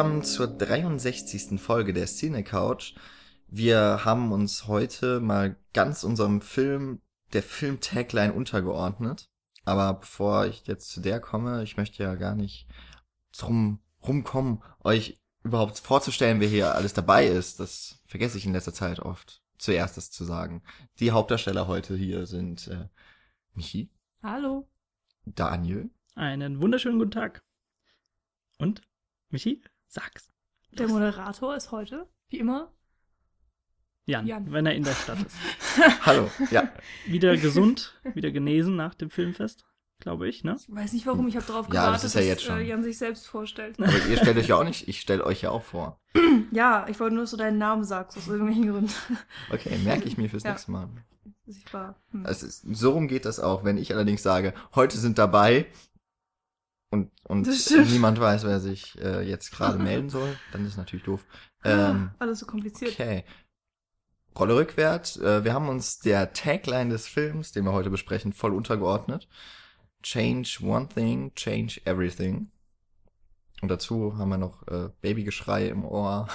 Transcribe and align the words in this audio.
zusammen 0.00 0.22
zur 0.22 0.46
63. 0.46 1.60
Folge 1.60 1.92
der 1.92 2.06
Cine 2.06 2.42
Couch. 2.42 2.94
Wir 3.48 4.02
haben 4.06 4.32
uns 4.32 4.66
heute 4.66 5.20
mal 5.20 5.56
ganz 5.74 6.04
unserem 6.04 6.40
Film, 6.40 7.02
der 7.34 7.42
Film-Tagline 7.42 8.32
untergeordnet. 8.32 9.28
Aber 9.66 9.92
bevor 9.92 10.46
ich 10.46 10.66
jetzt 10.66 10.88
zu 10.88 11.02
der 11.02 11.20
komme, 11.20 11.62
ich 11.64 11.76
möchte 11.76 12.02
ja 12.02 12.14
gar 12.14 12.34
nicht 12.34 12.66
drum 13.36 13.80
rumkommen, 14.02 14.62
euch 14.84 15.20
überhaupt 15.42 15.78
vorzustellen, 15.78 16.40
wer 16.40 16.48
hier 16.48 16.74
alles 16.74 16.94
dabei 16.94 17.26
ist. 17.26 17.60
Das 17.60 18.02
vergesse 18.06 18.38
ich 18.38 18.46
in 18.46 18.54
letzter 18.54 18.72
Zeit 18.72 19.00
oft, 19.00 19.42
zuerst 19.58 19.98
das 19.98 20.10
zu 20.10 20.24
sagen. 20.24 20.62
Die 20.98 21.10
Hauptdarsteller 21.10 21.66
heute 21.66 21.94
hier 21.94 22.24
sind 22.24 22.68
äh, 22.68 22.88
Michi. 23.52 23.90
Hallo. 24.22 24.66
Daniel. 25.26 25.90
Einen 26.14 26.62
wunderschönen 26.62 26.98
guten 26.98 27.10
Tag. 27.10 27.44
Und, 28.56 28.80
Michi, 29.28 29.62
sag's. 29.90 30.30
Der 30.72 30.88
Moderator 30.88 31.56
ist 31.56 31.72
heute, 31.72 32.08
wie 32.28 32.38
immer, 32.38 32.72
Jan, 34.06 34.26
Jan. 34.26 34.50
wenn 34.52 34.66
er 34.66 34.74
in 34.74 34.84
der 34.84 34.94
Stadt 34.94 35.18
ist. 35.20 35.36
Hallo. 36.06 36.30
Ja. 36.50 36.68
Wieder 37.06 37.36
gesund, 37.36 38.00
wieder 38.14 38.30
genesen 38.30 38.76
nach 38.76 38.94
dem 38.94 39.10
Filmfest, 39.10 39.64
glaube 39.98 40.28
ich, 40.28 40.44
ne? 40.44 40.56
ich 40.58 40.72
weiß 40.74 40.92
nicht 40.92 41.06
warum, 41.06 41.26
ich 41.28 41.36
habe 41.36 41.46
darauf 41.46 41.66
Ja, 41.66 41.72
gewartet, 41.86 41.94
das 41.96 42.04
ist 42.04 42.14
ja 42.14 42.20
dass 42.20 42.28
jetzt 42.28 42.42
schon. 42.44 42.58
Äh, 42.58 42.62
Jan 42.62 42.82
sich 42.84 42.98
selbst 42.98 43.26
vorstellt. 43.26 43.80
Aber 43.80 43.92
ihr 44.06 44.16
stellt 44.16 44.36
euch 44.38 44.48
ja 44.48 44.56
auch 44.56 44.64
nicht, 44.64 44.88
ich 44.88 45.00
stelle 45.00 45.24
euch 45.26 45.42
ja 45.42 45.50
auch 45.50 45.62
vor. 45.64 46.00
ja, 46.52 46.86
ich 46.88 46.98
wollte 47.00 47.14
nur, 47.16 47.24
dass 47.24 47.32
du 47.32 47.36
deinen 47.36 47.58
Namen 47.58 47.84
sagst, 47.84 48.16
aus 48.16 48.28
irgendwelchen 48.28 48.70
Gründen. 48.70 48.92
Okay, 49.52 49.76
merke 49.78 50.04
ich 50.04 50.16
mir 50.16 50.30
fürs 50.30 50.42
Ja. 50.44 50.52
nächste 50.52 50.70
Mal. 50.70 50.88
Ich 51.46 51.72
war, 51.74 51.96
hm. 52.12 52.24
Ist, 52.26 52.62
so 52.76 52.92
rum 52.92 53.08
geht 53.08 53.24
das 53.24 53.40
auch. 53.40 53.64
Wenn 53.64 53.76
ich 53.76 53.92
allerdings 53.92 54.22
sage, 54.22 54.54
heute 54.76 54.96
sind 54.98 55.18
dabei 55.18 55.66
und, 56.90 57.10
und 57.24 57.46
niemand 57.90 58.20
weiß, 58.20 58.44
wer 58.44 58.60
sich 58.60 59.00
äh, 59.00 59.22
jetzt 59.22 59.52
gerade 59.52 59.78
melden 59.82 60.10
soll, 60.10 60.36
dann 60.52 60.64
ist 60.64 60.72
es 60.72 60.76
natürlich 60.76 61.04
doof. 61.04 61.24
Ähm, 61.64 62.10
Alles 62.18 62.40
so 62.40 62.46
kompliziert. 62.46 62.92
okay. 62.92 63.24
Rolle 64.38 64.56
rückwärts. 64.56 65.16
Äh, 65.16 65.44
wir 65.44 65.54
haben 65.54 65.68
uns 65.68 65.98
der 66.00 66.32
Tagline 66.32 66.90
des 66.90 67.06
Films, 67.06 67.52
den 67.52 67.64
wir 67.64 67.72
heute 67.72 67.90
besprechen, 67.90 68.32
voll 68.32 68.54
untergeordnet. 68.54 69.28
Change 70.02 70.58
one 70.62 70.88
thing, 70.88 71.32
change 71.34 71.80
everything. 71.84 72.50
Und 73.60 73.68
dazu 73.68 74.16
haben 74.16 74.30
wir 74.30 74.38
noch 74.38 74.66
äh, 74.68 74.88
Babygeschrei 75.00 75.68
im 75.68 75.84
Ohr. 75.84 76.28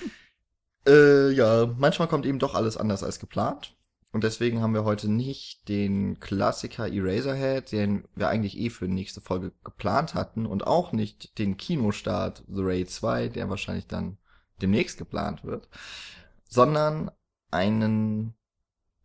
äh, 0.88 1.30
ja, 1.30 1.66
manchmal 1.76 2.08
kommt 2.08 2.24
eben 2.26 2.38
doch 2.38 2.54
alles 2.54 2.76
anders 2.76 3.04
als 3.04 3.20
geplant. 3.20 3.76
Und 4.12 4.24
deswegen 4.24 4.62
haben 4.62 4.72
wir 4.72 4.84
heute 4.84 5.10
nicht 5.10 5.68
den 5.68 6.18
Klassiker 6.18 6.90
Eraserhead, 6.90 7.70
den 7.72 8.08
wir 8.14 8.28
eigentlich 8.28 8.56
eh 8.56 8.70
für 8.70 8.86
die 8.86 8.94
nächste 8.94 9.20
Folge 9.20 9.52
geplant 9.64 10.14
hatten, 10.14 10.46
und 10.46 10.66
auch 10.66 10.92
nicht 10.92 11.38
den 11.38 11.56
Kinostart 11.58 12.42
The 12.48 12.62
Raid 12.62 12.90
2, 12.90 13.28
der 13.28 13.50
wahrscheinlich 13.50 13.86
dann 13.86 14.16
demnächst 14.62 14.98
geplant 14.98 15.44
wird, 15.44 15.68
sondern 16.48 17.10
einen 17.50 18.34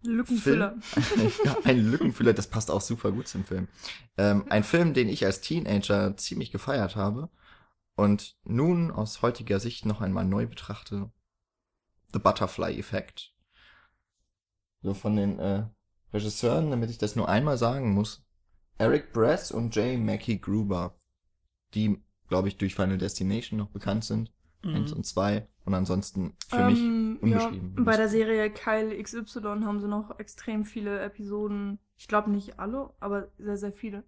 Lückenfüller. 0.03 0.75
Film, 0.81 1.31
ja, 1.45 1.57
ein 1.63 1.79
Lückenfüller, 1.79 2.33
das 2.33 2.47
passt 2.47 2.71
auch 2.71 2.81
super 2.81 3.11
gut 3.11 3.27
zum 3.27 3.45
Film. 3.45 3.67
Ähm, 4.17 4.45
ein 4.49 4.63
Film, 4.63 4.93
den 4.93 5.09
ich 5.09 5.25
als 5.25 5.41
Teenager 5.41 6.15
ziemlich 6.17 6.51
gefeiert 6.51 6.95
habe 6.95 7.29
und 7.95 8.37
nun 8.43 8.91
aus 8.91 9.21
heutiger 9.21 9.59
Sicht 9.59 9.85
noch 9.85 10.01
einmal 10.01 10.25
neu 10.25 10.47
betrachte. 10.47 11.11
The 12.13 12.19
Butterfly 12.19 12.77
Effect. 12.77 13.32
So 14.83 14.93
von 14.93 15.15
den 15.15 15.39
äh, 15.39 15.63
Regisseuren, 16.13 16.69
damit 16.69 16.89
ich 16.89 16.97
das 16.97 17.15
nur 17.15 17.27
einmal 17.29 17.57
sagen 17.57 17.93
muss. 17.93 18.25
Eric 18.77 19.13
Bress 19.13 19.51
und 19.51 19.75
J. 19.75 19.97
Mackie 19.99 20.39
Gruber, 20.39 20.95
die, 21.73 21.97
glaube 22.27 22.47
ich, 22.49 22.57
durch 22.57 22.75
Final 22.75 22.97
Destination 22.97 23.57
noch 23.57 23.69
bekannt 23.69 24.03
sind. 24.03 24.31
Eins 24.63 24.91
Mhm. 24.91 24.97
und 24.97 25.03
zwei. 25.05 25.47
Und 25.65 25.73
ansonsten 25.73 26.35
für 26.47 26.63
mich 26.65 26.79
Ähm, 26.79 27.17
unbeschrieben. 27.21 27.73
Ja, 27.77 27.83
bei 27.83 27.97
der 27.97 28.07
Serie 28.09 28.49
Kyle 28.49 28.97
XY 29.01 29.41
haben 29.65 29.79
sie 29.79 29.87
noch 29.87 30.19
extrem 30.19 30.63
viele 30.65 30.99
Episoden. 31.01 31.79
Ich 31.97 32.07
glaube 32.07 32.31
nicht 32.31 32.59
alle, 32.59 32.93
aber 32.99 33.29
sehr, 33.37 33.57
sehr 33.57 33.73
viele. 33.73 34.03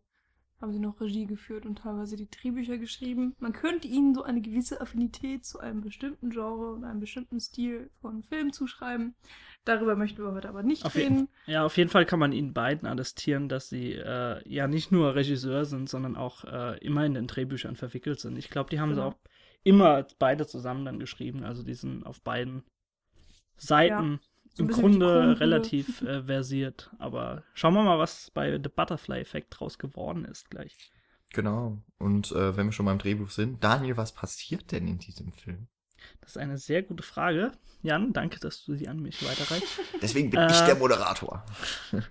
Haben 0.62 0.72
sie 0.72 0.80
noch 0.80 1.02
Regie 1.02 1.26
geführt 1.26 1.66
und 1.66 1.80
teilweise 1.80 2.16
die 2.16 2.30
Drehbücher 2.30 2.78
geschrieben. 2.78 3.36
Man 3.40 3.52
könnte 3.52 3.88
ihnen 3.90 4.16
so 4.16 4.24
eine 4.24 4.42
gewisse 4.42 4.80
Affinität 4.80 5.46
zu 5.46 5.60
einem 5.60 5.82
bestimmten 5.82 6.30
Genre 6.30 6.72
und 6.74 6.86
einem 6.86 7.02
bestimmten 7.02 7.40
Stil 7.42 7.90
von 8.00 8.24
Film 8.24 8.54
zuschreiben. 8.54 9.16
Darüber 9.66 9.96
möchten 9.98 10.24
wir 10.24 10.32
heute 10.32 10.48
aber 10.48 10.64
nicht 10.64 10.86
Auf 10.86 10.96
reden. 10.96 11.28
Ja, 11.46 11.66
auf 11.66 11.76
jeden 11.76 11.90
Fall 11.90 12.06
kann 12.06 12.20
man 12.20 12.32
ihnen 12.32 12.54
beiden 12.54 12.88
attestieren, 12.88 13.50
dass 13.50 13.68
sie 13.68 13.94
äh, 13.94 14.42
ja 14.48 14.68
nicht 14.68 14.92
nur 14.94 15.14
Regisseur 15.16 15.66
sind, 15.66 15.90
sondern 15.90 16.16
auch 16.16 16.46
äh, 16.46 16.78
immer 16.80 17.06
in 17.06 17.16
den 17.16 17.28
Drehbüchern 17.28 17.76
verwickelt 17.76 18.22
sind. 18.22 18.38
Ich 18.38 18.50
glaube, 18.50 18.70
die 18.70 18.80
haben 18.80 18.92
Genau. 18.92 19.10
sie 19.10 19.16
auch 19.16 19.20
immer 19.64 20.08
beide 20.20 20.48
zusammen 20.48 20.86
dann 20.86 21.00
geschrieben. 21.00 21.44
Also 21.44 21.64
die 21.64 21.74
sind 21.74 22.06
auf 22.06 22.22
beiden 22.22 22.64
Seiten 23.58 24.20
so 24.56 24.64
im 24.64 24.70
Grunde 24.70 25.40
relativ 25.40 26.02
äh, 26.02 26.24
versiert. 26.24 26.90
Aber 26.98 27.44
schauen 27.54 27.74
wir 27.74 27.84
mal, 27.84 28.00
was 28.00 28.32
bei 28.32 28.52
The 28.52 28.70
Butterfly 28.70 29.20
Effect 29.20 29.48
draus 29.60 29.78
geworden 29.78 30.26
ist 30.26 30.50
gleich. 30.50 30.76
Genau. 31.34 31.78
Und 32.00 32.32
äh, 32.32 32.56
wenn 32.56 32.68
wir 32.68 32.72
schon 32.72 32.86
beim 32.86 32.98
Drehbuch 32.98 33.30
sind, 33.30 33.64
Daniel, 33.64 33.98
was 33.98 34.14
passiert 34.14 34.72
denn 34.72 34.88
in 34.88 34.98
diesem 34.98 35.34
Film? 35.34 35.68
Das 36.22 36.32
ist 36.32 36.38
eine 36.38 36.58
sehr 36.58 36.84
gute 36.84 37.04
Frage. 37.04 37.52
Jan, 37.82 38.14
danke, 38.14 38.40
dass 38.40 38.64
du 38.64 38.76
sie 38.76 38.88
an 38.88 39.02
mich 39.02 39.24
weiterreichst. 39.28 39.80
Deswegen 40.02 40.30
bin 40.30 40.40
Äh, 40.40 40.52
ich 40.52 40.60
der 40.62 40.76
Moderator. 40.76 41.44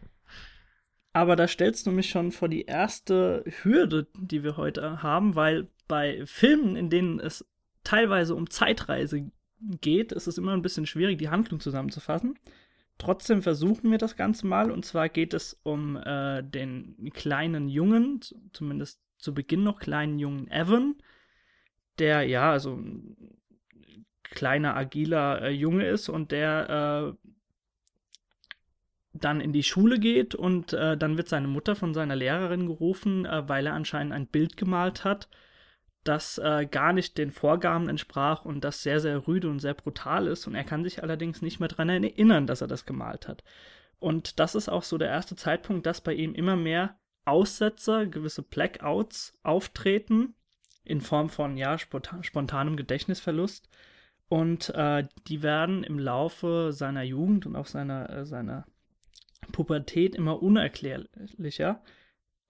Aber 1.13 1.37
da 1.37 1.47
stellst 1.47 1.87
du 1.87 1.93
mich 1.93 2.11
schon 2.11 2.33
vor 2.33 2.49
die 2.49 2.65
erste 2.65 3.45
Hürde, 3.63 4.09
die 4.19 4.43
wir 4.43 4.57
heute 4.57 5.03
haben, 5.03 5.37
weil 5.37 5.69
bei 5.87 6.27
Filmen, 6.27 6.75
in 6.77 6.91
denen 6.91 7.21
es 7.21 7.47
teilweise 7.85 8.35
um 8.35 8.51
Zeitreise 8.51 9.31
geht, 9.81 10.13
ist 10.13 10.27
es 10.27 10.39
immer 10.39 10.53
ein 10.53 10.63
bisschen 10.63 10.87
schwierig, 10.87 11.19
die 11.19 11.29
Handlung 11.29 11.61
zusammenzufassen. 11.61 12.39
Trotzdem 12.99 13.43
versuchen 13.43 13.91
wir 13.91 13.99
das 13.99 14.17
Ganze 14.17 14.47
mal, 14.47 14.71
und 14.71 14.85
zwar 14.85 15.09
geht 15.09 15.35
es 15.35 15.59
um 15.63 15.97
äh, 15.97 16.43
den 16.43 17.11
kleinen 17.13 17.69
Jungen, 17.69 18.21
zumindest 18.53 19.01
zu 19.19 19.35
Beginn 19.35 19.65
noch 19.65 19.81
kleinen 19.81 20.19
Jungen 20.19 20.49
Evan, 20.51 20.95
der 21.99 22.23
ja, 22.23 22.53
also 22.53 22.75
ein 22.75 23.17
kleiner, 24.23 24.77
agiler 24.77 25.43
äh, 25.43 25.51
Junge 25.51 25.87
ist 25.87 26.09
und 26.09 26.31
der 26.31 27.15
äh, 27.15 27.29
dann 29.13 29.41
in 29.41 29.53
die 29.53 29.63
Schule 29.63 29.99
geht 29.99 30.35
und 30.35 30.73
äh, 30.73 30.97
dann 30.97 31.17
wird 31.17 31.29
seine 31.29 31.47
Mutter 31.47 31.77
von 31.77 31.95
seiner 31.95 32.17
Lehrerin 32.17 32.67
gerufen, 32.67 33.25
äh, 33.25 33.49
weil 33.49 33.67
er 33.67 33.75
anscheinend 33.75 34.13
ein 34.13 34.27
Bild 34.27 34.57
gemalt 34.57 35.05
hat, 35.05 35.29
das 36.05 36.39
äh, 36.39 36.67
gar 36.71 36.93
nicht 36.93 37.19
den 37.19 37.33
Vorgaben 37.33 37.89
entsprach 37.89 38.45
und 38.45 38.63
das 38.63 38.83
sehr, 38.83 39.01
sehr 39.01 39.27
rüde 39.27 39.49
und 39.49 39.59
sehr 39.59 39.75
brutal 39.75 40.27
ist. 40.27 40.47
Und 40.47 40.55
er 40.55 40.65
kann 40.65 40.85
sich 40.85 41.03
allerdings 41.03 41.43
nicht 41.43 41.61
mehr 41.61 41.69
daran 41.69 41.89
erinnern, 41.89 42.47
dass 42.47 42.61
er 42.61 42.69
das 42.69 42.87
gemalt 42.87 43.27
hat. 43.27 43.43
Und 43.99 44.39
das 44.39 44.55
ist 44.55 44.69
auch 44.69 44.83
so 44.83 44.99
der 44.99 45.09
erste 45.09 45.35
Zeitpunkt, 45.35 45.87
dass 45.87 46.01
bei 46.01 46.13
ihm 46.13 46.35
immer 46.35 46.57
mehr 46.57 46.99
Aussetzer, 47.25 48.07
gewisse 48.07 48.43
Blackouts 48.43 49.39
auftreten, 49.43 50.35
in 50.85 51.01
Form 51.01 51.31
von 51.31 51.57
ja, 51.57 51.79
spontan, 51.79 52.23
spontanem 52.23 52.77
Gedächtnisverlust. 52.77 53.69
Und 54.29 54.71
äh, 54.75 55.07
die 55.27 55.43
werden 55.43 55.85
im 55.85 55.99
Laufe 55.99 56.73
seiner 56.73 57.03
Jugend 57.03 57.47
und 57.47 57.57
auch 57.57 57.67
seiner, 57.67 58.11
äh, 58.11 58.27
seiner 58.27 58.67
Pubertät 59.53 60.15
immer 60.15 60.43
unerklärlicher. 60.43 61.83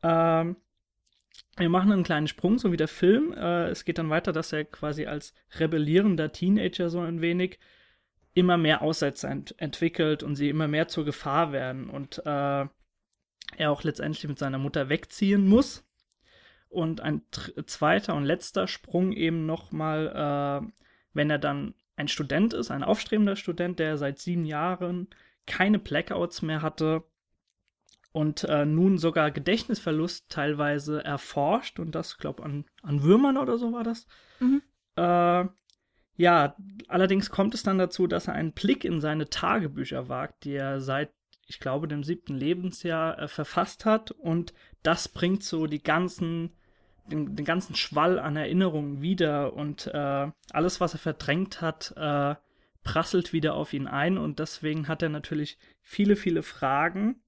Ähm, 0.02 0.56
wir 1.56 1.68
machen 1.68 1.92
einen 1.92 2.02
kleinen 2.02 2.28
Sprung, 2.28 2.58
so 2.58 2.72
wie 2.72 2.76
der 2.76 2.88
Film. 2.88 3.32
Äh, 3.32 3.68
es 3.68 3.84
geht 3.84 3.98
dann 3.98 4.10
weiter, 4.10 4.32
dass 4.32 4.52
er 4.52 4.64
quasi 4.64 5.06
als 5.06 5.34
rebellierender 5.58 6.32
Teenager 6.32 6.90
so 6.90 7.00
ein 7.00 7.20
wenig 7.20 7.58
immer 8.34 8.56
mehr 8.56 8.82
Aussätze 8.82 9.28
ent 9.28 9.54
entwickelt 9.58 10.22
und 10.24 10.34
sie 10.34 10.48
immer 10.48 10.66
mehr 10.66 10.88
zur 10.88 11.04
Gefahr 11.04 11.52
werden 11.52 11.88
und 11.88 12.18
äh, 12.26 12.66
er 13.56 13.70
auch 13.70 13.84
letztendlich 13.84 14.26
mit 14.26 14.38
seiner 14.38 14.58
Mutter 14.58 14.88
wegziehen 14.88 15.46
muss. 15.46 15.84
Und 16.68 17.00
ein 17.00 17.22
zweiter 17.66 18.16
und 18.16 18.24
letzter 18.24 18.66
Sprung 18.66 19.12
eben 19.12 19.46
nochmal, 19.46 20.64
äh, 20.64 20.72
wenn 21.12 21.30
er 21.30 21.38
dann 21.38 21.74
ein 21.94 22.08
Student 22.08 22.52
ist, 22.52 22.72
ein 22.72 22.82
aufstrebender 22.82 23.36
Student, 23.36 23.78
der 23.78 23.96
seit 23.96 24.18
sieben 24.18 24.44
Jahren 24.44 25.06
keine 25.46 25.78
Blackouts 25.78 26.42
mehr 26.42 26.62
hatte 26.62 27.04
und 28.14 28.44
äh, 28.44 28.64
nun 28.64 28.96
sogar 28.96 29.32
Gedächtnisverlust 29.32 30.28
teilweise 30.28 31.04
erforscht 31.04 31.80
und 31.80 31.96
das, 31.96 32.16
glaube 32.16 32.44
an, 32.44 32.64
an 32.80 33.02
Würmern 33.02 33.36
oder 33.36 33.58
so 33.58 33.72
war 33.72 33.82
das. 33.82 34.06
Mhm. 34.38 34.62
Äh, 34.94 35.46
ja, 36.16 36.56
allerdings 36.86 37.30
kommt 37.30 37.54
es 37.54 37.64
dann 37.64 37.76
dazu, 37.76 38.06
dass 38.06 38.28
er 38.28 38.34
einen 38.34 38.52
Blick 38.52 38.84
in 38.84 39.00
seine 39.00 39.30
Tagebücher 39.30 40.08
wagt, 40.08 40.44
die 40.44 40.54
er 40.54 40.80
seit, 40.80 41.10
ich 41.48 41.58
glaube, 41.58 41.88
dem 41.88 42.04
siebten 42.04 42.36
Lebensjahr 42.36 43.18
äh, 43.18 43.26
verfasst 43.26 43.84
hat 43.84 44.12
und 44.12 44.54
das 44.84 45.08
bringt 45.08 45.42
so 45.42 45.66
die 45.66 45.82
ganzen 45.82 46.52
den, 47.10 47.34
den 47.34 47.44
ganzen 47.44 47.74
Schwall 47.74 48.20
an 48.20 48.36
Erinnerungen 48.36 49.02
wieder 49.02 49.54
und 49.54 49.88
äh, 49.88 50.30
alles, 50.52 50.80
was 50.80 50.94
er 50.94 51.00
verdrängt 51.00 51.60
hat, 51.60 51.92
äh, 51.96 52.36
prasselt 52.84 53.32
wieder 53.32 53.54
auf 53.56 53.72
ihn 53.72 53.88
ein 53.88 54.18
und 54.18 54.38
deswegen 54.38 54.86
hat 54.86 55.02
er 55.02 55.08
natürlich 55.08 55.58
viele, 55.82 56.14
viele 56.14 56.44
Fragen 56.44 57.23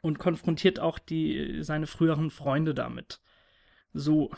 und 0.00 0.18
konfrontiert 0.18 0.80
auch 0.80 0.98
die, 0.98 1.62
seine 1.62 1.86
früheren 1.86 2.30
Freunde 2.30 2.74
damit. 2.74 3.20
So, 3.92 4.30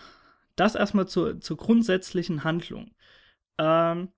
das 0.57 0.75
erstmal 0.75 1.09
zur, 1.09 1.41
zur 1.41 1.57
grundsätzlichen 1.57 2.45
Handlung. 2.45 2.95
Ähm, 3.59 4.09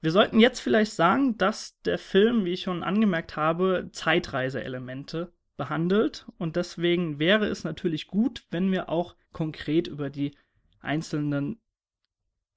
wir 0.00 0.10
sollten 0.10 0.38
jetzt 0.38 0.60
vielleicht 0.60 0.92
sagen, 0.92 1.38
dass 1.38 1.80
der 1.82 1.98
Film, 1.98 2.44
wie 2.44 2.52
ich 2.52 2.62
schon 2.62 2.82
angemerkt 2.82 3.36
habe, 3.36 3.88
Zeitreiseelemente 3.92 5.32
behandelt 5.56 6.26
und 6.36 6.56
deswegen 6.56 7.18
wäre 7.18 7.46
es 7.46 7.64
natürlich 7.64 8.06
gut, 8.06 8.44
wenn 8.50 8.70
wir 8.70 8.88
auch 8.88 9.16
konkret 9.32 9.86
über 9.86 10.10
die 10.10 10.36
einzelnen 10.80 11.60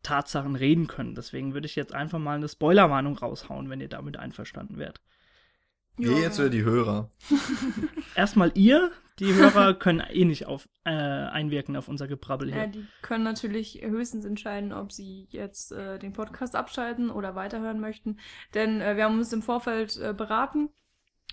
Tatsachen 0.03 0.55
reden 0.55 0.87
können. 0.87 1.15
Deswegen 1.15 1.53
würde 1.53 1.67
ich 1.67 1.75
jetzt 1.75 1.93
einfach 1.93 2.19
mal 2.19 2.35
eine 2.35 2.47
Spoilerwarnung 2.47 3.17
raushauen, 3.17 3.69
wenn 3.69 3.81
ihr 3.81 3.89
damit 3.89 4.17
einverstanden 4.17 4.77
wärt. 4.77 5.01
Wir 5.97 6.11
ja. 6.11 6.19
jetzt 6.19 6.37
wieder 6.37 6.49
die 6.49 6.63
Hörer. 6.63 7.09
Erstmal 8.15 8.51
ihr, 8.53 8.91
die 9.19 9.33
Hörer 9.33 9.73
können 9.79 10.01
eh 10.01 10.25
nicht 10.25 10.45
auf, 10.45 10.69
äh, 10.83 10.91
einwirken 10.91 11.75
auf 11.75 11.87
unser 11.87 12.07
Gebrabbel 12.07 12.49
hier. 12.49 12.61
Ja, 12.61 12.67
die 12.67 12.85
können 13.01 13.23
natürlich 13.23 13.81
höchstens 13.81 14.23
entscheiden, 14.23 14.73
ob 14.73 14.91
sie 14.91 15.27
jetzt 15.31 15.71
äh, 15.71 15.97
den 15.97 16.13
Podcast 16.13 16.55
abschalten 16.55 17.09
oder 17.09 17.35
weiterhören 17.35 17.79
möchten. 17.79 18.19
Denn 18.53 18.79
äh, 18.79 18.95
wir 18.95 19.05
haben 19.05 19.17
uns 19.17 19.33
im 19.33 19.41
Vorfeld 19.41 19.97
äh, 19.97 20.13
beraten 20.13 20.69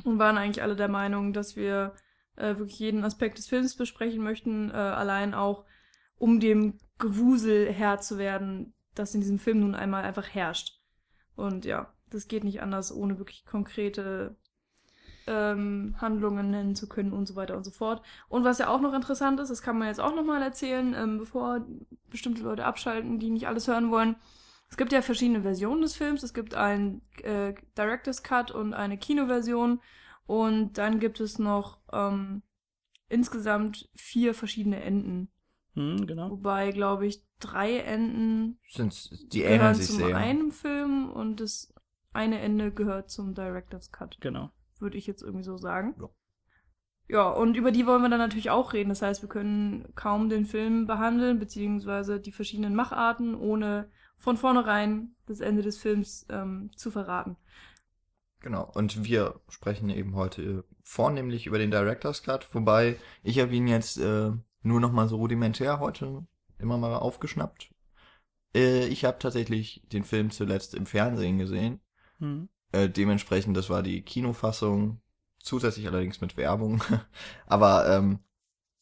und 0.02 0.19
waren 0.19 0.38
eigentlich 0.38 0.62
alle 0.62 0.76
der 0.76 0.88
Meinung, 0.88 1.34
dass 1.34 1.56
wir 1.56 1.94
äh, 2.37 2.56
wirklich 2.56 2.78
jeden 2.78 3.05
Aspekt 3.05 3.38
des 3.38 3.46
Films 3.46 3.76
besprechen 3.76 4.25
möchten, 4.25 4.70
äh, 4.70 4.75
allein 4.75 5.34
auch 5.34 5.66
um 6.16 6.40
dem 6.40 6.78
Gewusel 6.99 7.70
Herr 7.70 8.00
zu 8.00 8.19
werden, 8.19 8.72
das 8.94 9.14
in 9.14 9.20
diesem 9.20 9.38
Film 9.38 9.61
nun 9.61 9.75
einmal 9.75 10.05
einfach 10.05 10.28
herrscht. 10.28 10.81
Und 11.37 11.64
ja, 11.64 11.93
das 12.11 12.28
geht 12.28 12.44
nicht 12.44 12.62
anders, 12.62 12.94
ohne 12.94 13.19
wirklich 13.19 13.44
konkrete 13.44 14.37
ähm, 15.26 15.94
Handlungen 16.00 16.50
nennen 16.50 16.75
zu 16.75 16.88
können 16.88 17.12
und 17.12 17.26
so 17.26 17.37
weiter 17.37 17.56
und 17.56 17.65
so 17.65 17.71
fort. 17.71 18.03
Und 18.29 18.44
was 18.44 18.59
ja 18.59 18.69
auch 18.69 18.81
noch 18.81 18.94
interessant 18.94 19.41
ist, 19.41 19.50
das 19.50 19.62
kann 19.62 19.79
man 19.79 19.88
jetzt 19.88 20.00
auch 20.00 20.15
nochmal 20.15 20.43
erzählen, 20.43 20.94
ähm, 20.94 21.19
bevor 21.19 21.67
bestimmte 22.11 22.43
Leute 22.43 22.65
abschalten, 22.65 23.19
die 23.19 23.31
nicht 23.31 23.47
alles 23.47 23.69
hören 23.69 23.91
wollen. 23.91 24.17
Es 24.71 24.76
gibt 24.76 24.93
ja 24.93 25.03
verschiedene 25.03 25.43
Versionen 25.43 25.82
des 25.82 25.94
Films. 25.94 26.23
Es 26.23 26.35
gibt 26.35 26.55
einen 26.55 27.03
äh, 27.23 27.55
Director's 27.76 28.23
Cut 28.23 28.50
und 28.50 28.75
eine 28.75 28.99
Kinoversion. 28.99 29.81
Und 30.26 30.79
dann 30.79 31.00
gibt 31.00 31.21
es 31.21 31.38
noch 31.38 31.79
ähm, 31.93 32.43
insgesamt 33.09 33.88
vier 33.94 34.35
verschiedene 34.35 34.82
Enden. 34.82 35.29
Hm, 35.75 36.06
genau. 36.06 36.31
Wobei, 36.31 36.71
glaube 36.71 37.06
ich, 37.06 37.23
drei 37.41 37.79
Enden 37.79 38.59
Sind's, 38.69 39.11
die 39.29 39.43
gehören 39.43 39.75
zum 39.75 39.97
sehr. 39.97 40.17
einen 40.17 40.50
Film 40.50 41.11
und 41.11 41.41
das 41.41 41.73
eine 42.12 42.41
Ende 42.41 42.73
gehört 42.73 43.11
zum 43.11 43.35
Director's 43.35 43.93
Cut. 43.93 44.19
Genau 44.21 44.50
würde 44.85 44.97
ich 44.97 45.09
jetzt 45.09 45.23
irgendwie 45.23 45.45
so 45.45 45.57
sagen. 45.57 45.97
Ja. 46.01 46.09
Ja, 47.07 47.29
und 47.29 47.57
über 47.57 47.71
die 47.71 47.87
wollen 47.87 48.01
wir 48.01 48.09
dann 48.09 48.19
natürlich 48.19 48.51
auch 48.51 48.73
reden. 48.73 48.89
Das 48.89 49.03
heißt, 49.03 49.21
wir 49.21 49.29
können 49.29 49.93
kaum 49.95 50.31
den 50.31 50.47
Film 50.47 50.87
behandeln, 50.87 51.39
beziehungsweise 51.39 52.19
die 52.19 52.33
verschiedenen 52.33 52.75
Macharten, 52.75 53.35
ohne 53.35 53.91
von 54.17 54.37
vornherein 54.39 55.15
das 55.27 55.41
Ende 55.41 55.63
des 55.63 55.77
Films 55.77 56.27
ähm, 56.31 56.71
zu 56.77 56.91
verraten. 56.91 57.37
Genau, 58.41 58.71
und 58.75 59.05
wir 59.05 59.41
sprechen 59.49 59.91
eben 59.91 60.17
heute 60.17 60.65
vornehmlich 60.83 61.47
über 61.47 61.59
den 61.59 61.71
Director's 61.71 62.23
Cut, 62.23 62.55
wobei 62.55 62.97
ich 63.23 63.39
habe 63.39 63.55
ihn 63.55 63.67
jetzt 63.67 63.99
äh, 63.99 64.33
nur 64.63 64.81
noch 64.81 64.93
mal 64.93 65.09
so 65.09 65.17
rudimentär 65.17 65.81
heute 65.81 66.27
immer 66.59 66.79
mal 66.79 66.95
aufgeschnappt. 66.97 67.71
Äh, 68.55 68.87
ich 68.87 69.05
habe 69.05 69.19
tatsächlich 69.19 69.83
den 69.93 70.05
Film 70.05 70.31
zuletzt 70.31 70.75
im 70.75 70.87
Fernsehen 70.87 71.39
gesehen. 71.39 71.81
Hm. 72.19 72.49
Äh, 72.75 72.91
dementsprechend, 72.91 73.56
das 73.56 73.71
war 73.71 73.85
die 73.85 74.03
Kinofassung, 74.03 75.00
zusätzlich 75.38 75.87
allerdings 75.87 76.21
mit 76.21 76.37
Werbung. 76.37 76.82
Aber 77.47 77.88
ähm, 77.88 78.19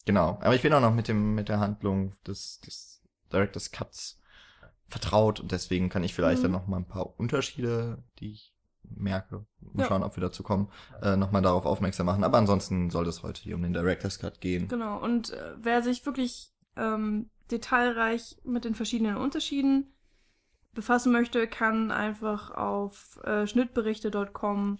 genau. 0.05 0.39
Aber 0.41 0.55
ich 0.55 0.63
bin 0.63 0.73
auch 0.73 0.81
noch 0.81 0.93
mit 0.93 1.07
dem 1.07 1.35
mit 1.35 1.47
der 1.47 1.59
Handlung 1.59 2.13
des, 2.25 2.59
des 2.61 3.03
Directors 3.31 3.71
Cuts 3.71 4.19
vertraut 4.87 5.39
und 5.39 5.51
deswegen 5.51 5.89
kann 5.89 6.03
ich 6.03 6.15
vielleicht 6.15 6.39
mhm. 6.39 6.43
dann 6.43 6.51
noch 6.53 6.67
mal 6.67 6.77
ein 6.77 6.87
paar 6.87 7.19
Unterschiede, 7.19 8.03
die 8.19 8.31
ich 8.31 8.55
merke, 8.83 9.45
mal 9.59 9.83
ja. 9.83 9.87
schauen, 9.87 10.03
ob 10.03 10.15
wir 10.17 10.21
dazu 10.21 10.41
kommen, 10.41 10.69
äh, 11.01 11.15
noch 11.15 11.31
mal 11.31 11.41
darauf 11.41 11.65
aufmerksam 11.65 12.07
machen. 12.07 12.23
Aber 12.23 12.39
ansonsten 12.39 12.89
soll 12.89 13.07
es 13.07 13.21
heute 13.21 13.41
hier 13.41 13.55
um 13.55 13.61
den 13.61 13.73
Director's 13.73 14.19
Cut 14.19 14.41
gehen. 14.41 14.67
Genau. 14.67 14.99
Und 15.01 15.31
äh, 15.31 15.53
wer 15.57 15.83
sich 15.83 16.05
wirklich 16.05 16.51
ähm, 16.75 17.29
detailreich 17.51 18.37
mit 18.43 18.65
den 18.65 18.75
verschiedenen 18.75 19.17
Unterschieden 19.17 19.92
befassen 20.73 21.11
möchte, 21.11 21.47
kann 21.47 21.91
einfach 21.91 22.51
auf 22.51 23.19
äh, 23.23 23.47
schnittberichte.com 23.47 24.79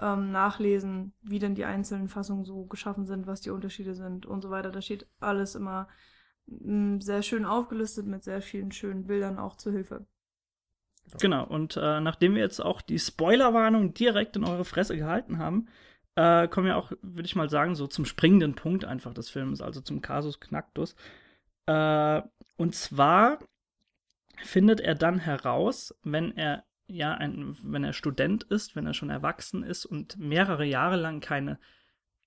ähm, 0.00 0.30
nachlesen, 0.30 1.12
wie 1.22 1.38
denn 1.38 1.54
die 1.54 1.64
einzelnen 1.64 2.08
Fassungen 2.08 2.44
so 2.44 2.64
geschaffen 2.64 3.06
sind, 3.06 3.26
was 3.26 3.40
die 3.40 3.50
Unterschiede 3.50 3.94
sind 3.94 4.26
und 4.26 4.42
so 4.42 4.50
weiter. 4.50 4.70
Da 4.70 4.80
steht 4.80 5.06
alles 5.20 5.54
immer 5.54 5.88
m, 6.46 6.96
mm, 6.96 7.00
sehr 7.00 7.22
schön 7.22 7.44
aufgelistet 7.44 8.06
mit 8.06 8.24
sehr 8.24 8.40
vielen 8.42 8.72
schönen 8.72 9.06
Bildern 9.06 9.38
auch 9.38 9.56
zur 9.56 9.72
Hilfe. 9.72 10.06
Genau, 11.20 11.46
und 11.46 11.76
äh, 11.76 12.00
nachdem 12.00 12.34
wir 12.34 12.42
jetzt 12.42 12.60
auch 12.60 12.82
die 12.82 12.98
Spoilerwarnung 12.98 13.94
direkt 13.94 14.36
in 14.36 14.44
eure 14.44 14.66
Fresse 14.66 14.96
gehalten 14.96 15.38
haben, 15.38 15.68
äh, 16.16 16.48
kommen 16.48 16.66
wir 16.66 16.76
auch, 16.76 16.92
würde 17.00 17.26
ich 17.26 17.36
mal 17.36 17.48
sagen, 17.48 17.74
so 17.74 17.86
zum 17.86 18.04
springenden 18.04 18.54
Punkt 18.54 18.84
einfach 18.84 19.14
des 19.14 19.30
Films, 19.30 19.62
also 19.62 19.80
zum 19.80 20.02
Casus 20.02 20.38
Knacktus. 20.38 20.96
Äh, 21.66 22.22
und 22.56 22.74
zwar 22.74 23.38
findet 24.42 24.80
er 24.80 24.94
dann 24.94 25.18
heraus, 25.18 25.94
wenn 26.02 26.36
er 26.36 26.64
ja 26.86 27.14
ein, 27.14 27.56
wenn 27.62 27.84
er 27.84 27.92
Student 27.92 28.44
ist, 28.44 28.76
wenn 28.76 28.86
er 28.86 28.94
schon 28.94 29.10
erwachsen 29.10 29.62
ist 29.62 29.84
und 29.84 30.18
mehrere 30.18 30.64
Jahre 30.64 30.96
lang 30.96 31.20
keine 31.20 31.58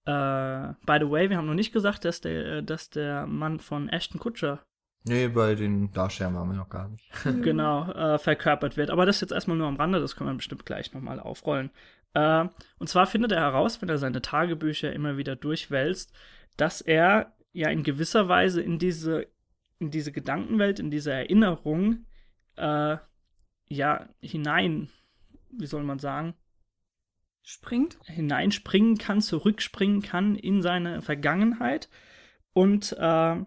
äh, 0.05 0.73
by 0.85 0.97
the 0.99 1.09
way, 1.09 1.29
wir 1.29 1.37
haben 1.37 1.45
noch 1.47 1.53
nicht 1.53 1.73
gesagt, 1.73 2.05
dass 2.05 2.21
der, 2.21 2.61
dass 2.61 2.89
der 2.89 3.27
Mann 3.27 3.59
von 3.59 3.89
Ashton 3.89 4.19
Kutcher 4.19 4.65
Nee, 5.03 5.29
bei 5.29 5.55
den 5.55 5.91
Darstellern 5.91 6.35
waren 6.35 6.49
wir 6.49 6.57
noch 6.57 6.69
gar 6.69 6.87
nicht. 6.87 7.03
genau, 7.41 7.91
äh, 7.91 8.19
verkörpert 8.19 8.77
wird. 8.77 8.91
Aber 8.91 9.07
das 9.07 9.19
jetzt 9.19 9.31
erstmal 9.31 9.57
nur 9.57 9.67
am 9.67 9.77
Rande, 9.77 9.99
das 9.99 10.15
können 10.15 10.29
wir 10.29 10.35
bestimmt 10.35 10.65
gleich 10.65 10.93
nochmal 10.93 11.19
aufrollen. 11.19 11.71
Äh, 12.13 12.45
und 12.77 12.87
zwar 12.87 13.07
findet 13.07 13.31
er 13.31 13.41
heraus, 13.41 13.81
wenn 13.81 13.89
er 13.89 13.97
seine 13.97 14.21
Tagebücher 14.21 14.93
immer 14.93 15.17
wieder 15.17 15.35
durchwälzt, 15.35 16.13
dass 16.55 16.81
er 16.81 17.33
ja 17.51 17.69
in 17.69 17.81
gewisser 17.81 18.27
Weise 18.27 18.61
in 18.61 18.77
diese 18.77 19.27
in 19.81 19.91
diese 19.91 20.11
Gedankenwelt, 20.11 20.79
in 20.79 20.91
diese 20.91 21.11
Erinnerung, 21.11 22.05
äh, 22.55 22.97
ja, 23.67 24.09
hinein, 24.21 24.89
wie 25.49 25.65
soll 25.65 25.83
man 25.83 25.99
sagen? 25.99 26.35
Springt? 27.41 27.97
Hineinspringen 28.05 28.97
kann, 28.97 29.21
zurückspringen 29.21 30.01
kann 30.01 30.35
in 30.35 30.61
seine 30.61 31.01
Vergangenheit. 31.01 31.89
Und 32.53 32.93
äh, 32.93 33.43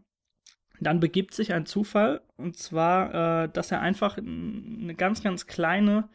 dann 0.81 1.01
begibt 1.01 1.35
sich 1.35 1.53
ein 1.53 1.67
Zufall, 1.67 2.21
und 2.37 2.57
zwar, 2.57 3.45
äh, 3.45 3.49
dass 3.49 3.71
er 3.71 3.81
einfach 3.81 4.19
eine 4.19 4.95
ganz, 4.97 5.23
ganz 5.23 5.47
kleine, 5.47 6.09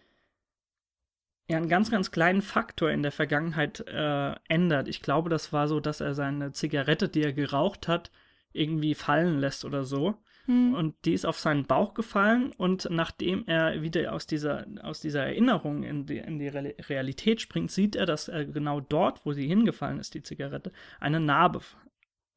ja, 1.48 1.58
einen 1.58 1.70
ganz, 1.70 1.90
ganz 1.90 2.12
kleinen 2.12 2.42
Faktor 2.42 2.92
in 2.92 3.04
der 3.04 3.14
Vergangenheit 3.14 3.88
äh, 3.88 4.36
ändert. 4.50 4.90
Ich 4.90 5.02
glaube, 5.02 5.30
das 5.30 5.54
war 5.54 5.70
so, 5.70 5.80
dass 5.80 6.02
er 6.02 6.14
seine 6.14 6.52
Zigarette, 6.52 7.08
die 7.08 7.24
er 7.24 7.34
geraucht 7.34 7.88
hat, 7.88 8.12
irgendwie 8.51 8.96
fallen 8.96 9.39
lässt 9.39 9.65
oder 9.65 9.84
so. 9.84 10.15
Hm. 10.46 10.74
Und 10.74 10.96
die 11.06 11.13
ist 11.13 11.25
auf 11.25 11.38
seinen 11.38 11.65
Bauch 11.65 11.94
gefallen 11.94 12.51
und 12.58 12.88
nachdem 12.89 13.48
er 13.48 13.82
wieder 13.82 14.13
aus 14.13 14.25
dieser, 14.25 14.65
aus 14.82 15.00
dieser 15.00 15.24
Erinnerung 15.25 15.84
in 15.84 16.06
die, 16.06 16.18
in 16.18 16.39
die 16.39 16.48
Realität 16.48 17.41
springt, 17.41 17.72
sieht 17.72 17.96
er, 17.96 18.06
dass 18.06 18.27
er 18.27 18.46
genau 18.46 18.79
dort, 18.79 19.25
wo 19.25 19.34
sie 19.34 19.48
hingefallen 19.48 20.00
ist, 20.00 20.13
die 20.15 20.24
Zigarette, 20.24 20.72
eine 21.00 21.20
Narbe 21.20 21.62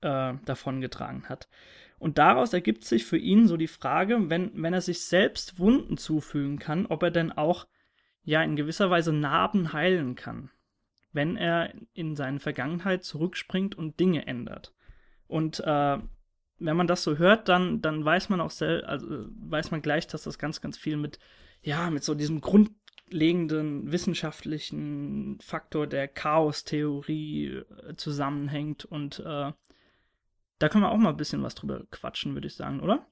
äh, 0.03 0.35
davongetragen 0.45 1.29
hat. 1.29 1.49
Und 1.99 2.19
daraus 2.19 2.53
ergibt 2.53 2.85
sich 2.85 3.07
für 3.07 3.17
ihn 3.17 3.47
so 3.47 3.57
die 3.57 3.69
Frage, 3.69 4.29
wenn, 4.29 4.51
wenn 4.61 4.75
er 4.75 4.81
sich 4.81 5.03
selbst 5.03 5.59
Wunden 5.59 5.97
zufügen 5.97 6.59
kann, 6.59 6.87
ob 6.87 7.03
er 7.05 7.13
denn 7.13 7.33
auch 7.33 7.67
ja 8.25 8.43
in 8.43 8.57
gewisser 8.57 8.91
Weise 8.91 9.13
Narben 9.13 9.73
heilen 9.73 10.17
kann, 10.17 10.51
wenn 11.13 11.37
er 11.37 11.73
in 11.95 12.17
seine 12.17 12.41
Vergangenheit 12.41 13.05
zurückspringt 13.05 13.77
und 13.77 14.01
Dinge 14.01 14.27
ändert. 14.27 14.75
Und 15.27 15.61
äh, 15.61 15.99
wenn 16.59 16.77
man 16.77 16.87
das 16.87 17.03
so 17.03 17.19
hört, 17.19 17.49
dann, 17.49 17.81
dann 17.81 18.05
weiß 18.05 18.29
man 18.29 18.41
auch 18.41 18.51
sel 18.51 18.85
also 18.85 19.27
weiß 19.41 19.71
man 19.71 19.83
gleich, 19.83 20.07
dass 20.07 20.23
das 20.23 20.39
ganz, 20.39 20.61
ganz 20.61 20.79
viel 20.79 20.97
mit, 20.97 21.19
ja, 21.63 21.91
mit 21.91 22.05
so 22.05 22.15
diesem 22.15 22.41
grundlegenden 22.41 23.91
wissenschaftlichen 23.91 25.39
Faktor 25.41 25.87
der 25.87 26.09
Chaos-Theorie 26.09 27.63
äh, 27.89 27.97
zusammenhängt. 27.97 28.85
Und 28.85 29.21
äh, 29.21 29.53
da 30.59 30.69
können 30.69 30.85
wir 30.85 30.91
auch 30.91 30.99
mal 30.99 31.11
ein 31.11 31.17
bisschen 31.17 31.43
was 31.43 31.55
drüber 31.55 31.85
quatschen, 31.91 32.35
würde 32.35 32.47
ich 32.47 32.55
sagen, 32.55 32.81
oder? 32.81 33.07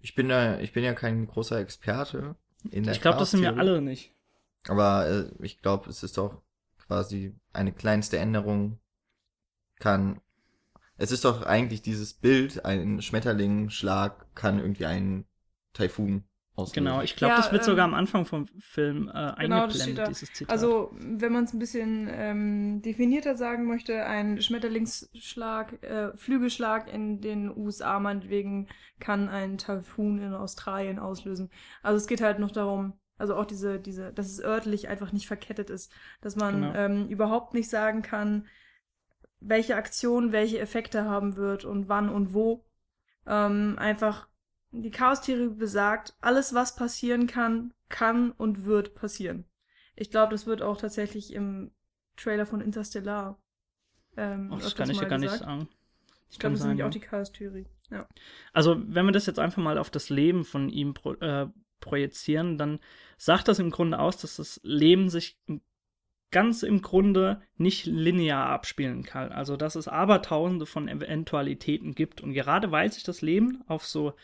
Ich 0.00 0.14
bin 0.14 0.28
da, 0.28 0.60
ich 0.60 0.72
bin 0.72 0.84
ja 0.84 0.94
kein 0.94 1.26
großer 1.26 1.58
Experte 1.58 2.36
in 2.70 2.84
der 2.84 2.92
Ich 2.92 3.00
glaube, 3.00 3.18
das 3.18 3.32
sind 3.32 3.42
wir 3.42 3.56
alle 3.56 3.80
nicht. 3.80 4.12
Aber 4.68 5.08
äh, 5.08 5.44
ich 5.44 5.60
glaube, 5.60 5.90
es 5.90 6.02
ist 6.02 6.16
doch 6.16 6.42
quasi 6.78 7.34
eine 7.52 7.72
kleinste 7.72 8.18
Änderung 8.18 8.78
kann 9.78 10.20
es 10.96 11.12
ist 11.12 11.24
doch 11.24 11.42
eigentlich 11.42 11.82
dieses 11.82 12.14
Bild, 12.14 12.64
ein 12.64 13.02
Schmetterlingschlag 13.02 14.34
kann 14.34 14.58
irgendwie 14.58 14.86
einen 14.86 15.26
Taifun 15.72 16.24
auslösen. 16.54 16.84
Genau, 16.84 17.02
ich 17.02 17.16
glaube, 17.16 17.32
Ja, 17.32 17.36
das 17.38 17.50
wird 17.50 17.62
ähm, 17.62 17.66
sogar 17.66 17.84
am 17.84 17.94
Anfang 17.94 18.26
vom 18.26 18.46
Film 18.60 19.08
äh, 19.12 19.32
Genau, 19.40 19.66
das 19.66 19.74
steht 19.82 19.98
eingeblendet, 19.98 19.98
da. 19.98 20.06
dieses 20.06 20.32
Zitat. 20.32 20.52
Also, 20.52 20.90
wenn 20.94 21.32
man 21.32 21.44
es 21.44 21.52
ein 21.52 21.58
bisschen 21.58 22.08
ähm, 22.10 22.80
definierter 22.82 23.34
sagen 23.36 23.66
möchte, 23.66 24.06
ein 24.06 24.40
Schmetterlingsschlag, 24.40 25.82
äh, 25.82 26.16
Flügelschlag 26.16 26.92
in 26.92 27.20
den 27.20 27.56
USA 27.56 27.98
meinetwegen 27.98 28.68
kann 29.00 29.28
einen 29.28 29.58
Taifun 29.58 30.18
in 30.18 30.32
Australien 30.32 30.98
auslösen. 31.00 31.50
Also 31.82 31.96
es 31.96 32.06
geht 32.06 32.20
halt 32.20 32.38
noch 32.38 32.52
darum, 32.52 32.92
also 33.18 33.34
auch 33.34 33.44
diese, 33.46 33.80
diese, 33.80 34.12
dass 34.12 34.26
es 34.30 34.40
örtlich 34.42 34.88
einfach 34.88 35.12
nicht 35.12 35.26
verkettet 35.26 35.70
ist, 35.70 35.92
dass 36.20 36.36
man 36.36 36.62
Genau. 36.62 36.74
ähm, 36.74 37.08
überhaupt 37.08 37.54
nicht 37.54 37.68
sagen 37.68 38.02
kann, 38.02 38.46
welche 39.46 39.76
Aktion 39.76 40.32
welche 40.32 40.58
Effekte 40.58 41.04
haben 41.04 41.36
wird 41.36 41.64
und 41.64 41.88
wann 41.88 42.08
und 42.08 42.34
wo. 42.34 42.64
Ähm, 43.26 43.76
einfach 43.78 44.28
die 44.72 44.90
Chaos-Theorie 44.90 45.54
besagt, 45.54 46.14
alles, 46.20 46.54
was 46.54 46.74
passieren 46.74 47.26
kann, 47.26 47.72
kann 47.88 48.32
und 48.32 48.64
wird 48.64 48.94
passieren. 48.94 49.44
Ich 49.94 50.10
glaube, 50.10 50.32
das 50.32 50.46
wird 50.46 50.62
auch 50.62 50.76
tatsächlich 50.76 51.32
im 51.32 51.70
Trailer 52.16 52.46
von 52.46 52.60
Interstellar. 52.60 53.38
Ähm, 54.16 54.50
Ach, 54.52 54.60
das 54.60 54.74
kann 54.74 54.90
ich 54.90 55.00
ja 55.00 55.08
gar 55.08 55.18
nicht 55.18 55.30
sagen. 55.30 55.68
Ich 56.30 56.38
glaube, 56.38 56.54
das 56.54 56.62
ist 56.62 56.66
nämlich 56.66 56.84
auch 56.84 56.90
die 56.90 57.00
Chaos-Theorie. 57.00 57.66
Ja. 57.90 58.08
Also, 58.52 58.82
wenn 58.86 59.06
wir 59.06 59.12
das 59.12 59.26
jetzt 59.26 59.38
einfach 59.38 59.62
mal 59.62 59.78
auf 59.78 59.90
das 59.90 60.10
Leben 60.10 60.44
von 60.44 60.68
ihm 60.68 60.94
pro, 60.94 61.12
äh, 61.14 61.46
projizieren, 61.80 62.58
dann 62.58 62.80
sagt 63.18 63.46
das 63.46 63.58
im 63.58 63.70
Grunde 63.70 63.98
aus, 63.98 64.16
dass 64.16 64.36
das 64.36 64.58
Leben 64.64 65.10
sich 65.10 65.38
ganz 66.34 66.64
im 66.64 66.82
Grunde 66.82 67.40
nicht 67.58 67.86
linear 67.86 68.46
abspielen 68.46 69.04
kann. 69.04 69.30
Also, 69.30 69.56
dass 69.56 69.76
es 69.76 69.86
abertausende 69.86 70.66
von 70.66 70.88
Eventualitäten 70.88 71.94
gibt. 71.94 72.20
Und 72.20 72.32
gerade 72.32 72.72
weil 72.72 72.92
sich 72.92 73.04
das 73.04 73.22
Leben 73.22 73.62
auf 73.68 73.86
so, 73.86 74.14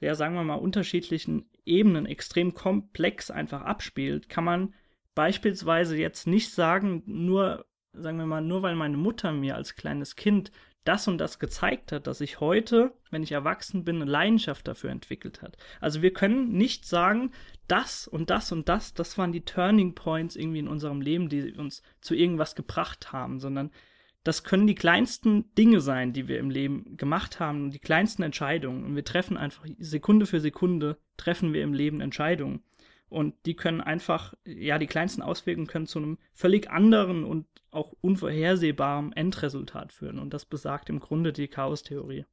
ja, 0.00 0.14
sagen 0.14 0.34
wir 0.34 0.44
mal, 0.44 0.54
unterschiedlichen 0.54 1.50
Ebenen 1.66 2.06
extrem 2.06 2.54
komplex 2.54 3.30
einfach 3.30 3.60
abspielt, 3.60 4.30
kann 4.30 4.44
man 4.44 4.72
beispielsweise 5.14 5.98
jetzt 5.98 6.26
nicht 6.26 6.52
sagen, 6.52 7.02
nur, 7.04 7.66
sagen 7.92 8.16
wir 8.16 8.24
mal, 8.24 8.40
nur 8.40 8.62
weil 8.62 8.74
meine 8.74 8.96
Mutter 8.96 9.30
mir 9.32 9.54
als 9.54 9.76
kleines 9.76 10.16
Kind 10.16 10.50
das 10.88 11.06
und 11.06 11.18
das 11.18 11.38
gezeigt 11.38 11.92
hat, 11.92 12.06
dass 12.06 12.22
ich 12.22 12.40
heute, 12.40 12.94
wenn 13.10 13.22
ich 13.22 13.32
erwachsen 13.32 13.84
bin, 13.84 13.96
eine 13.96 14.10
Leidenschaft 14.10 14.66
dafür 14.66 14.90
entwickelt 14.90 15.42
hat. 15.42 15.58
Also 15.80 16.00
wir 16.00 16.14
können 16.14 16.52
nicht 16.52 16.86
sagen, 16.86 17.32
das 17.66 18.08
und 18.08 18.30
das 18.30 18.52
und 18.52 18.70
das, 18.70 18.94
das 18.94 19.18
waren 19.18 19.30
die 19.30 19.44
Turning 19.44 19.94
Points 19.94 20.34
irgendwie 20.34 20.60
in 20.60 20.68
unserem 20.68 21.02
Leben, 21.02 21.28
die 21.28 21.52
uns 21.52 21.82
zu 22.00 22.14
irgendwas 22.14 22.54
gebracht 22.54 23.12
haben, 23.12 23.38
sondern 23.38 23.70
das 24.24 24.44
können 24.44 24.66
die 24.66 24.74
kleinsten 24.74 25.54
Dinge 25.56 25.82
sein, 25.82 26.14
die 26.14 26.26
wir 26.26 26.38
im 26.38 26.48
Leben 26.48 26.96
gemacht 26.96 27.38
haben, 27.38 27.70
die 27.70 27.78
kleinsten 27.78 28.22
Entscheidungen. 28.22 28.84
Und 28.84 28.96
wir 28.96 29.04
treffen 29.04 29.36
einfach 29.36 29.66
Sekunde 29.78 30.24
für 30.24 30.40
Sekunde, 30.40 30.98
treffen 31.18 31.52
wir 31.52 31.62
im 31.62 31.74
Leben 31.74 32.00
Entscheidungen. 32.00 32.62
Und 33.08 33.34
die 33.46 33.54
können 33.54 33.80
einfach, 33.80 34.34
ja, 34.44 34.78
die 34.78 34.86
kleinsten 34.86 35.22
Auswirkungen 35.22 35.66
können 35.66 35.86
zu 35.86 35.98
einem 35.98 36.18
völlig 36.32 36.70
anderen 36.70 37.24
und 37.24 37.46
auch 37.70 37.94
unvorhersehbaren 38.00 39.12
Endresultat 39.12 39.92
führen. 39.92 40.18
Und 40.18 40.34
das 40.34 40.44
besagt 40.44 40.90
im 40.90 41.00
Grunde 41.00 41.32
die 41.32 41.48
Chaostheorie. 41.48 42.24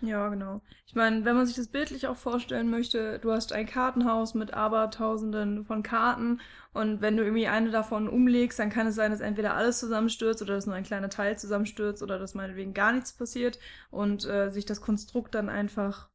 Ja, 0.00 0.28
genau. 0.28 0.60
Ich 0.86 0.94
meine, 0.94 1.24
wenn 1.24 1.36
man 1.36 1.46
sich 1.46 1.56
das 1.56 1.68
bildlich 1.68 2.06
auch 2.06 2.16
vorstellen 2.16 2.68
möchte, 2.68 3.18
du 3.20 3.32
hast 3.32 3.52
ein 3.52 3.64
Kartenhaus 3.64 4.34
mit 4.34 4.52
abertausenden 4.52 5.64
von 5.64 5.82
Karten 5.82 6.40
und 6.74 7.00
wenn 7.00 7.16
du 7.16 7.22
irgendwie 7.22 7.46
eine 7.46 7.70
davon 7.70 8.08
umlegst, 8.08 8.58
dann 8.58 8.70
kann 8.70 8.86
es 8.86 8.96
sein, 8.96 9.12
dass 9.12 9.20
entweder 9.20 9.54
alles 9.54 9.78
zusammenstürzt 9.78 10.42
oder 10.42 10.54
dass 10.54 10.66
nur 10.66 10.74
ein 10.74 10.84
kleiner 10.84 11.08
Teil 11.08 11.38
zusammenstürzt 11.38 12.02
oder 12.02 12.18
dass 12.18 12.34
meinetwegen 12.34 12.74
gar 12.74 12.92
nichts 12.92 13.14
passiert 13.14 13.58
und 13.90 14.26
äh, 14.26 14.50
sich 14.50 14.66
das 14.66 14.82
Konstrukt 14.82 15.34
dann 15.34 15.48
einfach 15.48 16.10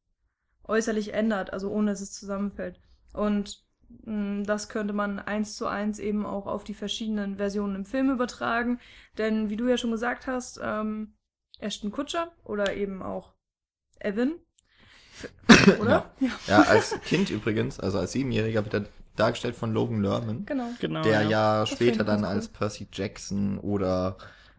äußerlich 0.64 1.12
ändert, 1.12 1.52
also 1.52 1.70
ohne 1.70 1.90
dass 1.90 2.00
es 2.00 2.12
zusammenfällt. 2.12 2.80
Und 3.12 3.64
das 4.06 4.68
könnte 4.68 4.92
man 4.92 5.18
eins 5.18 5.56
zu 5.56 5.66
eins 5.66 5.98
eben 5.98 6.24
auch 6.26 6.46
auf 6.46 6.64
die 6.64 6.74
verschiedenen 6.74 7.36
Versionen 7.36 7.76
im 7.76 7.84
Film 7.84 8.10
übertragen, 8.10 8.78
denn 9.18 9.50
wie 9.50 9.56
du 9.56 9.68
ja 9.68 9.76
schon 9.76 9.90
gesagt 9.90 10.26
hast, 10.26 10.58
ähm, 10.62 11.14
Ashton 11.58 11.90
Kutcher 11.92 12.32
oder 12.44 12.74
eben 12.74 13.02
auch 13.02 13.34
Evan. 14.00 14.34
Oder? 15.80 16.10
Ja. 16.20 16.28
Ja, 16.46 16.62
als 16.62 16.98
Kind 17.02 17.28
übrigens, 17.30 17.78
also 17.78 17.98
als 17.98 18.12
Siebenjähriger 18.12 18.64
wird 18.64 18.74
er 18.74 18.84
dargestellt 19.16 19.54
von 19.54 19.74
Logan 19.74 20.00
Lerman, 20.02 20.46
Genau. 20.46 20.68
Genau. 20.80 21.02
der 21.02 21.22
ja 21.24 21.66
finde 21.66 21.76
später 21.76 22.04
dann 22.04 22.24
als 22.24 22.46
cool. 22.46 22.52
Percy 22.58 22.88
Jackson 22.90 23.58
oder 23.58 24.16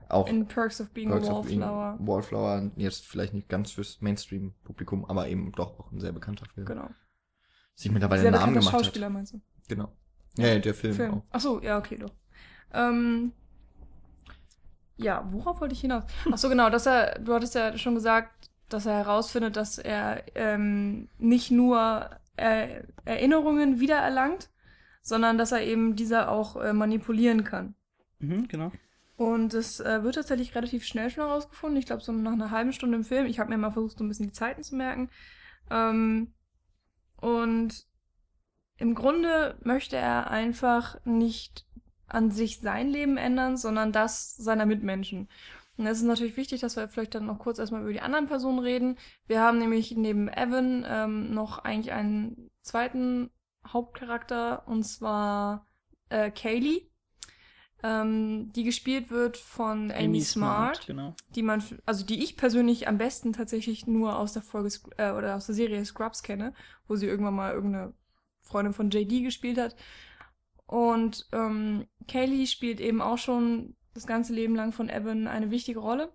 auch 0.10 0.28
In 0.28 0.46
Perks 0.46 0.80
of 0.82 0.92
Being 0.92 1.10
Perks 1.10 1.30
a 1.30 1.32
of 1.32 1.48
Being- 1.48 1.62
Wallflower. 1.62 1.98
Wallflower, 2.00 2.72
jetzt 2.76 3.08
vielleicht 3.08 3.34
nicht 3.34 3.50
ganz 3.50 3.72
fürs 3.72 4.02
Mainstream-Publikum, 4.02 5.06
aber 5.06 5.28
eben 5.30 5.52
doch 5.54 5.80
auch 5.80 5.92
ein 5.92 6.00
sehr 6.00 6.12
bekannter 6.12 6.46
Film. 6.54 6.68
Genau. 6.68 6.90
Sich 7.82 7.92
mittlerweile 7.92 8.22
einen 8.28 8.36
Namen 8.36 8.54
gemacht 8.54 8.70
Schauspieler, 8.70 9.08
hat. 9.08 9.14
meinst 9.14 9.34
du? 9.34 9.42
Genau. 9.68 9.92
Ja, 10.38 10.50
ja, 10.50 10.60
der 10.60 10.76
Film, 10.76 10.94
Film. 10.94 11.14
auch. 11.16 11.24
Ach 11.32 11.40
so, 11.40 11.60
ja, 11.64 11.80
okay, 11.80 11.98
doch. 11.98 12.14
Ähm, 12.74 13.32
ja, 14.98 15.26
worauf 15.32 15.60
wollte 15.62 15.74
ich 15.74 15.82
hinaus? 15.82 16.04
Ach 16.32 16.38
so, 16.38 16.48
genau, 16.48 16.70
dass 16.70 16.86
er, 16.86 17.18
du 17.18 17.34
hattest 17.34 17.56
ja 17.56 17.76
schon 17.80 17.96
gesagt, 17.96 18.52
dass 18.70 18.86
er 18.86 18.98
herausfindet, 18.98 19.56
dass 19.58 19.80
er 19.80 20.24
ähm, 20.36 21.10
nicht 21.18 21.50
nur 21.50 22.08
äh, 22.38 22.84
Erinnerungen 23.04 23.80
wiedererlangt, 23.80 24.52
sondern 25.02 25.40
dass 25.40 25.52
er 25.52 25.64
eben 25.64 25.96
diese 25.96 26.30
auch 26.30 26.58
äh, 26.58 26.74
manipulieren 26.74 27.44
kann. 27.44 27.74
Mhm, 28.20 28.48
genau. 28.48 28.72
Und 29.18 29.56
es 29.56 29.80
äh, 29.80 30.04
wird 30.04 30.16
tatsächlich 30.16 30.54
relativ 30.54 30.86
schnell 30.86 31.10
schon 31.10 31.24
herausgefunden. 31.26 31.80
Ich 31.80 31.88
glaube, 31.88 32.04
so 32.04 32.12
nach 32.12 32.34
einer 32.34 32.52
halben 32.52 32.74
Stunde 32.74 32.96
im 32.98 33.04
Film. 33.04 33.26
Ich 33.26 33.40
habe 33.40 33.50
mir 33.50 33.58
mal 33.58 33.72
versucht, 33.72 33.98
so 33.98 34.04
ein 34.04 34.08
bisschen 34.08 34.28
die 34.28 34.34
Zeiten 34.34 34.62
zu 34.62 34.76
merken. 34.76 35.10
Ähm, 35.72 36.32
und 37.22 37.88
im 38.78 38.96
Grunde 38.96 39.58
möchte 39.64 39.96
er 39.96 40.30
einfach 40.30 40.98
nicht 41.06 41.66
an 42.08 42.32
sich 42.32 42.60
sein 42.60 42.90
Leben 42.90 43.18
ändern, 43.18 43.56
sondern 43.56 43.92
das 43.92 44.36
seiner 44.36 44.66
Mitmenschen. 44.66 45.30
Und 45.78 45.88
es 45.88 46.00
ist 46.00 46.04
natürlich 46.04 46.38
wichtig, 46.38 46.62
dass 46.62 46.76
wir 46.76 46.88
vielleicht 46.90 47.16
dann 47.16 47.26
noch 47.26 47.40
kurz 47.40 47.58
erstmal 47.58 47.82
über 47.82 47.94
die 47.94 48.02
anderen 48.02 48.28
Personen 48.28 48.60
reden. 48.60 48.98
Wir 49.28 49.42
haben 49.42 49.60
nämlich 49.60 49.96
neben 49.96 50.28
Evan 50.28 50.86
ähm, 50.88 51.34
noch 51.34 51.60
eigentlich 51.60 51.94
einen 51.94 52.52
zweiten 52.62 53.32
Hauptcharakter, 53.66 54.68
und 54.68 54.84
zwar 54.84 55.66
äh, 56.10 56.30
Kaylee, 56.32 56.91
ähm, 57.84 58.52
die 58.54 58.64
gespielt 58.64 59.10
wird 59.10 59.38
von 59.38 59.92
Amy, 59.92 60.22
Smart, 60.22 60.86
Genau. 60.88 61.16
die 61.36 61.42
man, 61.44 61.64
also 61.86 62.06
die 62.06 62.24
ich 62.24 62.38
persönlich 62.38 62.88
am 62.88 62.98
besten 62.98 63.34
tatsächlich 63.34 63.88
nur 63.88 64.18
aus 64.18 64.34
der 64.34 64.42
Folge 64.42 64.70
äh, 64.98 65.12
oder 65.12 65.36
aus 65.36 65.48
der 65.48 65.56
Serie 65.56 65.84
Scrubs 65.86 66.24
kenne, 66.24 66.54
wo 66.88 66.96
sie 66.96 67.08
irgendwann 67.08 67.36
mal 67.36 67.54
irgendeine 67.54 67.94
Freundin 68.42 68.74
von 68.74 68.90
JD 68.90 69.24
gespielt 69.24 69.58
hat. 69.58 69.76
Und 70.66 71.28
ähm, 71.32 71.88
Kaylee 72.08 72.46
spielt 72.48 72.80
eben 72.80 73.02
auch 73.02 73.18
schon 73.18 73.76
das 73.94 74.08
ganze 74.08 74.34
Leben 74.34 74.56
lang 74.56 74.72
von 74.72 74.88
Evan 74.90 75.28
eine 75.28 75.52
wichtige 75.52 75.80
Rolle 75.80 76.12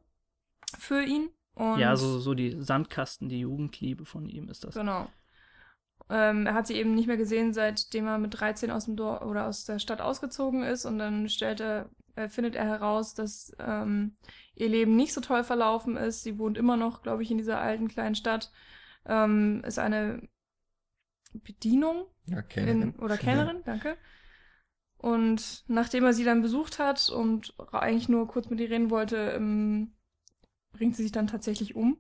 für 0.79 1.03
ihn. 1.03 1.29
Und 1.55 1.79
Ja, 1.79 1.97
so, 1.97 2.19
so 2.19 2.35
die 2.35 2.57
Sandkasten, 2.63 3.29
die 3.29 3.41
Jugendliebe 3.41 4.05
von 4.05 4.29
ihm 4.29 4.49
ist 4.49 4.65
das. 4.65 4.75
Genau. 4.75 5.09
Ähm, 6.09 6.47
er 6.47 6.55
hat 6.55 6.67
sie 6.67 6.75
eben 6.75 6.95
nicht 6.95 7.09
mehr 7.09 7.17
gesehen, 7.17 7.53
seitdem 7.53 8.07
er 8.07 8.19
mit 8.19 8.39
13 8.39 8.71
aus 8.71 8.85
dem 8.85 8.97
Dorf 8.97 9.23
oder 9.23 9.47
aus 9.47 9.65
der 9.65 9.79
Stadt 9.79 10.01
ausgezogen 10.01 10.63
ist 10.63 10.85
und 10.85 10.99
dann 10.99 11.29
stellt 11.29 11.61
er, 11.61 11.91
äh, 12.15 12.29
findet 12.29 12.55
er 12.55 12.65
heraus, 12.65 13.15
dass 13.15 13.53
ähm, 13.59 14.15
ihr 14.55 14.69
Leben 14.69 14.95
nicht 14.95 15.13
so 15.13 15.21
toll 15.21 15.43
verlaufen 15.43 15.97
ist. 15.97 16.23
Sie 16.23 16.39
wohnt 16.39 16.59
immer 16.59 16.77
noch, 16.77 17.03
glaube 17.03 17.23
ich, 17.23 17.31
in 17.31 17.39
dieser 17.39 17.61
alten 17.61 17.89
kleinen 17.89 18.15
Stadt. 18.15 18.53
Ähm, 19.05 19.63
ist 19.65 19.79
eine 19.79 20.29
Bedienung 21.33 22.07
Ja, 22.27 22.41
in, 22.55 22.95
oder 22.97 23.17
Kellnerin, 23.17 23.63
danke. 23.65 23.97
Und 24.99 25.65
nachdem 25.69 26.05
er 26.05 26.13
sie 26.13 26.25
dann 26.25 26.41
besucht 26.41 26.79
hat 26.79 27.09
und 27.11 27.55
eigentlich 27.73 28.09
nur 28.09 28.27
kurz 28.29 28.49
mit 28.49 28.61
ihr 28.61 28.71
reden 28.71 28.91
wollte, 28.91 29.17
ähm, 29.33 29.93
bringt 30.73 30.97
sie 30.97 31.03
sich 31.03 31.13
dann 31.13 31.27
tatsächlich 31.27 31.75
um, 31.75 31.99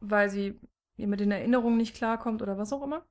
weil 0.00 0.30
sie 0.30 0.58
ihr 0.96 1.06
mit 1.06 1.20
den 1.20 1.30
Erinnerungen 1.30 1.76
nicht 1.76 1.94
klarkommt 1.96 2.42
oder 2.42 2.58
was 2.58 2.72
auch 2.72 2.82
immer. 2.82 3.04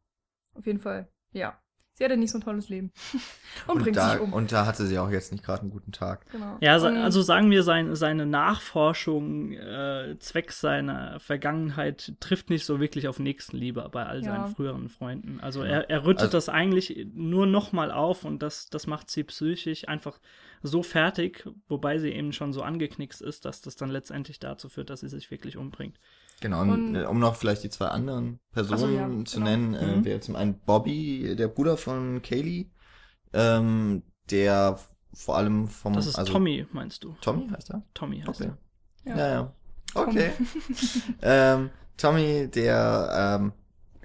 Auf 0.56 0.66
jeden 0.66 0.80
Fall, 0.80 1.08
ja. 1.32 1.58
Sie 1.96 2.04
hatte 2.04 2.18
nicht 2.18 2.32
so 2.32 2.40
ein 2.40 2.44
tolles 2.44 2.70
Leben. 2.70 2.92
und, 3.68 3.76
Und 3.76 3.84
bringt 3.84 3.98
da, 3.98 4.14
sich 4.14 4.20
um. 4.20 4.34
und 4.34 4.52
da 4.52 4.66
hatte 4.66 4.88
sie 4.88 4.98
auch 4.98 5.12
jetzt 5.12 5.32
nicht 5.32 5.44
gerade 5.44 5.62
einen 5.62 5.70
guten 5.70 5.92
Tag. 5.92 6.26
genau. 6.32 6.58
Ja, 6.60 6.78
Und- 6.78 6.98
also 6.98 7.22
sagen 7.22 7.52
wir, 7.52 7.62
sein, 7.62 7.96
seine 7.96 8.26
Nachforschung 8.26 9.52
äh, 9.54 10.16
zwecks 10.18 10.60
seiner 10.60 11.20
Vergangenheit 11.20 12.14
trifft 12.20 12.50
nicht 12.50 12.66
so 12.66 12.80
wirklich 12.80 13.08
auf 13.08 13.20
Nächstenliebe 13.20 13.88
bei 13.92 14.08
all 14.08 14.24
Ja. 14.24 14.32
seinen 14.34 14.56
früheren 14.56 14.90
Freunden. 14.90 15.40
Also 15.42 15.64
Ja. 15.64 15.70
er, 15.70 15.90
er 15.92 16.06
rüttet 16.06 16.22
Also- 16.24 16.38
das 16.38 16.50
eigentlich 16.50 17.08
nur 17.14 17.46
nochmal 17.46 17.92
auf 17.92 18.26
und 18.26 18.42
das, 18.42 18.70
das 18.72 18.88
macht 18.88 19.12
sie 19.12 19.24
psychisch 19.24 19.88
einfach 19.88 20.20
so 20.64 20.82
fertig, 20.82 21.48
wobei 21.68 22.00
sie 22.00 22.10
eben 22.12 22.34
schon 22.34 22.54
so 22.54 22.64
angeknickst 22.64 23.22
ist, 23.22 23.46
dass 23.46 23.62
das 23.62 23.76
dann 23.76 23.92
letztendlich 23.92 24.40
dazu 24.40 24.68
führt, 24.68 24.90
dass 24.90 25.02
sie 25.02 25.10
sich 25.10 25.30
wirklich 25.30 25.58
umbringt. 25.58 26.00
Genau, 26.42 26.62
und, 26.62 26.70
Und- 26.72 26.96
äh, 26.96 27.06
um 27.06 27.20
noch 27.20 27.36
vielleicht 27.36 27.64
die 27.64 27.70
zwei 27.70 27.88
anderen 27.88 28.40
Personen 28.52 28.80
so, 28.80 28.88
ja, 28.90 29.26
zu 29.26 29.38
genau. 29.40 29.50
nennen, 29.50 29.74
äh, 29.76 29.96
Mhm. 29.98 30.06
wäre 30.06 30.20
zum 30.20 30.36
einen 30.36 30.60
Bobby, 30.60 31.36
der 31.38 31.48
Bruder 31.48 31.78
von 31.78 32.22
Kaylee, 32.22 32.68
ähm, 33.34 34.04
der 34.30 34.78
vor 35.14 35.38
allem 35.38 35.68
vom... 35.68 35.94
Das 35.94 36.08
ist 36.08 36.16
also, 36.18 36.34
Tommy, 36.34 36.66
meinst 36.72 37.04
du? 37.04 37.16
Tommy 37.22 37.48
heißt 37.50 37.70
er? 37.72 37.84
Tommy 37.94 38.20
heißt 38.22 38.42
Okay. 38.42 38.52
er. 39.06 39.12
Ja, 39.12 39.18
Ja. 39.18 39.34
ja. 39.34 39.54
Okay. 39.96 40.32
ähm, 41.22 41.70
Tommy, 41.98 42.50
der 42.50 43.40
ähm, 43.42 43.54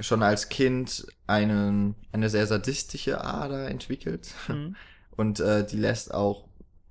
schon 0.00 0.22
als 0.22 0.48
Kind 0.48 1.06
einen, 1.26 1.94
eine 2.12 2.28
sehr 2.28 2.46
sadistische 2.46 3.24
Ader 3.24 3.68
entwickelt. 3.68 4.34
Mhm. 4.48 4.76
Und 5.16 5.40
äh, 5.40 5.66
die 5.66 5.76
lässt 5.78 6.14
auch 6.14 6.46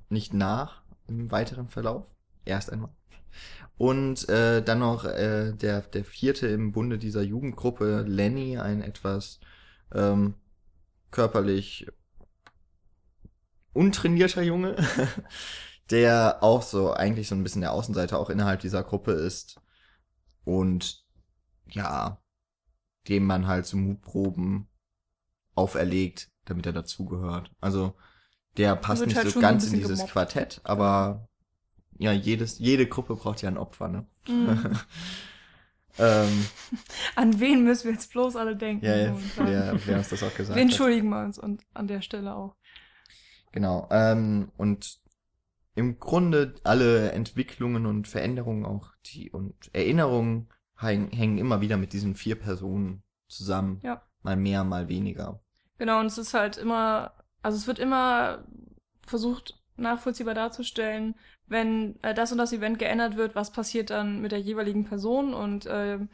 nicht 0.10 0.34
nach 0.34 0.82
im 1.08 1.32
weiteren 1.32 1.70
Verlauf. 1.70 2.06
Erst 2.44 2.72
einmal. 2.74 2.90
Und 3.78 4.28
äh, 4.28 4.64
dann 4.64 4.80
noch 4.80 5.06
äh, 5.06 5.54
der, 5.54 5.82
der 5.82 6.04
vierte 6.04 6.48
im 6.48 6.72
Bunde 6.72 6.98
dieser 6.98 7.22
Jugendgruppe, 7.22 8.04
Lenny, 8.08 8.58
ein 8.58 8.82
etwas 8.82 9.40
ähm, 9.94 10.36
körperlich 11.12 11.88
untrainierter 13.74 14.42
Junge, 14.42 14.76
der 15.92 16.40
auch 16.42 16.64
so 16.64 16.92
eigentlich 16.92 17.28
so 17.28 17.36
ein 17.36 17.44
bisschen 17.44 17.62
der 17.62 17.72
Außenseiter 17.72 18.18
auch 18.18 18.32
innerhalb 18.32 18.62
dieser 18.62 18.84
Gruppe 18.84 19.12
ist. 19.12 19.62
Und 20.44 21.06
ja, 21.70 22.20
dem 23.08 23.26
man 23.26 23.48
halt 23.48 23.66
so 23.66 23.78
Mutproben 23.78 24.68
auferlegt, 25.56 26.32
damit 26.46 26.66
er 26.66 26.74
dazugehört. 26.74 27.52
Also 27.62 27.96
der 28.58 28.76
passt 28.76 29.06
nicht 29.06 29.18
halt 29.18 29.30
so 29.30 29.40
ganz 29.40 29.68
in 29.68 29.74
dieses 29.74 30.00
gemobbt. 30.00 30.12
Quartett, 30.12 30.62
aber 30.64 31.27
ja, 31.98 32.12
jedes, 32.12 32.60
jede 32.60 32.88
Gruppe 32.88 33.16
braucht 33.16 33.42
ja 33.42 33.50
ein 33.50 33.58
Opfer, 33.58 33.88
ne? 33.88 34.06
Mhm. 34.28 34.78
ähm, 36.00 36.46
An 37.16 37.40
wen 37.40 37.64
müssen 37.64 37.86
wir 37.86 37.94
jetzt 37.94 38.12
bloß 38.12 38.36
alle 38.36 38.56
denken? 38.56 38.86
ja, 38.86 38.96
ja, 38.96 39.16
wer, 39.38 39.80
wer 39.86 39.98
uns 39.98 40.10
das 40.10 40.24
auch 40.24 40.34
gesagt 40.34 40.56
wir 40.56 40.64
hat. 40.64 40.70
entschuldigen 40.70 41.10
wir 41.10 41.24
uns 41.24 41.38
und 41.38 41.64
an 41.74 41.88
der 41.88 42.02
Stelle 42.02 42.36
auch. 42.36 42.56
Genau. 43.52 43.88
Ähm, 43.92 44.52
und 44.58 45.00
im 45.76 46.00
Grunde 46.00 46.56
alle 46.64 47.12
Entwicklungen 47.12 47.86
und 47.86 48.08
Veränderungen 48.08 48.66
auch 48.66 48.92
die 49.06 49.30
und 49.30 49.56
Erinnerungen 49.74 50.50
häng, 50.78 51.12
hängen 51.12 51.38
immer 51.38 51.62
wieder 51.62 51.78
mit 51.78 51.94
diesen 51.94 52.16
vier 52.16 52.36
Personen 52.36 53.04
zusammen. 53.28 53.80
Ja. 53.84 54.02
Mal 54.24 54.36
mehr, 54.38 54.64
mal 54.64 54.88
weniger. 54.90 55.40
Genau, 55.78 56.00
und 56.00 56.08
es 56.08 56.18
ist 56.18 56.34
halt 56.34 56.58
immer, 56.58 57.14
also 57.44 57.58
es 57.58 57.68
wird 57.68 57.80
immer 57.80 58.44
versucht, 59.06 59.62
nachvollziehbar 59.78 60.34
darzustellen, 60.34 61.16
wenn 61.48 62.02
äh, 62.04 62.14
das 62.14 62.32
und 62.32 62.38
das 62.38 62.54
Event 62.54 62.80
geändert 62.80 63.16
wird, 63.16 63.36
was 63.36 63.52
passiert 63.52 63.90
dann 63.90 64.22
mit 64.22 64.32
der 64.32 64.40
jeweiligen 64.40 64.86
Person 64.86 65.34
und 65.34 65.68
ähm, 65.70 66.10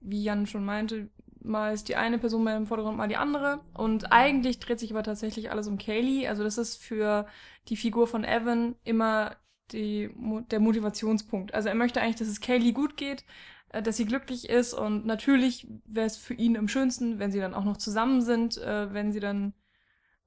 wie 0.00 0.22
Jan 0.22 0.46
schon 0.46 0.64
meinte, 0.64 1.10
mal 1.44 1.72
ist 1.72 1.88
die 1.88 1.96
eine 1.96 2.18
Person 2.18 2.44
mehr 2.44 2.56
im 2.56 2.66
Vordergrund, 2.66 2.96
mal 2.96 3.08
die 3.08 3.16
andere. 3.16 3.60
Und 3.74 4.12
eigentlich 4.12 4.58
dreht 4.58 4.80
sich 4.80 4.92
aber 4.92 5.02
tatsächlich 5.02 5.50
alles 5.50 5.68
um 5.68 5.78
Kaylee. 5.78 6.28
Also 6.28 6.42
das 6.44 6.58
ist 6.58 6.76
für 6.76 7.26
die 7.68 7.76
Figur 7.76 8.06
von 8.06 8.24
Evan 8.24 8.76
immer 8.84 9.36
die, 9.72 10.10
der 10.50 10.60
Motivationspunkt. 10.60 11.54
Also 11.54 11.68
er 11.68 11.74
möchte 11.74 12.00
eigentlich, 12.00 12.16
dass 12.16 12.28
es 12.28 12.40
Kaylee 12.40 12.72
gut 12.72 12.96
geht, 12.96 13.24
äh, 13.70 13.82
dass 13.82 13.96
sie 13.96 14.06
glücklich 14.06 14.48
ist 14.48 14.74
und 14.74 15.06
natürlich 15.06 15.68
wäre 15.84 16.06
es 16.06 16.16
für 16.16 16.34
ihn 16.34 16.56
am 16.56 16.68
schönsten, 16.68 17.18
wenn 17.18 17.32
sie 17.32 17.40
dann 17.40 17.54
auch 17.54 17.64
noch 17.64 17.76
zusammen 17.76 18.22
sind, 18.22 18.58
äh, 18.58 18.92
wenn 18.92 19.12
sie 19.12 19.20
dann 19.20 19.54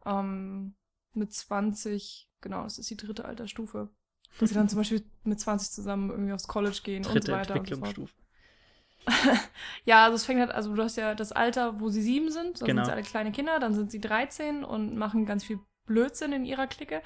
ähm, 0.05 0.75
mit 1.13 1.33
20, 1.33 2.29
genau, 2.45 2.63
das 2.63 2.77
ist 2.77 2.89
die 2.89 2.95
dritte 2.95 3.25
Altersstufe, 3.25 3.89
dass 4.39 4.49
sie 4.49 4.55
dann 4.55 4.69
zum 4.69 4.77
Beispiel 4.77 5.03
mit 5.23 5.39
20 5.39 5.71
zusammen 5.71 6.11
irgendwie 6.11 6.31
aufs 6.31 6.47
College 6.47 6.79
gehen 6.83 7.03
und 7.03 7.13
Dritte 7.13 7.27
so 7.27 7.31
weiter 7.33 7.59
und 7.59 7.67
so 7.67 7.75
fort. 7.75 7.87
Entwicklungsstufe. 7.97 8.13
Ja, 9.85 10.05
also 10.05 10.15
es 10.15 10.25
fängt 10.25 10.39
halt, 10.39 10.51
also 10.51 10.73
du 10.73 10.81
hast 10.81 10.95
ja 10.95 11.13
das 11.15 11.31
Alter, 11.31 11.79
wo 11.79 11.89
sie 11.89 12.01
sieben 12.01 12.31
sind, 12.31 12.61
dann 12.61 12.67
Genau. 12.67 12.81
sind 12.81 12.85
sie 12.85 12.91
alle 12.93 13.03
kleine 13.03 13.31
Kinder, 13.31 13.59
dann 13.59 13.73
sind 13.73 13.91
sie 13.91 13.99
13 14.01 14.63
und 14.63 14.95
machen 14.95 15.25
ganz 15.25 15.43
viel 15.43 15.59
Blödsinn 15.85 16.33
in 16.33 16.45
ihrer 16.45 16.65
Clique. 16.67 17.01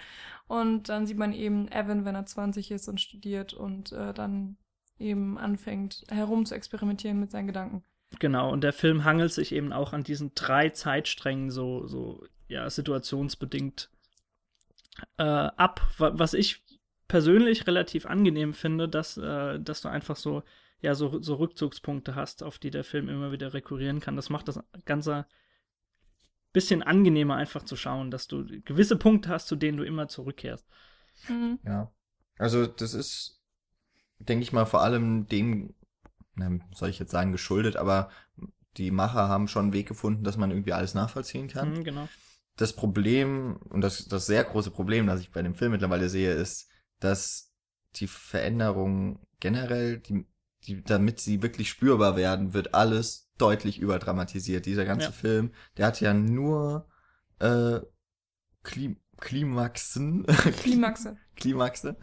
Und 0.47 0.87
dann 0.89 1.05
sieht 1.05 1.17
man 1.17 1.33
eben 1.33 1.67
Evan, 1.71 2.05
wenn 2.05 2.15
er 2.15 2.25
20 2.25 2.71
ist 2.71 2.87
und 2.87 3.01
studiert 3.01 3.53
und 3.53 3.91
äh, 3.91 4.13
dann 4.13 4.57
eben 4.97 5.37
anfängt 5.37 6.03
herum 6.09 6.45
zu 6.45 6.55
experimentieren 6.55 7.19
mit 7.19 7.31
seinen 7.31 7.47
Gedanken. 7.47 7.83
Genau, 8.19 8.51
und 8.51 8.61
der 8.63 8.73
Film 8.73 9.03
hangelt 9.03 9.33
sich 9.33 9.51
eben 9.51 9.71
auch 9.73 9.91
an 9.93 10.03
diesen 10.03 10.31
drei 10.35 10.69
Zeitsträngen 10.69 11.51
so, 11.51 11.85
so 11.87 12.23
ja, 12.47 12.69
situationsbedingt 12.69 13.89
äh, 15.17 15.23
ab. 15.23 15.81
Wa- 15.97 16.11
Was 16.15 16.33
ich 16.33 16.63
persönlich 17.07 17.67
relativ 17.67 18.05
angenehm 18.05 18.53
finde, 18.53 18.87
dass, 18.87 19.17
äh, 19.17 19.59
dass 19.59 19.81
du 19.81 19.87
einfach 19.89 20.15
so, 20.15 20.43
ja, 20.81 20.95
so, 20.95 21.21
so 21.21 21.35
Rückzugspunkte 21.35 22.15
hast, 22.15 22.43
auf 22.43 22.59
die 22.59 22.71
der 22.71 22.83
Film 22.83 23.09
immer 23.09 23.31
wieder 23.31 23.53
rekurrieren 23.53 23.99
kann. 23.99 24.15
Das 24.15 24.29
macht 24.29 24.47
das 24.47 24.59
Ganze 24.85 25.25
bisschen 26.51 26.81
angenehmer 26.81 27.35
einfach 27.35 27.63
zu 27.63 27.75
schauen, 27.75 28.09
dass 28.11 28.27
du 28.27 28.43
gewisse 28.65 28.95
Punkte 28.95 29.29
hast, 29.29 29.47
zu 29.47 29.55
denen 29.55 29.77
du 29.77 29.83
immer 29.83 30.07
zurückkehrst. 30.07 30.65
Mhm. 31.27 31.59
Ja. 31.63 31.91
Also 32.37 32.65
das 32.65 32.93
ist, 32.93 33.39
denke 34.17 34.43
ich 34.43 34.51
mal, 34.53 34.65
vor 34.65 34.81
allem 34.81 35.27
dem, 35.27 35.75
na, 36.35 36.49
soll 36.73 36.89
ich 36.89 36.99
jetzt 36.99 37.11
sagen, 37.11 37.31
geschuldet, 37.31 37.75
aber 37.75 38.09
die 38.77 38.91
Macher 38.91 39.27
haben 39.27 39.47
schon 39.47 39.65
einen 39.65 39.73
Weg 39.73 39.87
gefunden, 39.87 40.23
dass 40.23 40.37
man 40.37 40.49
irgendwie 40.51 40.73
alles 40.73 40.93
nachvollziehen 40.93 41.49
kann. 41.49 41.73
Mhm, 41.73 41.83
genau. 41.83 42.07
Das 42.59 42.73
Problem, 42.73 43.55
und 43.69 43.79
das, 43.81 44.05
das 44.09 44.25
sehr 44.25 44.43
große 44.43 44.71
Problem, 44.71 45.07
das 45.07 45.21
ich 45.21 45.31
bei 45.31 45.41
dem 45.41 45.55
Film 45.55 45.71
mittlerweile 45.71 46.09
sehe, 46.09 46.33
ist, 46.33 46.67
dass 46.99 47.53
die 47.95 48.07
Veränderungen 48.07 49.19
generell, 49.39 49.99
die, 49.99 50.25
die, 50.65 50.83
damit 50.83 51.21
sie 51.21 51.41
wirklich 51.41 51.69
spürbar 51.69 52.17
werden, 52.17 52.53
wird 52.53 52.73
alles 52.73 53.29
deutlich 53.37 53.79
überdramatisiert. 53.79 54.65
Dieser 54.65 54.83
ganze 54.83 55.05
Ja. 55.07 55.11
Film, 55.13 55.53
der 55.77 55.87
hat 55.87 56.01
ja 56.01 56.13
nur 56.13 56.89
äh, 57.39 57.79
Klim 58.63 58.97
Klimaxen, 59.21 60.25
Klimaxe. 60.61 61.17
Klimaxe. 61.35 61.97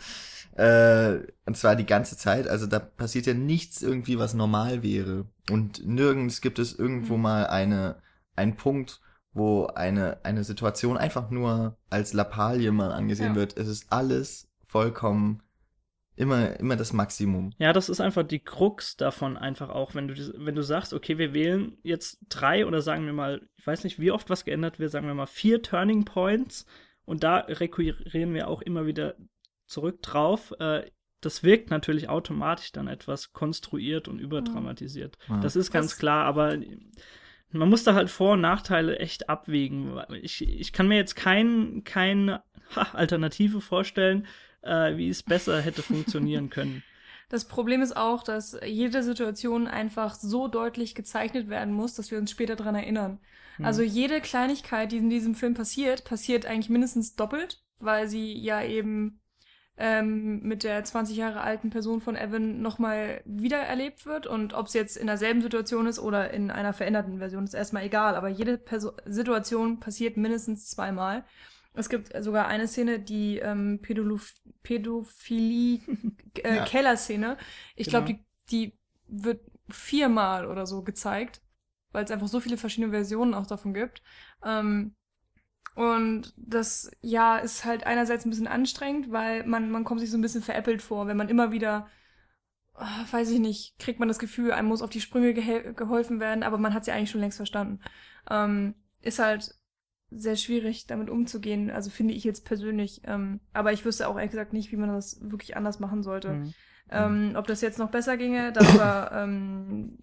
Äh, 0.55 1.19
und 1.47 1.57
zwar 1.57 1.77
die 1.77 1.87
ganze 1.87 2.17
Zeit. 2.17 2.47
Also 2.49 2.67
da 2.67 2.79
passiert 2.79 3.27
ja 3.27 3.35
nichts 3.35 3.83
irgendwie, 3.83 4.19
was 4.19 4.33
normal 4.35 4.83
wäre. 4.83 5.27
Und 5.51 5.87
nirgends 5.87 6.41
gibt 6.41 6.59
es 6.59 6.75
irgendwo 6.79 7.17
Mhm. 7.17 7.23
mal 7.23 7.47
eine, 7.47 8.03
einen 8.37 8.57
Punkt, 8.57 9.01
wo 9.37 9.67
eine, 9.67 10.25
eine 10.25 10.45
Situation 10.45 10.97
einfach 10.97 11.31
nur 11.31 11.77
als 11.91 12.13
Lappalie 12.13 12.73
mal 12.73 12.91
angesehen 12.93 13.31
Ja. 13.31 13.37
wird. 13.37 13.57
Es 13.57 13.69
ist 13.69 13.93
alles 13.93 14.49
vollkommen 14.67 15.43
immer, 16.17 16.59
immer 16.59 16.77
das 16.77 16.95
Maximum. 16.95 17.53
Ja, 17.59 17.75
das 17.75 17.91
ist 17.91 18.01
einfach 18.01 18.23
die 18.23 18.41
Krux 18.41 18.97
davon 18.97 19.37
einfach 19.37 19.69
auch, 19.69 19.95
wenn 19.95 20.09
du, 20.09 20.15
wenn 20.39 20.55
du 20.55 20.63
sagst, 20.63 20.95
okay, 20.95 21.19
wir 21.19 21.35
wählen 21.35 21.77
jetzt 21.83 22.19
drei 22.31 22.65
oder 22.67 22.81
sagen 22.81 23.05
wir 23.05 23.13
mal, 23.13 23.43
ich 23.57 23.67
weiß 23.67 23.85
nicht, 23.85 24.01
wie 24.01 24.11
oft 24.11 24.31
was 24.31 24.45
geändert 24.47 24.79
wird, 24.79 24.91
sagen 24.91 25.07
wir 25.07 25.15
mal 25.15 25.27
vier 25.27 25.61
Turning 25.63 26.05
Points 26.07 26.65
und 27.05 27.23
da 27.23 27.37
rekurrieren 27.41 28.33
wir 28.33 28.49
auch 28.49 28.63
immer 28.63 28.87
wieder 28.87 29.15
zurück 29.67 30.01
drauf. 30.03 30.55
Äh, 30.59 30.91
das 31.21 31.43
wirkt 31.43 31.71
natürlich 31.71 32.09
automatisch 32.09 32.73
dann 32.73 32.89
etwas 32.89 33.33
konstruiert 33.33 34.09
und 34.09 34.19
überdramatisiert. 34.19 35.19
Ja. 35.29 35.41
Das 35.41 35.57
ist 35.57 35.71
ganz 35.73 35.91
Das- 35.91 35.99
klar, 35.99 36.25
aber 36.25 36.57
man 37.53 37.69
muss 37.69 37.85
da 37.85 37.95
halt 37.95 38.11
Vor- 38.11 38.35
und 38.35 38.41
Nachteile 38.41 38.99
echt 38.99 39.29
abwägen. 39.29 40.01
Ich, 40.23 40.47
ich 40.47 40.73
kann 40.73 40.89
mir 40.89 40.97
jetzt 40.97 41.17
kein, 41.17 41.83
keine 41.85 42.43
Alternative 42.93 43.61
vorstellen, 43.61 44.27
äh, 44.63 44.97
wie 44.97 45.09
es 45.09 45.23
besser 45.23 45.61
hätte 45.61 45.83
funktionieren 45.83 46.51
können. 46.51 46.83
Das 47.29 47.47
Problem 47.47 47.83
ist 47.83 47.97
auch, 47.97 48.23
dass 48.23 48.57
jede 48.65 49.03
Situation 49.03 49.67
einfach 49.67 50.15
so 50.15 50.47
deutlich 50.47 50.95
gezeichnet 50.95 51.49
werden 51.49 51.75
muss, 51.75 51.95
dass 51.95 52.13
wir 52.13 52.19
uns 52.19 52.31
später 52.31 52.55
dran 52.55 52.77
erinnern. 52.77 53.19
Hm. 53.57 53.65
Also 53.65 53.83
jede 53.83 54.21
Kleinigkeit, 54.21 54.93
die 54.93 54.99
in 54.99 55.11
diesem 55.11 55.35
Film 55.35 55.55
passiert, 55.55 56.05
passiert 56.05 56.47
eigentlich 56.47 56.69
mindestens 56.69 57.17
doppelt, 57.17 57.65
weil 57.81 58.09
sie 58.09 58.39
ja 58.39 58.63
eben 58.63 59.19
ähm, 59.79 60.41
mit 60.43 60.63
der 60.65 60.83
20 60.85 61.17
Jahre 61.17 61.41
alten 61.43 61.71
Person 61.71 62.01
von 62.01 62.17
Evan 62.17 62.63
nochmal 62.63 63.21
wiedererlebt 63.25 64.07
wird. 64.07 64.27
Und 64.27 64.55
ob 64.55 64.67
es 64.67 64.75
jetzt 64.75 64.97
in 64.97 65.07
derselben 65.07 65.43
Situation 65.43 65.87
ist 65.87 65.99
oder 65.99 66.31
in 66.33 66.51
einer 66.51 66.73
veränderten 66.73 67.19
Version, 67.19 67.45
ist 67.45 67.55
erstmal 67.55 67.85
egal. 67.85 68.15
Aber 68.17 68.29
jede 68.29 68.59
Perso 68.59 68.93
Situation 69.05 69.81
passiert 69.81 70.17
mindestens 70.17 70.71
zweimal. 70.71 71.25
Es 71.75 71.89
gibt 71.91 72.13
sogar 72.25 72.47
eine 72.49 72.69
Szene, 72.69 73.01
die 73.01 73.39
ähm, 73.39 73.81
Pädoluf 73.83 74.33
Pädophilie 74.63 75.81
äh, 76.43 76.57
Ja. 76.57 76.65
Ich 77.75 77.89
glaube, 77.89 78.07
Genau. 78.07 78.19
die, 78.51 78.73
die 78.73 78.79
wird 79.09 79.41
viermal 79.69 80.47
oder 80.47 80.67
so 80.67 80.83
gezeigt, 80.83 81.43
weil 81.93 82.05
es 82.05 82.11
einfach 82.11 82.29
so 82.29 82.41
viele 82.41 82.57
verschiedene 82.57 82.93
Versionen 82.93 83.35
auch 83.35 83.47
davon 83.47 83.75
gibt. 83.75 84.03
Ähm, 84.45 84.95
und 85.77 86.33
das, 86.39 86.91
ja, 87.03 87.37
ist 87.37 87.67
halt 87.67 87.85
einerseits 87.87 88.25
ein 88.25 88.31
bisschen 88.31 88.47
anstrengend, 88.47 89.13
weil 89.13 89.47
man, 89.47 89.71
man 89.71 89.85
kommt 89.85 90.01
sich 90.01 90.11
so 90.11 90.17
ein 90.17 90.23
bisschen 90.23 90.43
veräppelt 90.43 90.81
vor, 90.81 91.07
wenn 91.07 91.19
man 91.19 91.29
immer 91.29 91.53
wieder, 91.53 91.87
ah, 92.73 93.05
weiß 93.11 93.31
ich 93.31 93.41
nicht, 93.41 93.79
kriegt 93.79 94.01
man 94.01 94.09
das 94.09 94.19
Gefühl, 94.19 94.53
einem 94.53 94.69
muss 94.69 94.81
auf 94.81 94.89
die 94.89 95.03
Sprünge 95.03 95.35
gehel- 95.35 95.75
geholfen 95.75 96.19
werden, 96.19 96.43
aber 96.43 96.57
man 96.57 96.73
hat 96.73 96.87
sie 96.87 96.93
eigentlich 96.93 97.11
schon 97.11 97.21
längst 97.21 97.37
verstanden. 97.37 97.81
Ähm, 98.31 98.75
ist 99.03 99.19
halt 99.19 99.55
sehr 100.11 100.37
schwierig, 100.37 100.87
damit 100.87 101.11
umzugehen, 101.11 101.71
also 101.71 101.91
finde 101.91 102.15
ich 102.15 102.25
jetzt 102.25 102.47
persönlich. 102.47 103.03
Ähm, 103.05 103.41
aber 103.53 103.75
ich 103.75 103.85
wüsste 103.85 104.09
auch 104.09 104.17
ehrlich 104.17 104.31
gesagt 104.31 104.55
nicht, 104.55 104.73
wie 104.73 104.77
man 104.77 104.89
das 104.89 105.19
wirklich 105.21 105.59
anders 105.59 105.79
machen 105.79 106.03
sollte. 106.03 106.33
Mhm. 106.33 106.55
Ähm, 106.89 107.33
ob 107.37 107.47
das 107.49 107.61
jetzt 107.61 107.79
noch 107.79 107.91
besser 107.91 108.17
ginge, 108.17 108.51
darüber, 108.53 109.11
ähm, 109.13 109.99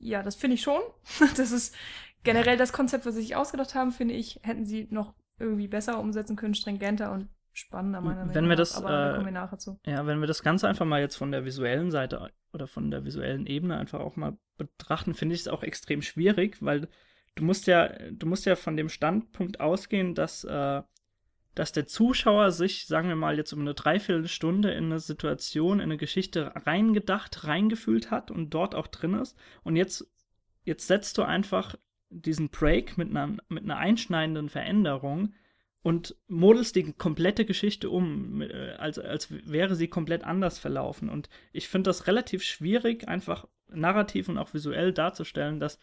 ja, 0.00 0.24
das 0.24 0.34
finde 0.34 0.54
ich 0.54 0.62
schon. 0.62 0.80
Das 1.36 1.52
ist 1.52 1.74
generell 2.24 2.56
das 2.56 2.72
Konzept, 2.72 3.06
was 3.06 3.14
sie 3.14 3.22
sich 3.22 3.36
ausgedacht 3.36 3.74
haben, 3.74 3.92
finde 3.92 4.14
ich, 4.14 4.40
hätten 4.42 4.64
sie 4.64 4.88
noch 4.90 5.14
irgendwie 5.38 5.68
besser 5.68 5.98
umsetzen 5.98 6.36
können, 6.36 6.54
stringenter 6.54 7.12
und 7.12 7.28
spannender 7.52 8.00
meiner 8.00 8.20
Meinung 8.20 8.34
Wenn 8.34 8.44
wir 8.44 8.50
nach, 8.50 8.56
das, 8.56 8.74
aber 8.76 9.10
äh, 9.10 9.12
kommen 9.14 9.26
wir 9.26 9.32
nachher 9.32 9.58
zu. 9.58 9.78
Ja, 9.86 10.06
wenn 10.06 10.20
wir 10.20 10.26
das 10.26 10.42
Ganze 10.42 10.68
einfach 10.68 10.86
mal 10.86 11.00
jetzt 11.00 11.16
von 11.16 11.30
der 11.30 11.44
visuellen 11.44 11.90
Seite 11.90 12.30
oder 12.52 12.66
von 12.66 12.90
der 12.90 13.04
visuellen 13.04 13.46
Ebene 13.46 13.76
einfach 13.76 14.00
auch 14.00 14.16
mal 14.16 14.36
betrachten, 14.56 15.14
finde 15.14 15.34
ich 15.34 15.42
es 15.42 15.48
auch 15.48 15.62
extrem 15.62 16.02
schwierig, 16.02 16.58
weil 16.60 16.88
du 17.36 17.44
musst 17.44 17.66
ja, 17.66 17.88
du 18.10 18.26
musst 18.26 18.46
ja 18.46 18.56
von 18.56 18.76
dem 18.76 18.88
Standpunkt 18.88 19.60
ausgehen, 19.60 20.14
dass, 20.14 20.44
äh, 20.44 20.82
dass 21.54 21.72
der 21.72 21.86
Zuschauer 21.86 22.50
sich, 22.50 22.86
sagen 22.86 23.08
wir 23.08 23.16
mal, 23.16 23.36
jetzt 23.36 23.52
um 23.52 23.60
eine 23.60 23.74
Dreiviertelstunde 23.74 24.72
in 24.72 24.86
eine 24.86 25.00
Situation, 25.00 25.78
in 25.78 25.84
eine 25.84 25.96
Geschichte 25.96 26.52
reingedacht, 26.66 27.46
reingefühlt 27.46 28.10
hat 28.10 28.30
und 28.30 28.50
dort 28.50 28.74
auch 28.74 28.88
drin 28.88 29.14
ist. 29.14 29.36
Und 29.62 29.76
jetzt, 29.76 30.10
jetzt 30.64 30.88
setzt 30.88 31.18
du 31.18 31.22
einfach 31.22 31.76
diesen 32.20 32.48
Break 32.48 32.96
mit 32.96 33.10
einer, 33.10 33.36
mit 33.48 33.64
einer 33.64 33.76
einschneidenden 33.76 34.48
Veränderung 34.48 35.34
und 35.82 36.16
modelst 36.28 36.76
die 36.76 36.92
komplette 36.92 37.44
Geschichte 37.44 37.90
um, 37.90 38.40
äh, 38.40 38.72
als, 38.78 38.98
als 38.98 39.30
wäre 39.30 39.74
sie 39.74 39.88
komplett 39.88 40.24
anders 40.24 40.58
verlaufen. 40.58 41.10
Und 41.10 41.28
ich 41.52 41.68
finde 41.68 41.88
das 41.90 42.06
relativ 42.06 42.42
schwierig, 42.42 43.06
einfach 43.08 43.46
narrativ 43.68 44.28
und 44.28 44.38
auch 44.38 44.54
visuell 44.54 44.92
darzustellen, 44.92 45.60
dass, 45.60 45.78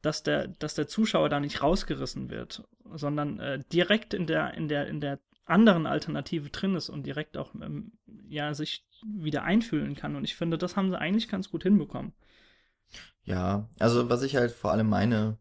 dass, 0.00 0.22
der, 0.22 0.48
dass 0.48 0.74
der 0.74 0.88
Zuschauer 0.88 1.28
da 1.28 1.40
nicht 1.40 1.62
rausgerissen 1.62 2.30
wird, 2.30 2.66
sondern 2.94 3.38
äh, 3.38 3.62
direkt 3.72 4.14
in 4.14 4.26
der, 4.26 4.54
in, 4.54 4.68
der, 4.68 4.86
in 4.86 5.00
der 5.00 5.18
anderen 5.44 5.86
Alternative 5.86 6.50
drin 6.50 6.74
ist 6.74 6.88
und 6.88 7.04
direkt 7.04 7.36
auch 7.36 7.54
ähm, 7.54 7.92
ja, 8.28 8.54
sich 8.54 8.86
wieder 9.04 9.42
einfühlen 9.42 9.94
kann. 9.94 10.16
Und 10.16 10.24
ich 10.24 10.36
finde, 10.36 10.58
das 10.58 10.76
haben 10.76 10.90
sie 10.90 10.98
eigentlich 10.98 11.28
ganz 11.28 11.50
gut 11.50 11.62
hinbekommen. 11.62 12.12
Ja, 13.24 13.68
also 13.78 14.08
was 14.08 14.22
ich 14.22 14.36
halt 14.36 14.52
vor 14.52 14.72
allem 14.72 14.88
meine, 14.88 15.36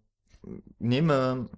nehme 0.79 1.49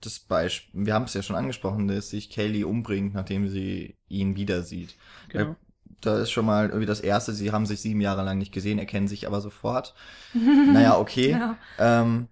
das 0.00 0.18
Beispiel, 0.18 0.86
wir 0.86 0.94
haben 0.94 1.04
es 1.04 1.14
ja 1.14 1.22
schon 1.22 1.36
angesprochen, 1.36 1.86
dass 1.88 2.10
sich 2.10 2.30
Kaylee 2.30 2.64
umbringt, 2.64 3.14
nachdem 3.14 3.48
sie 3.48 3.96
ihn 4.08 4.34
wieder 4.36 4.62
sieht. 4.62 4.96
Genau. 5.28 5.54
Da 6.00 6.18
ist 6.20 6.32
schon 6.32 6.46
mal 6.46 6.66
irgendwie 6.68 6.86
das 6.86 7.00
Erste, 7.00 7.32
sie 7.32 7.52
haben 7.52 7.66
sich 7.66 7.80
sieben 7.80 8.00
Jahre 8.00 8.24
lang 8.24 8.38
nicht 8.38 8.52
gesehen, 8.52 8.80
erkennen 8.80 9.06
sich 9.06 9.26
aber 9.28 9.40
sofort. 9.40 9.94
naja, 10.34 10.98
okay. 10.98 11.30
Ja. 11.30 11.56
Ähm, 11.78 12.26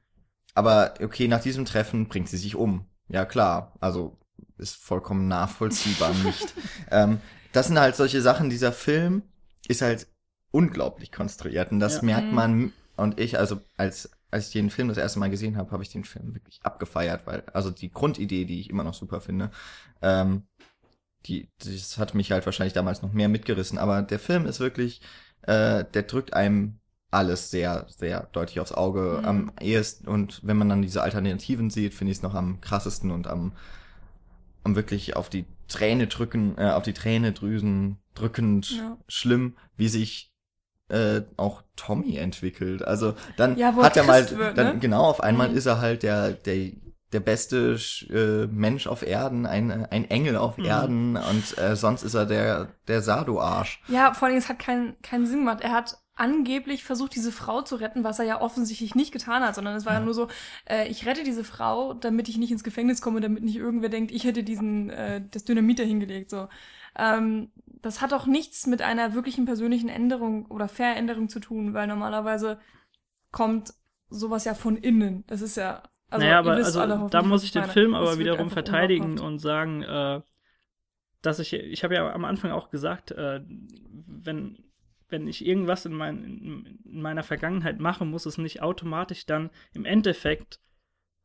aber 0.54 0.94
okay, 1.00 1.28
nach 1.28 1.40
diesem 1.40 1.64
Treffen 1.64 2.08
bringt 2.08 2.28
sie 2.28 2.36
sich 2.36 2.56
um. 2.56 2.86
Ja, 3.08 3.24
klar. 3.24 3.72
Also 3.80 4.18
ist 4.58 4.76
vollkommen 4.76 5.28
nachvollziehbar 5.28 6.12
nicht. 6.24 6.52
ähm, 6.90 7.20
das 7.52 7.68
sind 7.68 7.78
halt 7.78 7.94
solche 7.94 8.20
Sachen, 8.20 8.50
dieser 8.50 8.72
Film 8.72 9.22
ist 9.68 9.82
halt 9.82 10.08
unglaublich 10.50 11.12
konstruiert. 11.12 11.70
Und 11.70 11.78
das 11.78 11.96
Ja. 11.98 12.02
merkt 12.02 12.28
Mhm. 12.28 12.34
man, 12.34 12.72
und 12.96 13.20
ich, 13.20 13.38
also 13.38 13.60
als, 13.76 14.10
als 14.30 14.46
ich 14.46 14.52
den 14.52 14.70
Film 14.70 14.88
das 14.88 14.98
erste 14.98 15.18
Mal 15.18 15.30
gesehen 15.30 15.56
habe, 15.56 15.70
habe 15.72 15.82
ich 15.82 15.90
den 15.90 16.04
Film 16.04 16.34
wirklich 16.34 16.60
abgefeiert, 16.62 17.26
weil, 17.26 17.42
also 17.52 17.70
die 17.70 17.90
Grundidee, 17.90 18.44
die 18.44 18.60
ich 18.60 18.70
immer 18.70 18.84
noch 18.84 18.94
super 18.94 19.20
finde, 19.20 19.50
ähm, 20.02 20.44
die, 21.26 21.48
das 21.58 21.98
hat 21.98 22.14
mich 22.14 22.32
halt 22.32 22.46
wahrscheinlich 22.46 22.72
damals 22.72 23.02
noch 23.02 23.12
mehr 23.12 23.28
mitgerissen. 23.28 23.78
Aber 23.78 24.02
der 24.02 24.18
Film 24.18 24.46
ist 24.46 24.60
wirklich, 24.60 25.00
äh, 25.42 25.84
der 25.84 26.02
drückt 26.04 26.32
einem 26.34 26.78
alles 27.10 27.50
sehr, 27.50 27.86
sehr 27.88 28.28
deutlich 28.32 28.60
aufs 28.60 28.72
Auge. 28.72 29.18
Mhm. 29.20 29.24
Am 29.26 29.52
ehesten, 29.60 30.08
und 30.08 30.40
wenn 30.44 30.56
man 30.56 30.68
dann 30.68 30.82
diese 30.82 31.02
Alternativen 31.02 31.70
sieht, 31.70 31.94
finde 31.94 32.12
ich 32.12 32.18
es 32.18 32.22
noch 32.22 32.34
am 32.34 32.60
krassesten 32.60 33.10
und 33.10 33.26
am, 33.26 33.52
am 34.62 34.76
wirklich 34.76 35.16
auf 35.16 35.28
die 35.28 35.44
Träne 35.68 36.06
drücken, 36.06 36.56
äh, 36.56 36.70
auf 36.70 36.82
die 36.82 36.92
Tränedrüsen 36.92 37.98
drückend 38.14 38.70
Ja. 38.70 38.96
schlimm, 39.08 39.56
wie 39.76 39.88
sich 39.88 40.29
äh, 40.90 41.22
auch 41.36 41.62
Tommy 41.76 42.16
entwickelt. 42.16 42.82
Also 42.82 43.14
dann 43.36 43.56
Ja, 43.58 43.74
hat 43.76 43.96
er 43.96 44.04
mal, 44.04 44.28
wird, 44.38 44.56
dann 44.56 44.74
ne? 44.74 44.80
genau 44.80 45.04
auf 45.04 45.22
einmal 45.22 45.50
Mhm. 45.50 45.56
ist 45.56 45.66
er 45.66 45.80
halt 45.80 46.02
der 46.02 46.32
der 46.32 46.72
der 47.12 47.20
beste 47.20 47.76
äh, 48.10 48.46
Mensch 48.46 48.86
auf 48.86 49.02
Erden, 49.02 49.46
ein 49.46 49.70
ein 49.86 50.04
Engel 50.10 50.36
auf 50.36 50.58
Mhm. 50.58 50.64
Erden 50.66 51.16
und 51.16 51.58
äh, 51.58 51.74
sonst 51.76 52.02
ist 52.02 52.14
er 52.14 52.26
der 52.26 52.68
der 52.88 53.02
Sado-Arsch. 53.02 53.80
Ja, 53.86 54.14
vor 54.14 54.28
allem, 54.28 54.36
es 54.36 54.48
hat 54.48 54.58
keinen, 54.60 55.00
keinen 55.02 55.26
Sinn 55.26 55.40
gemacht. 55.40 55.60
Er 55.62 55.72
hat 55.72 55.98
angeblich 56.14 56.84
versucht, 56.84 57.14
diese 57.14 57.32
Frau 57.32 57.62
zu 57.62 57.76
retten, 57.76 58.04
was 58.04 58.18
er 58.18 58.26
ja 58.26 58.40
offensichtlich 58.40 58.94
nicht 58.94 59.10
getan 59.10 59.42
hat, 59.42 59.54
sondern 59.54 59.74
es 59.74 59.86
war 59.86 59.94
ja, 59.94 60.00
Ja. 60.00 60.04
nur 60.04 60.14
so, 60.14 60.28
äh, 60.68 60.86
ich 60.88 61.06
rette 61.06 61.24
diese 61.24 61.44
Frau, 61.44 61.94
damit 61.94 62.28
ich 62.28 62.36
nicht 62.36 62.52
ins 62.52 62.62
Gefängnis 62.62 63.00
komme, 63.00 63.20
damit 63.20 63.42
nicht 63.42 63.56
irgendwer 63.56 63.88
denkt, 63.88 64.12
ich 64.12 64.24
hätte 64.24 64.44
diesen, 64.44 64.90
äh, 64.90 65.22
das 65.30 65.44
Dynamit 65.44 65.78
da 65.78 65.82
hingelegt, 65.82 66.30
so. 66.30 66.48
Ähm, 66.96 67.52
das 67.82 68.00
hat 68.00 68.12
auch 68.12 68.26
nichts 68.26 68.66
mit 68.66 68.82
einer 68.82 69.14
wirklichen 69.14 69.46
persönlichen 69.46 69.88
Änderung 69.88 70.46
oder 70.46 70.68
Veränderung 70.68 71.28
zu 71.28 71.40
tun, 71.40 71.72
weil 71.72 71.86
normalerweise 71.86 72.58
kommt 73.32 73.72
sowas 74.08 74.44
ja 74.44 74.54
von 74.54 74.76
innen. 74.76 75.24
Das 75.26 75.40
ist 75.40 75.56
ja, 75.56 75.82
also, 76.10 76.26
naja, 76.26 76.40
aber 76.40 76.52
also, 76.52 77.08
da 77.08 77.22
muss 77.22 77.44
ich 77.44 77.52
den 77.52 77.62
meine. 77.62 77.72
Film 77.72 77.94
aber 77.94 78.18
wiederum 78.18 78.50
verteidigen 78.50 79.12
unverhofft. 79.12 79.32
und 79.32 79.38
sagen, 79.38 79.82
äh, 79.82 80.20
dass 81.22 81.38
ich, 81.38 81.52
ich 81.52 81.84
habe 81.84 81.94
ja 81.94 82.12
am 82.12 82.24
Anfang 82.24 82.50
auch 82.50 82.70
gesagt, 82.70 83.12
äh, 83.12 83.40
wenn, 84.06 84.58
wenn 85.08 85.28
ich 85.28 85.44
irgendwas 85.44 85.86
in, 85.86 85.92
mein, 85.92 86.24
in, 86.24 86.80
in 86.84 87.00
meiner 87.00 87.22
Vergangenheit 87.22 87.78
mache, 87.78 88.04
muss 88.04 88.26
es 88.26 88.38
nicht 88.38 88.62
automatisch 88.62 89.26
dann 89.26 89.50
im 89.72 89.84
Endeffekt 89.84 90.60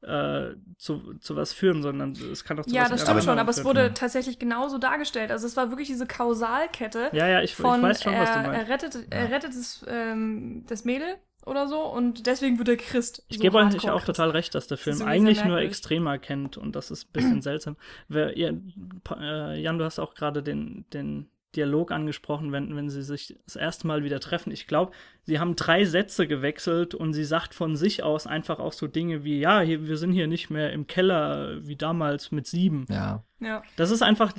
äh, 0.05 0.55
zu, 0.77 1.15
zu 1.19 1.35
was 1.35 1.53
führen, 1.53 1.81
sondern 1.81 2.11
es 2.11 2.43
kann 2.43 2.59
auch 2.59 2.65
zu 2.65 2.73
Ja, 2.73 2.87
das 2.87 3.01
stimmt 3.01 3.23
schon, 3.23 3.39
aber 3.39 3.49
es 3.49 3.63
wurde 3.63 3.93
tatsächlich 3.93 4.39
genauso 4.39 4.77
dargestellt. 4.77 5.31
Also 5.31 5.47
es 5.47 5.57
war 5.57 5.69
wirklich 5.69 5.87
diese 5.87 6.05
Kausalkette 6.05 7.09
Ja, 7.11 7.27
ja, 7.27 7.41
ich, 7.41 7.51
ich 7.51 7.55
von 7.55 7.81
weiß 7.81 8.03
schon, 8.03 8.13
was 8.13 8.31
du 8.31 8.39
er, 8.39 8.47
meinst. 8.47 8.61
er 8.61 8.73
rettet, 8.73 9.07
er 9.09 9.31
rettet 9.31 9.51
das, 9.51 9.85
ähm, 9.87 10.63
das 10.67 10.85
Mädel 10.85 11.15
oder 11.45 11.67
so 11.67 11.81
und 11.81 12.27
deswegen 12.27 12.57
wird 12.57 12.69
er 12.69 12.77
Christ. 12.77 13.23
Ich 13.27 13.37
so 13.37 13.41
gebe 13.41 13.57
euch 13.57 13.89
auch 13.89 14.03
total 14.03 14.31
recht, 14.31 14.55
dass 14.55 14.67
der 14.67 14.77
Film 14.77 15.01
eigentlich 15.01 15.43
nur. 15.43 15.59
Extremer 15.59 16.17
kennt 16.17 16.57
und 16.57 16.75
das 16.75 16.91
ist 16.91 17.07
ein 17.07 17.13
bisschen 17.13 17.41
seltsam. 17.41 17.77
Wer, 18.07 18.35
ihr, 18.35 18.59
äh, 19.19 19.59
Jan, 19.61 19.77
du 19.77 19.85
hast 19.85 19.99
auch 19.99 20.15
gerade 20.15 20.43
den, 20.43 20.85
den 20.93 21.29
Dialog 21.55 21.91
angesprochen, 21.91 22.51
wenn, 22.51 22.75
wenn 22.75 22.89
sie 22.89 23.03
sich 23.03 23.37
das 23.45 23.55
erste 23.55 23.87
Mal 23.87 24.03
wieder 24.03 24.19
treffen. 24.19 24.51
Ich 24.51 24.67
glaube, 24.67 24.91
sie 25.23 25.39
haben 25.39 25.55
drei 25.55 25.85
Sätze 25.85 26.27
gewechselt 26.27 26.93
und 26.93 27.13
sie 27.13 27.23
sagt 27.25 27.53
von 27.53 27.75
sich 27.75 28.03
aus 28.03 28.27
einfach 28.27 28.59
auch 28.59 28.73
so 28.73 28.87
Dinge 28.87 29.23
wie, 29.23 29.39
ja, 29.39 29.61
hier, 29.61 29.87
wir 29.87 29.97
sind 29.97 30.11
hier 30.11 30.27
nicht 30.27 30.49
mehr 30.49 30.71
im 30.73 30.87
Keller 30.87 31.65
wie 31.65 31.75
damals 31.75 32.31
mit 32.31 32.47
sieben. 32.47 32.85
Ja. 32.89 33.23
Ja. 33.39 33.61
Das 33.75 33.91
ist 33.91 34.01
einfach, 34.01 34.33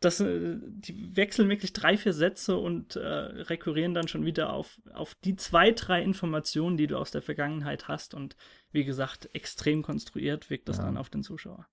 das, 0.00 0.20
äh, 0.20 0.56
die 0.62 1.16
wechseln 1.16 1.48
wirklich 1.48 1.72
drei, 1.72 1.96
vier 1.96 2.12
Sätze 2.12 2.56
und 2.56 2.96
äh, 2.96 3.00
rekurrieren 3.00 3.94
dann 3.94 4.08
schon 4.08 4.24
wieder 4.24 4.52
auf, 4.52 4.78
auf 4.92 5.14
die 5.24 5.36
zwei, 5.36 5.72
drei 5.72 6.02
Informationen, 6.02 6.76
die 6.76 6.86
du 6.86 6.96
aus 6.98 7.10
der 7.10 7.22
Vergangenheit 7.22 7.88
hast. 7.88 8.14
Und 8.14 8.36
wie 8.72 8.84
gesagt, 8.84 9.30
extrem 9.32 9.82
konstruiert 9.82 10.50
wirkt 10.50 10.68
das 10.68 10.78
Ja. 10.78 10.84
dann 10.84 10.96
auf 10.96 11.08
den 11.08 11.22
Zuschauer. 11.22 11.66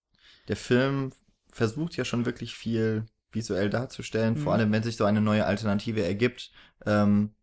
Der 0.47 0.55
Film 0.55 1.11
versucht 1.49 1.95
ja 1.97 2.05
schon 2.05 2.25
wirklich 2.25 2.55
viel 2.55 3.05
visuell 3.33 3.69
darzustellen, 3.69 4.37
vor 4.37 4.53
Mhm. 4.53 4.59
allem 4.59 4.71
wenn 4.71 4.83
sich 4.83 4.97
so 4.97 5.05
eine 5.05 5.21
neue 5.21 5.45
Alternative 5.45 6.03
ergibt. 6.03 6.51
Ähm, 6.85 7.35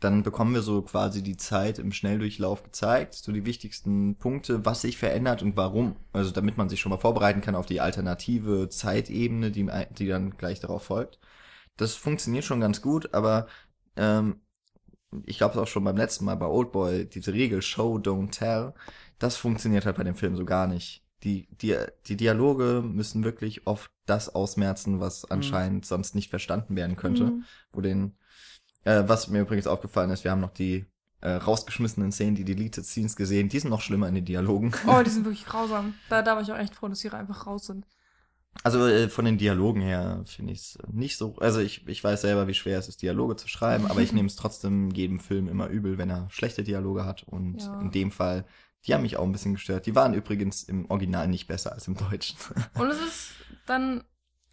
dann 0.00 0.22
bekommen 0.22 0.54
wir 0.54 0.62
so 0.62 0.82
quasi 0.82 1.22
die 1.22 1.38
Zeit 1.38 1.78
im 1.78 1.90
Schnelldurchlauf 1.92 2.62
gezeigt, 2.62 3.14
so 3.14 3.32
die 3.32 3.46
wichtigsten 3.46 4.16
Punkte, 4.18 4.64
was 4.66 4.82
sich 4.82 4.98
verändert 4.98 5.42
und 5.42 5.56
warum. 5.56 5.96
Also 6.12 6.30
damit 6.32 6.58
man 6.58 6.68
sich 6.68 6.80
schon 6.80 6.90
mal 6.90 6.98
vorbereiten 6.98 7.40
kann 7.40 7.54
auf 7.54 7.66
die 7.66 7.80
alternative 7.80 8.68
Zeitebene, 8.68 9.50
die, 9.50 9.68
die 9.98 10.06
dann 10.08 10.36
gleich 10.36 10.60
darauf 10.60 10.84
folgt. 10.84 11.18
Das 11.76 11.94
funktioniert 11.94 12.44
schon 12.44 12.60
ganz 12.60 12.82
gut, 12.82 13.14
aber 13.14 13.46
ähm, 13.96 14.40
ich 15.24 15.38
glaube 15.38 15.54
es 15.54 15.60
auch 15.60 15.66
schon 15.66 15.84
beim 15.84 15.96
letzten 15.96 16.24
Mal 16.24 16.36
bei 16.36 16.46
Oldboy, 16.46 17.06
diese 17.06 17.32
Regel 17.32 17.62
Show, 17.62 17.96
Don't 17.98 18.30
Tell, 18.32 18.74
das 19.18 19.36
funktioniert 19.36 19.86
halt 19.86 19.96
bei 19.96 20.04
dem 20.04 20.16
Film 20.16 20.36
so 20.36 20.44
gar 20.44 20.66
nicht. 20.66 21.04
Die, 21.24 21.48
die, 21.60 21.76
die 22.06 22.16
Dialoge 22.16 22.82
müssen 22.86 23.24
wirklich 23.24 23.66
oft 23.66 23.90
das 24.06 24.34
ausmerzen, 24.34 25.00
was 25.00 25.24
anscheinend 25.24 25.84
sonst 25.86 26.14
nicht 26.14 26.30
verstanden 26.30 26.76
werden 26.76 26.96
könnte. 26.96 27.24
Mhm. 27.24 27.44
Wo 27.72 27.80
den, 27.80 28.16
äh, 28.84 29.04
was 29.06 29.28
mir 29.28 29.42
übrigens 29.42 29.66
aufgefallen 29.66 30.10
ist, 30.10 30.24
wir 30.24 30.30
haben 30.30 30.40
noch 30.40 30.52
die 30.52 30.86
äh, 31.20 31.30
rausgeschmissenen 31.32 32.12
Szenen, 32.12 32.36
die 32.36 32.44
Deleted 32.44 32.84
Scenes 32.84 33.16
gesehen, 33.16 33.48
die 33.48 33.58
sind 33.58 33.70
noch 33.70 33.80
schlimmer 33.80 34.08
in 34.08 34.14
den 34.14 34.24
Dialogen. 34.24 34.72
Oh, 34.86 35.02
die 35.02 35.10
sind 35.10 35.24
wirklich 35.24 35.46
grausam. 35.46 35.94
Da, 36.08 36.22
da 36.22 36.34
war 36.36 36.42
ich 36.42 36.52
auch 36.52 36.58
echt 36.58 36.74
froh, 36.74 36.88
dass 36.88 37.00
die 37.00 37.10
einfach 37.10 37.46
raus 37.46 37.66
sind. 37.66 37.86
Also 38.62 38.86
äh, 38.86 39.08
von 39.08 39.24
den 39.26 39.36
Dialogen 39.38 39.82
her 39.82 40.22
finde 40.24 40.52
ich 40.52 40.60
es 40.60 40.78
nicht 40.90 41.18
so. 41.18 41.36
Also 41.36 41.60
ich, 41.60 41.86
ich 41.88 42.02
weiß 42.02 42.22
selber, 42.22 42.48
wie 42.48 42.54
schwer 42.54 42.78
es 42.78 42.88
ist, 42.88 43.02
Dialoge 43.02 43.36
zu 43.36 43.48
schreiben, 43.48 43.86
aber 43.86 44.00
ich 44.00 44.12
nehme 44.14 44.28
es 44.28 44.36
trotzdem 44.36 44.90
jedem 44.90 45.20
Film 45.20 45.48
immer 45.48 45.68
übel, 45.68 45.98
wenn 45.98 46.08
er 46.10 46.28
schlechte 46.30 46.62
Dialoge 46.62 47.04
hat. 47.04 47.24
Und 47.24 47.62
Ja. 47.62 47.80
in 47.80 47.90
dem 47.90 48.10
Fall, 48.10 48.44
die 48.86 48.94
haben 48.94 49.02
mich 49.02 49.16
auch 49.16 49.24
ein 49.24 49.32
bisschen 49.32 49.54
gestört. 49.54 49.86
Die 49.86 49.94
waren 49.94 50.14
übrigens 50.14 50.62
im 50.62 50.90
Original 50.90 51.28
nicht 51.28 51.46
besser 51.48 51.72
als 51.72 51.88
im 51.88 51.96
Deutschen. 51.96 52.38
Und 52.74 52.88
es 52.88 53.00
ist 53.00 53.32
dann 53.66 54.04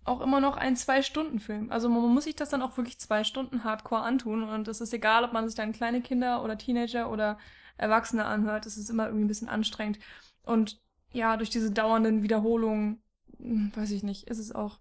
auch 0.06 0.22
immer 0.22 0.40
noch 0.42 0.58
ein 0.58 0.76
Zwei-Stunden-Film. 0.76 1.72
Also 1.72 1.88
man 1.88 2.14
muss 2.14 2.26
sich 2.26 2.36
das 2.36 2.50
dann 2.50 2.62
auch 2.62 2.76
wirklich 2.78 3.00
zwei 3.00 3.24
Stunden 3.24 3.64
hardcore 3.64 4.02
antun. 4.02 4.44
Und 4.44 4.68
es 4.68 4.82
ist 4.82 4.94
egal, 4.94 5.24
ob 5.24 5.34
man 5.34 5.48
sich 5.48 5.56
dann 5.56 5.72
kleine 5.72 6.02
Kinder 6.02 6.44
oder 6.44 6.58
Teenager 6.58 7.10
oder 7.10 7.38
Erwachsene 7.78 8.26
anhört. 8.26 8.66
Es 8.66 8.78
ist 8.78 8.90
immer 8.90 9.06
irgendwie 9.06 9.26
ein 9.26 9.30
bisschen 9.30 9.50
anstrengend. 9.50 10.00
Und 10.44 10.82
ja, 11.12 11.38
durch 11.38 11.50
diese 11.50 11.72
dauernden 11.72 12.24
Wiederholungen, 12.24 13.02
hm, 13.38 13.72
weiß 13.76 13.92
ich 13.92 14.04
nicht, 14.04 14.28
ist 14.28 14.40
es 14.40 14.52
auch. 14.52 14.80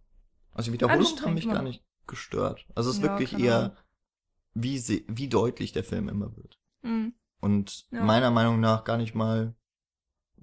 Also 0.54 0.70
die 0.70 0.74
Wiederholungen 0.74 1.20
haben 1.20 1.34
mich 1.34 1.44
immer. 1.44 1.54
gar 1.54 1.62
nicht 1.62 1.84
gestört. 2.06 2.66
Also 2.74 2.90
es 2.90 2.96
ist 2.96 3.02
Ja, 3.02 3.18
wirklich 3.18 3.38
eher, 3.38 3.76
wie, 4.54 5.04
wie 5.08 5.28
deutlich 5.28 5.72
der 5.72 5.84
Film 5.84 6.08
immer 6.08 6.36
wird. 6.36 6.58
Hm. 6.82 7.14
Und 7.42 7.86
Ja. 7.90 8.02
meiner 8.02 8.30
Meinung 8.30 8.60
nach 8.60 8.84
gar 8.84 8.96
nicht 8.96 9.14
mal 9.14 9.54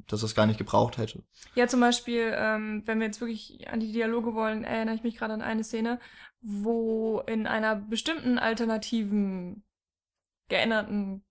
dass 0.07 0.23
es 0.23 0.35
gar 0.35 0.45
nicht 0.45 0.57
gebraucht 0.57 0.97
hätte. 0.97 1.23
Ja, 1.55 1.67
zum 1.67 1.79
Beispiel, 1.79 2.33
ähm, 2.35 2.83
wenn 2.85 2.99
wir 2.99 3.07
jetzt 3.07 3.21
wirklich 3.21 3.67
an 3.69 3.79
die 3.79 3.91
Dialoge 3.91 4.33
wollen, 4.33 4.63
erinnere 4.63 4.95
ich 4.95 5.03
mich 5.03 5.17
gerade 5.17 5.33
an 5.33 5.41
eine 5.41 5.63
Szene, 5.63 5.99
wo 6.41 7.19
in 7.27 7.47
einer 7.47 7.75
bestimmten 7.75 8.39
alternativen, 8.39 9.63
geänderten 10.47 11.23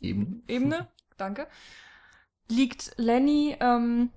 Eben. 0.00 0.44
Ebene, 0.48 0.88
danke, 1.16 1.46
liegt 2.48 2.92
Lenny 2.96 3.56
ähm, 3.60 4.10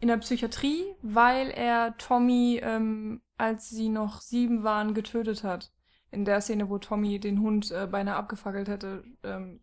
in 0.00 0.08
der 0.08 0.16
Psychiatrie, 0.18 0.84
weil 1.02 1.50
er 1.50 1.96
Tommy, 1.98 2.60
ähm, 2.62 3.20
als 3.36 3.68
sie 3.68 3.88
noch 3.88 4.20
sieben 4.20 4.64
waren, 4.64 4.94
getötet 4.94 5.44
hat. 5.44 5.72
In 6.10 6.24
der 6.24 6.40
Szene, 6.40 6.68
wo 6.68 6.78
Tommy 6.78 7.20
den 7.20 7.40
Hund 7.40 7.70
äh, 7.70 7.86
beinahe 7.86 8.16
abgefackelt 8.16 8.68
hätte, 8.68 9.04
ähm, 9.22 9.60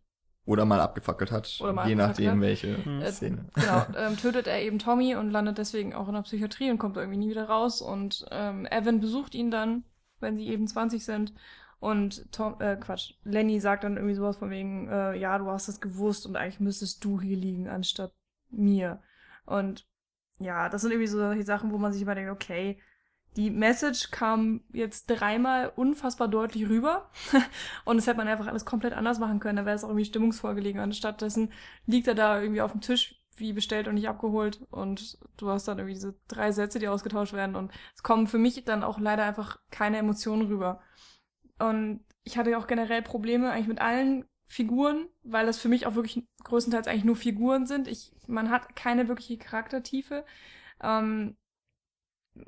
Oder 0.47 0.65
mal 0.65 0.79
abgefackelt 0.81 1.31
hat, 1.31 1.59
Oder 1.59 1.73
mal 1.73 1.89
je 1.89 1.95
nachdem 1.95 2.31
hat. 2.31 2.41
welche 2.41 2.83
Hm. 2.85 3.01
Äh, 3.01 3.11
Szene. 3.11 3.49
genau, 3.53 3.85
ähm, 3.95 4.17
tötet 4.17 4.47
er 4.47 4.61
eben 4.61 4.79
Tommy 4.79 5.15
und 5.15 5.29
landet 5.31 5.57
deswegen 5.59 5.93
auch 5.93 6.07
in 6.07 6.15
der 6.15 6.21
Psychiatrie 6.23 6.71
und 6.71 6.79
kommt 6.79 6.97
irgendwie 6.97 7.17
nie 7.19 7.29
wieder 7.29 7.49
raus. 7.49 7.81
Und 7.81 8.25
ähm, 8.31 8.65
Evan 8.71 8.99
besucht 9.01 9.35
ihn 9.35 9.51
dann, 9.51 9.83
wenn 10.19 10.37
sie 10.37 10.47
eben 10.47 10.67
20 10.67 11.03
sind. 11.05 11.33
Und 11.79 12.31
Tom, 12.31 12.59
äh, 12.61 12.77
Quatsch, 12.77 13.13
Lenny 13.23 13.59
sagt 13.59 13.83
dann 13.83 13.97
irgendwie 13.97 14.15
sowas 14.15 14.37
von 14.37 14.49
wegen, 14.49 14.87
äh, 14.89 15.15
ja, 15.17 15.37
du 15.37 15.47
hast 15.47 15.67
es 15.67 15.81
gewusst 15.81 16.25
und 16.25 16.35
eigentlich 16.35 16.59
müsstest 16.59 17.03
du 17.03 17.21
hier 17.21 17.37
liegen 17.37 17.67
anstatt 17.69 18.13
mir. 18.49 19.01
Und 19.45 19.85
ja, 20.39 20.69
das 20.69 20.81
sind 20.81 20.91
irgendwie 20.91 21.07
so 21.07 21.17
solche 21.19 21.43
Sachen, 21.43 21.71
wo 21.71 21.77
man 21.77 21.93
sich 21.93 22.01
immer 22.01 22.15
denkt, 22.15 22.31
okay, 22.31 22.79
die 23.37 23.51
Message 23.51 24.09
kam 24.09 24.61
jetzt 24.73 25.05
dreimal 25.05 25.71
unfassbar 25.75 26.27
deutlich 26.27 26.67
rüber 26.67 27.09
und 27.85 27.97
das 27.97 28.07
hätte 28.07 28.17
man 28.17 28.27
einfach 28.27 28.47
alles 28.47 28.65
komplett 28.65 28.93
anders 28.93 29.19
machen 29.19 29.39
können. 29.39 29.57
Da 29.57 29.65
wäre 29.65 29.75
es 29.75 29.83
auch 29.83 29.89
irgendwie 29.89 30.05
stimmungsvoll 30.05 30.55
gelegen. 30.55 30.79
Anstattdessen 30.79 31.53
liegt 31.85 32.07
er 32.07 32.15
da 32.15 32.41
irgendwie 32.41 32.61
auf 32.61 32.71
dem 32.71 32.81
Tisch, 32.81 33.21
wie 33.35 33.53
bestellt 33.53 33.87
und 33.87 33.93
nicht 33.93 34.09
abgeholt 34.09 34.65
und 34.71 35.19
du 35.37 35.49
hast 35.49 35.67
dann 35.67 35.77
irgendwie 35.77 35.93
diese 35.93 36.15
drei 36.27 36.51
Sätze, 36.51 36.79
die 36.79 36.87
ausgetauscht 36.87 37.33
werden 37.33 37.55
und 37.55 37.71
es 37.95 38.01
kommen 38.01 38.25
für 38.25 38.39
mich 38.39 38.65
dann 38.65 38.83
auch 38.83 38.99
leider 38.99 39.23
einfach 39.23 39.59
keine 39.69 39.97
Emotionen 39.97 40.47
rüber. 40.47 40.81
Und 41.59 42.03
ich 42.23 42.39
hatte 42.39 42.57
auch 42.57 42.65
generell 42.65 43.03
Probleme 43.03 43.51
eigentlich 43.51 43.67
mit 43.67 43.79
allen 43.79 44.25
Figuren, 44.47 45.07
weil 45.23 45.45
das 45.45 45.59
für 45.59 45.69
mich 45.69 45.85
auch 45.85 45.93
wirklich 45.93 46.25
größtenteils 46.43 46.87
eigentlich 46.87 47.03
nur 47.03 47.15
Figuren 47.15 47.67
sind. 47.67 47.87
Ich, 47.87 48.11
man 48.25 48.49
hat 48.49 48.75
keine 48.75 49.07
wirkliche 49.07 49.37
Charaktertiefe. 49.37 50.25
Ähm, 50.81 51.35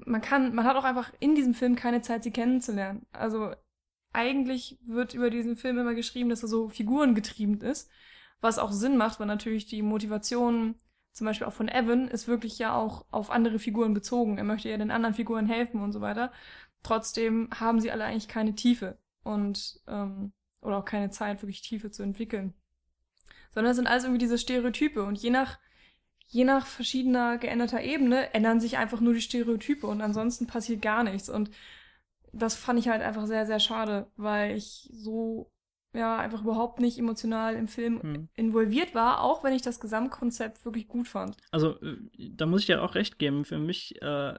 man 0.06 0.22
kann, 0.22 0.54
man 0.54 0.66
hat 0.66 0.76
auch 0.76 0.84
einfach 0.84 1.12
in 1.20 1.36
diesem 1.36 1.54
Film 1.54 1.76
keine 1.76 2.02
Zeit, 2.02 2.24
sie 2.24 2.32
kennenzulernen. 2.32 3.06
Also 3.12 3.54
eigentlich 4.14 4.80
wird 4.86 5.14
über 5.14 5.30
diesen 5.30 5.56
Film 5.56 5.78
immer 5.78 5.94
geschrieben, 5.94 6.30
dass 6.30 6.44
er 6.44 6.50
so 6.50 6.70
figurengetrieben 6.70 7.62
ist, 7.62 7.90
was 8.42 8.60
auch 8.60 8.72
Sinn 8.72 8.98
macht, 8.98 9.20
weil 9.20 9.28
natürlich 9.28 9.66
die 9.66 9.82
Motivation 9.82 10.76
zum 11.12 11.26
Beispiel 11.26 11.48
auch 11.48 11.54
von 11.54 11.68
Evan 11.68 12.08
ist 12.08 12.28
wirklich 12.28 12.60
ja 12.60 12.74
auch 12.74 13.06
auf 13.12 13.30
andere 13.32 13.60
Figuren 13.60 13.94
bezogen. 13.94 14.38
Er 14.38 14.44
möchte 14.44 14.70
ja 14.70 14.78
den 14.78 14.92
anderen 14.92 15.16
Figuren 15.16 15.48
helfen 15.48 15.82
und 15.82 15.92
so 15.92 16.02
weiter. 16.02 16.32
Trotzdem 16.84 17.50
haben 17.54 17.82
sie 17.82 17.92
alle 17.92 18.06
eigentlich 18.06 18.28
keine 18.28 18.56
Tiefe 18.56 18.98
und 19.24 19.82
ähm, 19.88 20.32
oder 20.62 20.78
auch 20.78 20.86
keine 20.86 21.10
Zeit, 21.10 21.42
wirklich 21.42 21.62
Tiefe 21.62 21.92
zu 21.92 22.04
entwickeln. 22.04 22.54
Sondern 23.52 23.72
es 23.72 23.78
sind 23.78 23.88
alles 23.88 24.04
irgendwie 24.04 24.20
diese 24.20 24.38
Stereotype 24.38 25.04
und 25.04 25.18
je 25.18 25.30
nach 25.30 25.60
je 26.30 26.44
nach 26.44 26.66
verschiedener 26.66 27.38
geänderter 27.38 27.82
Ebene 27.82 28.34
ändern 28.34 28.60
sich 28.60 28.78
einfach 28.78 29.02
nur 29.02 29.14
die 29.14 29.22
Stereotype 29.22 29.86
und 29.86 30.02
ansonsten 30.02 30.48
passiert 30.48 30.82
gar 30.82 31.04
nichts. 31.04 31.28
Und 31.28 31.50
das 32.32 32.56
fand 32.56 32.80
ich 32.80 32.88
halt 32.88 33.02
einfach 33.02 33.26
sehr, 33.26 33.46
sehr 33.48 33.60
schade, 33.60 34.08
weil 34.16 34.56
ich 34.56 34.88
so, 34.94 35.52
ja, 35.94 36.18
einfach 36.18 36.44
überhaupt 36.44 36.80
nicht 36.80 37.00
emotional 37.00 37.56
im 37.56 37.68
Film 37.68 38.02
Hm. 38.02 38.30
involviert 38.36 38.94
war, 38.94 39.22
auch 39.22 39.44
wenn 39.44 39.54
ich 39.54 39.64
das 39.64 39.80
Gesamtkonzept 39.80 40.64
wirklich 40.66 40.88
gut 40.88 41.08
fand. 41.08 41.36
Also, 41.50 41.82
äh, 41.82 41.98
da 42.18 42.46
muss 42.46 42.62
ich 42.62 42.68
dir 42.68 42.84
auch 42.84 42.94
recht 42.94 43.18
geben. 43.18 43.44
Für 43.44 43.58
mich, 43.58 44.00
äh, 44.04 44.36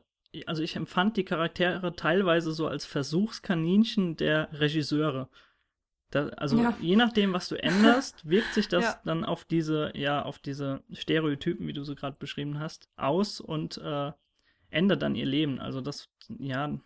also 0.47 0.63
ich 0.63 0.77
empfand 0.77 1.17
die 1.17 1.25
Charaktere 1.25 1.97
teilweise 1.97 2.53
so 2.53 2.69
als 2.69 2.85
Versuchskaninchen 2.85 4.17
der 4.17 4.49
Regisseure. 4.53 5.29
Da, 6.11 6.27
also 6.31 6.59
Ja. 6.59 6.75
je 6.81 6.97
nachdem, 6.97 7.33
was 7.33 7.49
du 7.49 7.55
änderst, 7.55 8.25
wirkt 8.29 8.53
sich 8.55 8.69
das 8.69 8.85
Ja. 8.85 9.01
dann 9.05 9.25
auf 9.25 9.45
diese, 9.45 9.93
ja, 9.95 10.23
auf 10.23 10.39
diese 10.39 10.83
Stereotypen, 10.93 11.67
wie 11.67 11.73
du 11.73 11.85
sie 11.85 11.95
gerade 11.95 12.17
beschrieben 12.19 12.59
hast, 12.59 12.89
aus 12.97 13.41
und 13.41 13.79
äh, 13.79 14.13
ändert 14.71 15.03
dann 15.03 15.15
ihr 15.15 15.27
Leben. 15.27 15.61
Also 15.61 15.81
das, 15.81 16.09
ja. 16.39 16.79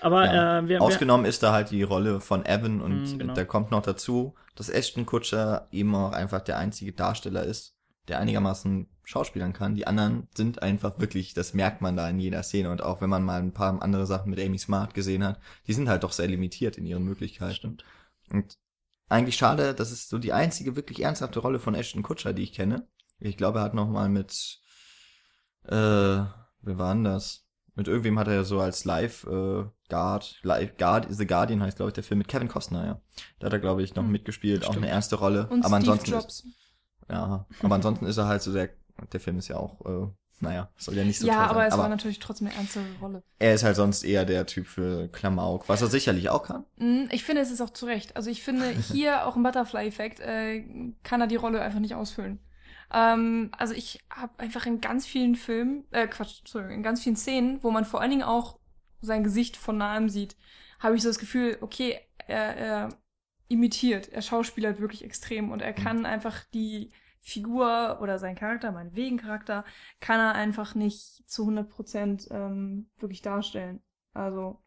Aber 0.00 0.26
Ja. 0.26 0.58
äh, 0.58 0.62
wir, 0.64 0.68
wir, 0.68 0.82
Ausgenommen 0.82 1.24
ist 1.24 1.42
da 1.42 1.52
halt 1.52 1.70
die 1.70 1.82
Rolle 1.82 2.20
von 2.20 2.44
Evan 2.44 2.82
und 2.82 3.14
Mm, 3.14 3.18
genau. 3.18 3.34
da 3.34 3.44
kommt 3.44 3.70
noch 3.70 3.82
dazu, 3.82 4.34
dass 4.54 4.68
Ashton 4.68 5.06
Kutscher 5.06 5.68
eben 5.72 5.94
auch 5.94 6.12
einfach 6.12 6.42
der 6.42 6.58
einzige 6.58 6.92
Darsteller 6.92 7.44
ist, 7.44 7.74
der 8.08 8.18
einigermaßen 8.18 8.86
schauspielern 9.04 9.52
kann. 9.54 9.74
Die 9.74 9.86
anderen 9.86 10.28
sind 10.36 10.62
einfach 10.62 10.98
wirklich, 10.98 11.32
das 11.32 11.54
merkt 11.54 11.80
man 11.80 11.96
da 11.96 12.08
in 12.10 12.18
jeder 12.20 12.42
Szene 12.42 12.70
und 12.70 12.82
auch 12.82 13.00
wenn 13.00 13.08
man 13.08 13.22
mal 13.24 13.40
ein 13.40 13.52
paar 13.52 13.80
andere 13.82 14.04
Sachen 14.06 14.30
mit 14.30 14.40
Amy 14.40 14.58
Smart 14.58 14.92
gesehen 14.94 15.24
hat, 15.24 15.40
die 15.66 15.72
sind 15.72 15.88
halt 15.88 16.02
doch 16.02 16.12
sehr 16.12 16.28
limitiert 16.28 16.76
in 16.76 16.84
ihren 16.84 17.04
Möglichkeiten. 17.04 17.54
stimmt. 17.54 17.84
Und 18.30 18.56
eigentlich 19.08 19.36
schade, 19.36 19.74
das 19.74 19.92
ist 19.92 20.08
so 20.08 20.18
die 20.18 20.32
einzige 20.32 20.76
wirklich 20.76 21.00
ernsthafte 21.02 21.38
Rolle 21.40 21.58
von 21.60 21.74
Ashton 21.74 22.02
Kutscher, 22.02 22.32
die 22.32 22.42
ich 22.42 22.52
kenne. 22.52 22.88
Ich 23.18 23.36
glaube, 23.36 23.60
er 23.60 23.64
hat 23.64 23.74
noch 23.74 23.88
mal 23.88 24.08
mit, 24.08 24.58
äh, 25.64 25.70
wer 25.70 26.78
war 26.78 26.94
denn 26.94 27.04
das? 27.04 27.44
Mit 27.74 27.88
irgendwem 27.88 28.18
hat 28.18 28.26
er 28.28 28.34
ja 28.34 28.44
so 28.44 28.58
als 28.60 28.84
Live 28.84 29.24
äh, 29.24 29.64
Guard, 29.88 30.38
Live 30.42 30.76
Guard, 30.78 31.06
The 31.10 31.26
Guardian 31.26 31.62
heißt 31.62 31.76
glaube 31.76 31.90
ich 31.90 31.94
der 31.94 32.04
Film 32.04 32.18
mit 32.18 32.28
Kevin 32.28 32.48
Costner, 32.48 32.86
ja. 32.86 33.00
Da 33.38 33.46
hat 33.46 33.52
er 33.52 33.58
glaube 33.58 33.82
ich 33.82 33.94
noch 33.94 34.02
Hm. 34.02 34.12
mitgespielt, 34.12 34.64
auch 34.64 34.72
Stimmt. 34.72 34.84
eine 34.86 34.92
erste 34.92 35.16
Rolle. 35.16 35.46
Und 35.48 35.64
aber 35.64 35.76
Steve 35.76 35.76
ansonsten 35.76 36.10
Jobs. 36.10 36.40
Ist, 36.40 36.46
ja, 37.10 37.46
aber 37.62 37.74
ansonsten 37.74 38.06
ist 38.06 38.16
er 38.16 38.26
halt 38.26 38.42
so 38.42 38.52
der, 38.52 38.70
der 39.12 39.20
Film 39.20 39.38
ist 39.38 39.48
ja 39.48 39.56
auch, 39.58 39.84
äh, 39.84 40.08
naja, 40.40 40.70
soll 40.76 40.96
ja 40.96 41.04
nicht 41.04 41.18
so 41.18 41.26
ja, 41.26 41.46
aber 41.46 41.60
sein. 41.60 41.68
es 41.72 41.78
war 41.78 41.88
natürlich 41.88 42.18
trotzdem 42.18 42.48
eine 42.48 42.56
ernste 42.56 42.80
Rolle. 43.00 43.22
er 43.38 43.54
ist 43.54 43.64
halt 43.64 43.76
sonst 43.76 44.02
eher 44.04 44.24
der 44.24 44.46
Typ 44.46 44.66
für 44.66 45.08
Klamauk, 45.08 45.68
was 45.68 45.80
er 45.82 45.88
sicherlich 45.88 46.28
auch 46.28 46.42
kann. 46.44 46.64
Mm, 46.76 47.04
Ich 47.10 47.24
finde, 47.24 47.42
es 47.42 47.50
ist 47.50 47.60
auch 47.60 47.70
zu 47.70 47.86
Recht. 47.86 48.16
Also 48.16 48.30
ich 48.30 48.42
finde, 48.42 48.68
hier 48.92 49.26
auch 49.26 49.36
im 49.36 49.42
Butterfly-Effekt 49.42 50.20
äh, 50.20 50.64
kann 51.02 51.20
er 51.20 51.26
die 51.26 51.36
Rolle 51.36 51.60
einfach 51.62 51.80
nicht 51.80 51.94
ausfüllen. 51.94 52.38
Ähm, 52.92 53.50
also 53.56 53.74
ich 53.74 54.00
habe 54.10 54.32
einfach 54.38 54.66
in 54.66 54.80
ganz 54.80 55.06
vielen 55.06 55.34
Filmen, 55.34 55.84
äh, 55.90 56.06
Quatsch, 56.06 56.42
sorry, 56.46 56.74
in 56.74 56.82
ganz 56.82 57.02
vielen 57.02 57.16
Szenen, 57.16 57.62
wo 57.62 57.70
man 57.70 57.84
vor 57.84 58.00
allen 58.00 58.10
Dingen 58.10 58.22
auch 58.22 58.58
sein 59.00 59.24
Gesicht 59.24 59.56
von 59.56 59.76
nahem 59.76 60.08
sieht, 60.08 60.36
habe 60.78 60.96
ich 60.96 61.02
so 61.02 61.08
das 61.08 61.18
Gefühl, 61.18 61.58
okay, 61.60 61.98
er, 62.26 62.56
er 62.56 62.88
imitiert, 63.48 64.08
er 64.12 64.22
schauspielert 64.22 64.80
wirklich 64.80 65.04
extrem 65.04 65.50
und 65.50 65.62
er 65.62 65.72
kann 65.72 66.04
einfach 66.06 66.44
die 66.52 66.90
Figur 67.26 67.98
oder 68.00 68.18
sein 68.18 68.36
Charakter, 68.36 68.72
meinetwegen 68.72 69.18
Charakter, 69.18 69.64
kann 70.00 70.20
er 70.20 70.34
einfach 70.34 70.74
nicht 70.76 71.28
zu 71.28 71.42
100 71.42 71.68
Prozent 71.68 72.28
ähm, 72.30 72.88
wirklich 72.98 73.22
darstellen. 73.22 73.82
Also 74.14 74.62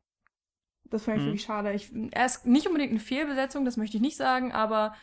das 0.86 1.06
fand 1.06 1.20
ich 1.20 1.26
Mhm. 1.26 1.28
wirklich 1.28 1.44
schade. 1.44 1.74
Ich, 1.74 1.92
er 2.12 2.26
ist 2.26 2.46
nicht 2.46 2.68
unbedingt 2.68 2.92
eine 2.92 3.00
Fehlbesetzung, 3.00 3.66
das 3.66 3.78
möchte 3.78 3.98
ich 3.98 4.02
nicht 4.04 4.18
sagen, 4.18 4.52
aber 4.52 4.94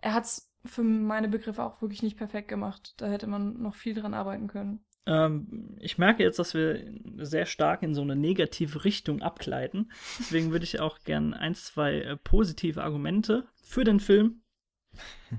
er 0.00 0.14
hat 0.14 0.24
es 0.24 0.50
für 0.64 0.82
meine 0.82 1.28
Begriffe 1.28 1.62
auch 1.64 1.82
wirklich 1.82 2.02
nicht 2.02 2.18
perfekt 2.18 2.48
gemacht. 2.48 2.94
Da 2.98 3.08
hätte 3.08 3.26
man 3.26 3.60
noch 3.62 3.74
viel 3.76 3.94
dran 3.94 4.14
arbeiten 4.14 4.48
können. 4.48 4.84
Ähm, 5.06 5.76
ich 5.80 5.98
merke 5.98 6.22
jetzt, 6.22 6.38
dass 6.38 6.54
wir 6.54 6.84
sehr 7.16 7.46
stark 7.46 7.82
in 7.82 7.94
so 7.94 8.02
eine 8.02 8.16
negative 8.16 8.84
Richtung 8.84 9.22
abgleiten. 9.22 9.90
Deswegen 10.18 10.50
würde 10.50 10.64
ich 10.64 10.80
auch 10.80 10.98
gern 11.04 11.34
ein, 11.34 11.54
zwei 11.54 12.00
äh, 12.00 12.16
positive 12.16 12.82
Argumente 12.82 13.46
für 13.62 13.84
den 13.84 14.00
Film 14.00 14.42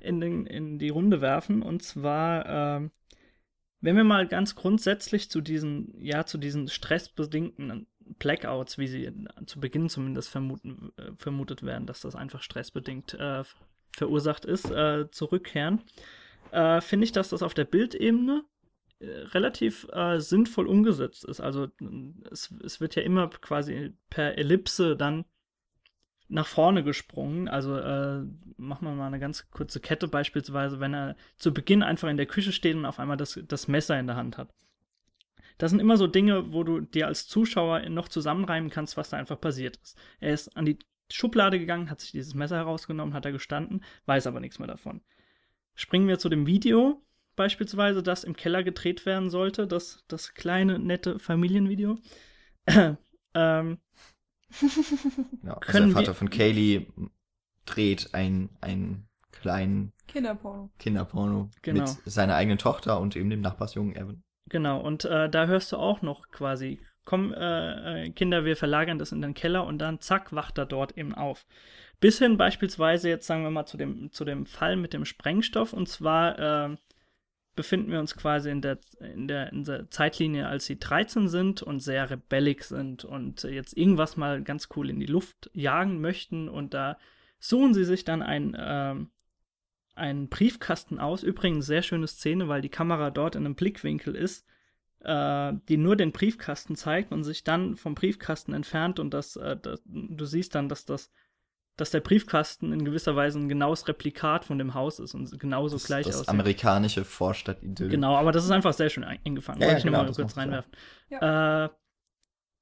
in, 0.02 0.20
den, 0.20 0.46
in 0.46 0.80
die 0.80 0.90
Runde 0.90 1.22
werfen. 1.22 1.62
Und 1.62 1.84
zwar, 1.84 2.46
ähm, 2.46 2.92
wenn 3.82 3.96
wir 3.96 4.04
mal 4.04 4.28
ganz 4.28 4.56
grundsätzlich 4.56 5.30
zu 5.30 5.42
diesen, 5.42 5.94
ja, 6.00 6.26
zu 6.26 6.38
diesen 6.38 6.68
stressbedingten 6.68 7.88
Blackouts, 8.18 8.78
wie 8.78 8.88
sie 8.88 9.12
zu 9.46 9.60
Beginn 9.60 9.90
zumindest 9.90 10.30
vermuten, 10.30 10.92
äh, 10.98 11.12
vermutet 11.18 11.64
werden, 11.64 11.86
dass 11.86 12.02
das 12.02 12.16
einfach 12.16 12.42
stressbedingt 12.42 13.14
äh, 13.14 13.44
verursacht 13.96 14.46
ist, 14.46 14.70
äh, 14.72 15.10
zurückkehren, 15.12 15.82
äh, 16.52 16.82
finde 16.82 17.06
ich, 17.06 17.12
dass 17.12 17.30
das 17.30 17.44
auf 17.44 17.54
der 17.54 17.66
Bildebene 17.66 18.44
äh, 19.00 19.06
relativ 19.06 19.88
äh, 19.92 20.20
sinnvoll 20.20 20.68
umgesetzt 20.68 21.26
ist. 21.26 21.40
Also 21.40 21.68
es, 22.32 22.54
es 22.64 22.82
wird 22.82 22.96
ja 22.96 23.04
immer 23.04 23.30
quasi 23.30 23.94
per 24.10 24.38
Ellipse 24.38 24.96
dann 24.96 25.26
nach 26.30 26.48
vorne 26.48 26.84
gesprungen. 26.84 27.48
Also 27.48 27.76
äh, 27.76 28.22
machen 28.58 28.86
wir 28.86 28.94
mal 28.94 29.08
eine 29.08 29.20
ganz 29.20 29.50
kurze 29.52 29.80
Kette 29.80 30.08
beispielsweise, 30.08 30.80
wenn 30.80 30.94
er 30.94 31.16
zu 31.38 31.54
Beginn 31.54 31.84
einfach 31.84 32.08
in 32.08 32.18
der 32.18 32.28
Küche 32.28 32.54
steht 32.54 32.76
und 32.76 32.86
auf 32.86 33.00
einmal 33.00 33.18
das, 33.18 33.40
das 33.48 33.68
Messer 33.68 34.00
in 34.00 34.08
der 34.08 34.16
Hand 34.16 34.38
hat. 34.38 34.54
Das 35.58 35.72
sind 35.72 35.82
immer 35.82 35.98
so 35.98 36.08
Dinge, 36.08 36.54
wo 36.54 36.64
du 36.64 36.80
dir 36.80 37.08
als 37.08 37.28
Zuschauer 37.28 37.82
noch 37.90 38.08
zusammenreimen 38.08 38.70
kannst, 38.70 38.96
was 38.96 39.10
da 39.10 39.18
einfach 39.18 39.42
passiert 39.42 39.78
ist. 39.78 39.98
Er 40.22 40.34
ist 40.34 40.56
an 40.56 40.66
die 40.66 40.80
Schublade 41.12 41.60
gegangen, 41.60 41.90
hat 41.90 42.00
sich 42.00 42.12
dieses 42.12 42.34
Messer 42.34 42.56
herausgenommen, 42.56 43.14
hat 43.14 43.26
er 43.26 43.32
gestanden, 43.32 43.84
weiß 44.06 44.28
aber 44.28 44.40
nichts 44.40 44.60
mehr 44.60 44.68
davon. 44.68 45.02
Springen 45.76 46.08
wir 46.08 46.20
zu 46.20 46.30
dem 46.30 46.46
Video, 46.46 47.04
beispielsweise, 47.36 48.04
das 48.04 48.24
im 48.24 48.36
Keller 48.36 48.64
gedreht 48.64 49.06
werden 49.06 49.30
sollte, 49.30 49.68
das, 49.68 50.06
das 50.08 50.34
kleine, 50.34 50.78
nette 50.78 51.20
Familienvideo. 51.20 51.98
ähm, 53.34 53.80
Ja, 55.44 55.58
also 55.66 55.80
der 55.80 55.90
Vater 55.90 56.14
von 56.14 56.30
Kaylee 56.30 56.88
dreht 57.66 58.14
ein, 58.14 58.50
ein 58.62 59.08
kleinen 59.32 59.94
Kinderporno. 60.08 60.72
Kinderporno 60.80 61.50
Genau. 61.62 61.82
mit 61.82 61.90
seiner 62.06 62.36
eigenen 62.36 62.58
Tochter 62.58 63.00
und 63.00 63.16
eben 63.16 63.30
dem 63.30 63.42
Nachbarsjungen 63.42 63.96
Evan. 63.96 64.24
Genau, 64.50 64.82
und 64.82 65.06
äh, 65.06 65.30
da 65.30 65.46
hörst 65.46 65.72
du 65.72 65.78
auch 65.78 66.02
noch 66.02 66.30
quasi, 66.32 66.80
komm, 67.06 67.34
äh, 67.34 68.06
äh, 68.06 68.10
Kinder, 68.10 68.46
wir 68.46 68.58
verlagern 68.58 68.98
das 68.98 69.12
in 69.12 69.22
den 69.22 69.36
Keller 69.36 69.66
und 69.68 69.78
dann 69.78 70.02
zack, 70.02 70.34
wacht 70.34 70.58
er 70.58 70.66
dort 70.66 70.98
eben 70.98 71.14
auf. 71.14 71.46
Bis 72.00 72.18
hin 72.18 72.38
beispielsweise, 72.38 73.10
jetzt 73.10 73.28
sagen 73.28 73.44
wir 73.44 73.52
mal, 73.52 73.66
zu 73.66 73.78
dem, 73.78 74.12
zu 74.12 74.26
dem 74.26 74.46
Fall 74.48 74.76
mit 74.78 74.94
dem 74.94 75.06
Sprengstoff. 75.06 75.74
Und 75.74 75.88
zwar 75.88 76.40
äh, 76.72 76.76
befinden 77.60 77.92
wir 77.92 78.00
uns 78.00 78.16
quasi 78.16 78.50
in 78.50 78.62
der, 78.62 78.80
in, 79.02 79.28
der, 79.28 79.52
in 79.52 79.66
der 79.66 79.92
Zeitlinie, 79.92 80.48
als 80.48 80.66
sie 80.66 80.80
13 80.80 81.28
sind 81.28 81.62
und 81.62 81.82
sehr 81.82 82.10
rebellig 82.10 82.64
sind 82.64 83.04
und 83.04 83.44
jetzt 83.44 83.76
irgendwas 83.76 84.16
mal 84.16 84.42
ganz 84.42 84.70
cool 84.78 84.90
in 84.90 84.98
die 84.98 85.06
Luft 85.06 85.52
jagen 85.54 86.00
möchten. 86.00 86.48
Und 86.48 86.74
da 86.74 86.98
suchen 87.38 87.74
sie 87.74 87.84
sich 87.84 88.06
dann 88.06 88.22
ein, 88.22 88.56
ähm, 88.58 89.10
einen 89.94 90.30
Briefkasten 90.30 91.00
aus. 91.00 91.22
Übrigens 91.22 91.66
sehr 91.66 91.82
schöne 91.82 92.08
Szene, 92.08 92.48
weil 92.48 92.62
die 92.62 92.70
Kamera 92.70 93.12
dort 93.12 93.36
in 93.36 93.44
einem 93.44 93.56
Blickwinkel 93.56 94.16
ist, 94.16 94.48
äh, 95.02 95.52
die 95.68 95.76
nur 95.76 95.98
den 95.98 96.14
Briefkasten 96.14 96.78
zeigt 96.78 97.12
und 97.12 97.26
sich 97.26 97.44
dann 97.44 97.76
vom 97.76 97.94
Briefkasten 97.94 98.54
entfernt 98.54 99.02
und 99.02 99.14
das, 99.14 99.36
äh, 99.36 99.58
das 99.62 99.82
du 99.84 100.24
siehst 100.24 100.56
dann, 100.56 100.70
dass 100.70 100.86
das 100.86 101.12
dass 101.80 101.92
der 101.92 102.00
Briefkasten 102.02 102.74
in 102.74 102.84
gewisser 102.86 103.16
Weise 103.16 103.40
ein 103.40 103.50
genaues 103.50 103.88
Replikat 103.88 104.46
von 104.46 104.58
dem 104.58 104.74
Haus 104.74 105.00
ist 105.00 105.14
und 105.16 105.40
genauso 105.40 105.76
Das, 105.78 105.86
gleich 105.86 106.06
das 106.06 106.16
aussieht. 106.16 106.30
amerikanische 106.30 107.06
Vorstadt-Idyll. 107.06 107.90
Genau, 107.90 108.16
aber 108.16 108.32
das 108.32 108.44
ist 108.46 108.52
einfach 108.52 108.74
sehr 108.74 108.90
schön 108.90 109.04
ein- 109.04 109.20
eingefangen. 109.26 109.62
Ja, 109.62 109.68
Wollte 109.68 109.74
ja, 109.74 109.78
ich 109.80 109.84
genau, 109.86 109.98
mal 110.00 110.08
das 110.08 110.16
kurz 110.18 110.38
reinwerfen. 110.38 110.72
Äh, 111.10 111.70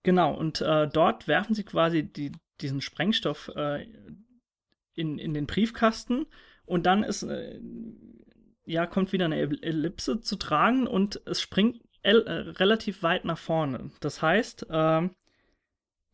genau, 0.03 0.33
und 0.35 0.61
äh, 0.61 0.87
dort 0.87 1.27
werfen 1.27 1.55
sie 1.55 1.63
quasi 1.63 2.03
die, 2.03 2.31
diesen 2.61 2.81
Sprengstoff 2.81 3.51
äh, 3.55 3.85
in, 4.93 5.17
in 5.19 5.33
den 5.33 5.45
Briefkasten 5.47 6.25
und 6.65 6.85
dann 6.85 7.03
ist, 7.03 7.23
äh, 7.23 7.59
ja, 8.65 8.85
kommt 8.85 9.13
wieder 9.13 9.25
eine 9.25 9.37
El- 9.37 9.63
Ellipse 9.63 10.21
zu 10.21 10.35
tragen 10.35 10.87
und 10.87 11.21
es 11.25 11.41
springt 11.41 11.81
äh, 12.03 12.11
relativ 12.11 13.03
weit 13.03 13.25
nach 13.25 13.37
vorne. 13.37 13.91
Das 13.99 14.21
heißt, 14.21 14.67
ähm, 14.69 15.11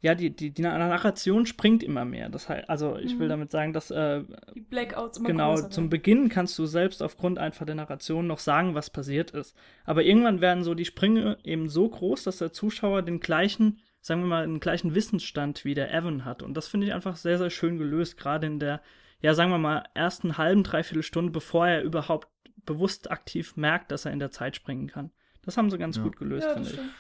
ja, 0.04 0.16
die, 0.16 0.30
die, 0.36 0.52
die 0.52 0.62
Narration 0.62 1.46
springt 1.46 1.82
immer 1.82 2.04
mehr. 2.04 2.28
Das 2.28 2.50
heißt, 2.50 2.70
also 2.70 2.98
ich 2.98 3.18
will 3.18 3.28
Mhm. 3.28 3.30
damit 3.30 3.52
sagen, 3.52 3.72
dass 3.72 3.90
äh, 3.90 4.24
Die 4.54 4.60
Blackouts 4.60 5.18
immer 5.18 5.30
Genau, 5.30 5.54
größer 5.54 5.70
zum 5.70 5.86
werden. 5.86 5.90
Beginn 5.92 6.30
kannst 6.30 6.60
du 6.60 6.66
selbst 6.66 7.02
aufgrund 7.02 7.40
einfach 7.40 7.66
der 7.66 7.76
Narration 7.76 8.28
noch 8.28 8.40
sagen, 8.40 8.76
was 8.76 8.90
passiert 8.90 9.32
ist. 9.32 9.56
Aber 9.86 10.04
irgendwann 10.04 10.42
werden 10.42 10.64
so 10.66 10.74
die 10.76 10.84
Sprünge 10.86 11.38
eben 11.46 11.70
so 11.70 11.88
groß, 11.88 12.24
dass 12.24 12.40
der 12.40 12.52
Zuschauer 12.52 13.02
den 13.02 13.22
gleichen, 13.22 13.80
sagen 14.02 14.20
wir 14.22 14.28
mal, 14.28 14.46
den 14.46 14.60
gleichen 14.60 14.94
Wissensstand 14.94 15.64
wie 15.64 15.74
der 15.74 15.94
Evan 15.94 16.26
hat. 16.26 16.44
Und 16.44 16.56
das 16.56 16.68
finde 16.68 16.86
ich 16.88 16.94
einfach 16.94 17.16
sehr, 17.16 17.38
sehr 17.38 17.50
schön 17.50 17.78
gelöst, 17.78 18.18
gerade 18.18 18.46
in 18.46 18.60
der, 18.60 18.82
ja, 19.22 19.34
sagen 19.34 19.52
wir 19.52 19.58
mal, 19.58 19.86
ersten 19.94 20.38
halben, 20.38 20.64
dreiviertel 20.64 21.04
Stunde, 21.04 21.32
bevor 21.32 21.66
er 21.66 21.82
überhaupt 21.82 22.28
bewusst 22.66 23.10
aktiv 23.10 23.56
merkt, 23.56 23.90
dass 23.92 24.04
er 24.04 24.12
in 24.12 24.20
der 24.20 24.32
Zeit 24.32 24.58
springen 24.58 24.88
kann. 24.88 25.12
Das 25.46 25.56
haben 25.58 25.70
sie 25.70 25.78
ganz 25.78 25.96
Ja. 25.98 26.04
gut 26.04 26.18
gelöst, 26.18 26.46
Ja, 26.48 26.54
finde 26.56 26.70
ich. 26.70 26.76
stimmt. 26.76 26.92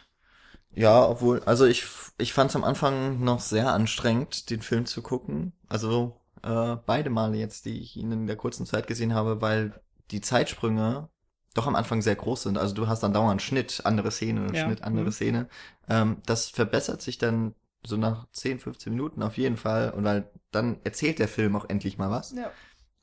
Ja, 0.75 1.07
obwohl, 1.07 1.41
also 1.43 1.65
ich, 1.65 1.85
ich 2.17 2.33
fand 2.33 2.49
es 2.49 2.55
am 2.55 2.63
Anfang 2.63 3.23
noch 3.23 3.39
sehr 3.39 3.73
anstrengend, 3.73 4.49
den 4.49 4.61
Film 4.61 4.85
zu 4.85 5.01
gucken. 5.01 5.53
Also 5.69 6.19
äh, 6.41 6.77
beide 6.85 7.09
Male 7.09 7.37
jetzt, 7.37 7.65
die 7.65 7.79
ich 7.79 7.95
ihn 7.95 8.11
in 8.11 8.27
der 8.27 8.35
kurzen 8.35 8.65
Zeit 8.65 8.87
gesehen 8.87 9.13
habe, 9.13 9.41
weil 9.41 9.81
die 10.11 10.21
Zeitsprünge 10.21 11.09
doch 11.53 11.67
am 11.67 11.75
Anfang 11.75 12.01
sehr 12.01 12.15
groß 12.15 12.43
sind. 12.43 12.57
Also 12.57 12.73
du 12.73 12.87
hast 12.87 13.03
dann 13.03 13.13
dauernd 13.13 13.41
Schnitt, 13.41 13.81
andere 13.85 14.11
Szene, 14.11 14.47
Ja, 14.53 14.65
Schnitt, 14.65 14.83
andere 14.83 15.05
mhm. 15.05 15.11
Szene. 15.11 15.49
Ähm, 15.87 16.17
das 16.25 16.49
verbessert 16.49 17.01
sich 17.01 17.17
dann 17.17 17.53
so 17.85 17.97
nach 17.97 18.27
10, 18.31 18.59
15 18.59 18.93
Minuten 18.93 19.21
auf 19.21 19.37
jeden 19.37 19.57
Fall. 19.57 19.91
Und 19.91 20.03
weil 20.03 20.29
dann 20.51 20.77
erzählt 20.83 21.19
der 21.19 21.27
Film 21.27 21.55
auch 21.55 21.69
endlich 21.69 21.97
mal 21.97 22.09
was. 22.09 22.31
Ja. 22.31 22.51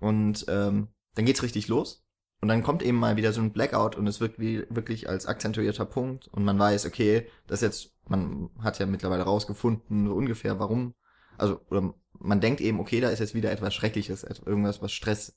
Und 0.01 0.47
ähm, 0.49 0.89
dann 1.15 1.25
geht's 1.25 1.43
richtig 1.43 1.69
los. 1.69 2.03
Und 2.41 2.49
dann 2.49 2.63
kommt 2.63 2.83
eben 2.83 2.99
mal 2.99 3.17
wieder 3.17 3.33
so 3.33 3.41
ein 3.43 3.53
Blackout 3.53 3.97
und 3.97 4.07
es 4.07 4.21
wirkt 4.21 4.39
wie, 4.39 4.65
wirklich 4.71 5.09
als 5.09 5.27
akzentuierter 5.27 5.85
Punkt. 5.85 6.29
Und 6.29 6.45
man 6.45 6.59
weiß, 6.59 6.87
okay, 6.87 7.27
das 7.47 7.61
jetzt, 7.61 7.93
man 8.09 8.49
hat 8.61 8.79
ja 8.79 8.87
mittlerweile 8.87 9.25
rausgefunden, 9.25 10.07
so 10.07 10.15
ungefähr 10.15 10.59
warum. 10.59 10.95
Also, 11.37 11.61
oder 11.71 11.95
man 12.19 12.41
denkt 12.41 12.61
eben, 12.61 12.81
okay, 12.81 13.01
da 13.01 13.11
ist 13.11 13.19
jetzt 13.19 13.35
wieder 13.35 13.51
etwas 13.51 13.75
Schreckliches, 13.75 14.25
irgendwas, 14.25 14.81
was 14.81 14.93
Stress 14.93 15.37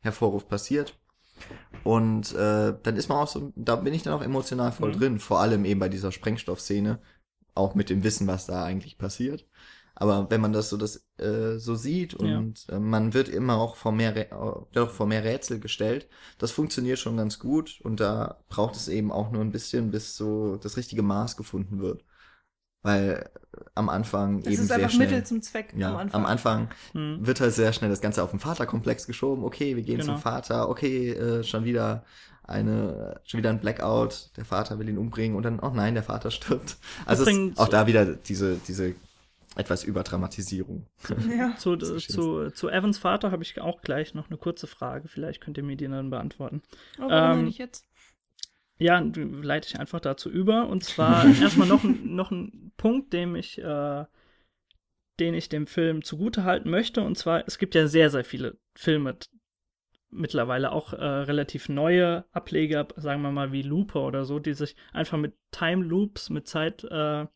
hervorruft, 0.00 0.48
passiert. 0.48 0.98
Und 1.82 2.32
äh, 2.34 2.74
dann 2.82 2.96
ist 2.96 3.08
man 3.08 3.18
auch 3.18 3.28
so, 3.28 3.52
da 3.56 3.76
bin 3.76 3.92
ich 3.92 4.02
dann 4.02 4.14
auch 4.14 4.22
emotional 4.22 4.72
voll 4.72 4.92
Mhm. 4.94 4.98
drin, 4.98 5.18
vor 5.18 5.40
allem 5.40 5.64
eben 5.64 5.80
bei 5.80 5.88
dieser 5.88 6.12
Sprengstoffszene, 6.12 7.00
auch 7.54 7.74
mit 7.74 7.90
dem 7.90 8.02
Wissen, 8.02 8.26
was 8.26 8.46
da 8.46 8.64
eigentlich 8.64 8.98
passiert. 8.98 9.46
Aber 9.96 10.28
wenn 10.28 10.40
man 10.40 10.52
das 10.52 10.70
so 10.70 10.76
das 10.76 11.06
äh, 11.18 11.58
so 11.58 11.76
sieht 11.76 12.20
Ja. 12.20 12.38
und 12.38 12.66
äh, 12.68 12.80
man 12.80 13.14
wird 13.14 13.28
immer 13.28 13.56
auch 13.58 13.76
vor 13.76 13.92
mehr 13.92 14.14
Rä- 14.16 14.30
äh, 14.32 14.64
doch 14.72 14.90
vor 14.90 15.06
mehr 15.06 15.22
Rätsel 15.22 15.60
gestellt, 15.60 16.08
das 16.38 16.50
funktioniert 16.50 16.98
schon 16.98 17.16
ganz 17.16 17.38
gut 17.38 17.80
und 17.82 18.00
da 18.00 18.38
braucht 18.48 18.74
es 18.74 18.88
eben 18.88 19.12
auch 19.12 19.30
nur 19.30 19.40
ein 19.42 19.52
bisschen, 19.52 19.90
bis 19.92 20.16
so 20.16 20.56
das 20.56 20.76
richtige 20.76 21.02
Maß 21.02 21.36
gefunden 21.36 21.80
wird, 21.80 22.04
weil 22.82 23.30
äh, 23.52 23.60
am 23.76 23.88
Anfang 23.88 24.38
Es 24.40 24.46
eben 24.46 24.54
ist 24.54 24.66
sehr 24.66 24.76
einfach 24.76 24.90
schnell 24.90 25.06
Mittel 25.08 25.24
zum 25.24 25.42
Zweck 25.42 25.72
ja, 25.76 25.90
am 25.90 25.96
Anfang. 25.96 26.20
am 26.20 26.26
Anfang 26.26 26.68
Hm. 26.92 27.24
wird 27.26 27.40
halt 27.40 27.52
sehr 27.54 27.72
schnell 27.72 27.90
das 27.90 28.00
Ganze 28.00 28.22
auf 28.24 28.30
den 28.30 28.40
Vaterkomplex 28.40 29.06
geschoben. 29.06 29.44
Okay, 29.44 29.76
wir 29.76 29.82
gehen 29.84 30.00
Genau. 30.00 30.14
zum 30.14 30.20
Vater. 30.22 30.68
Okay, 30.68 31.10
äh, 31.10 31.44
schon 31.44 31.64
wieder 31.64 32.04
eine, 32.42 33.20
schon 33.24 33.38
wieder 33.38 33.50
ein 33.50 33.60
Blackout. 33.60 34.30
Der 34.36 34.44
Vater 34.44 34.78
will 34.78 34.88
ihn 34.88 34.98
umbringen 34.98 35.36
und 35.36 35.44
dann, 35.44 35.60
oh 35.60 35.70
nein, 35.72 35.94
der 35.94 36.02
Vater 36.02 36.30
stirbt. 36.32 36.76
Also 37.06 37.22
es, 37.22 37.28
Übrigens- 37.30 37.58
auch 37.58 37.68
da 37.68 37.86
wieder 37.86 38.04
diese, 38.04 38.56
diese 38.66 38.94
etwas 39.56 39.84
Überdramatisierung. 39.84 40.86
Ja. 41.28 41.54
Zu, 41.56 41.76
zu, 41.76 42.50
zu 42.50 42.68
Evans 42.68 42.98
Vater 42.98 43.30
habe 43.30 43.42
ich 43.42 43.60
auch 43.60 43.82
gleich 43.82 44.14
noch 44.14 44.28
eine 44.28 44.38
kurze 44.38 44.66
Frage. 44.66 45.08
Vielleicht 45.08 45.40
könnt 45.40 45.56
ihr 45.56 45.62
mir 45.62 45.76
die 45.76 45.86
dann 45.88 46.10
beantworten. 46.10 46.62
Oh, 46.98 47.08
warum 47.08 47.38
Ähm, 47.40 47.44
nicht 47.46 47.58
jetzt? 47.58 47.86
Ja, 48.78 48.98
leite 48.98 49.68
ich 49.68 49.78
einfach 49.78 50.00
dazu 50.00 50.28
über. 50.30 50.68
Und 50.68 50.82
zwar 50.82 51.24
erstmal 51.40 51.68
noch, 51.68 51.84
ein- 51.84 52.14
noch 52.14 52.30
ein 52.30 52.72
Punkt, 52.76 53.12
dem 53.12 53.36
ich, 53.36 53.58
äh, 53.58 54.04
den 55.20 55.34
ich 55.34 55.48
dem 55.48 55.66
Film 55.68 56.02
zugute 56.02 56.42
halten 56.44 56.70
möchte. 56.70 57.02
Und 57.02 57.16
zwar, 57.16 57.44
es 57.46 57.58
gibt 57.58 57.74
ja 57.76 57.86
sehr, 57.86 58.10
sehr 58.10 58.24
viele 58.24 58.58
Filme 58.74 59.16
mittlerweile, 60.10 60.72
auch 60.72 60.92
äh, 60.92 60.96
relativ 61.04 61.68
neue 61.68 62.24
Ableger, 62.32 62.86
sagen 62.96 63.22
wir 63.22 63.30
mal 63.32 63.52
wie 63.52 63.62
Looper 63.62 64.04
oder 64.06 64.24
so, 64.24 64.38
die 64.38 64.54
sich 64.54 64.76
einfach 64.92 65.18
mit 65.18 65.34
Time 65.50 65.84
Loops, 65.84 66.30
mit 66.30 66.46
Zeitschleifen, 66.48 67.26
äh, 67.28 67.30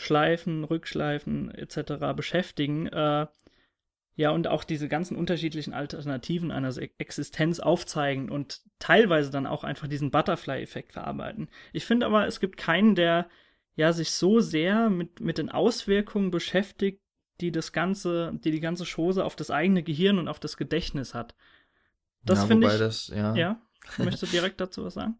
Schleifen, 0.00 0.62
Rückschleifen 0.62 1.52
etc. 1.52 2.14
beschäftigen. 2.14 2.86
Äh, 2.86 3.26
ja, 4.14 4.30
und 4.30 4.46
auch 4.46 4.62
diese 4.62 4.88
ganzen 4.88 5.16
unterschiedlichen 5.16 5.74
Alternativen 5.74 6.52
einer 6.52 6.72
Existenz 6.98 7.58
aufzeigen 7.58 8.30
und 8.30 8.62
teilweise 8.78 9.32
dann 9.32 9.44
auch 9.44 9.64
einfach 9.64 9.88
diesen 9.88 10.12
Butterfly-Effekt 10.12 10.92
verarbeiten. 10.92 11.50
Ich 11.72 11.84
finde 11.84 12.06
aber, 12.06 12.28
es 12.28 12.38
gibt 12.38 12.56
keinen, 12.56 12.94
der 12.94 13.28
ja 13.74 13.92
sich 13.92 14.12
so 14.12 14.38
sehr 14.38 14.88
mit, 14.88 15.18
mit 15.18 15.36
den 15.36 15.50
Auswirkungen 15.50 16.30
beschäftigt, 16.30 17.02
die 17.40 17.50
das 17.50 17.72
ganze, 17.72 18.38
die 18.44 18.52
die 18.52 18.60
ganze 18.60 18.84
Chose 18.84 19.24
auf 19.24 19.34
das 19.34 19.50
eigene 19.50 19.82
Gehirn 19.82 20.20
und 20.20 20.28
auf 20.28 20.38
das 20.38 20.56
Gedächtnis 20.56 21.12
hat. 21.12 21.34
Das 22.24 22.42
ja, 22.42 22.46
finde 22.46 22.68
ich. 22.68 22.78
Das, 22.78 23.08
ja, 23.08 23.34
ja. 23.34 23.60
Ja, 23.98 24.04
möchtest 24.04 24.22
du 24.22 24.26
direkt 24.28 24.60
dazu 24.60 24.84
was 24.84 24.94
sagen? 24.94 25.18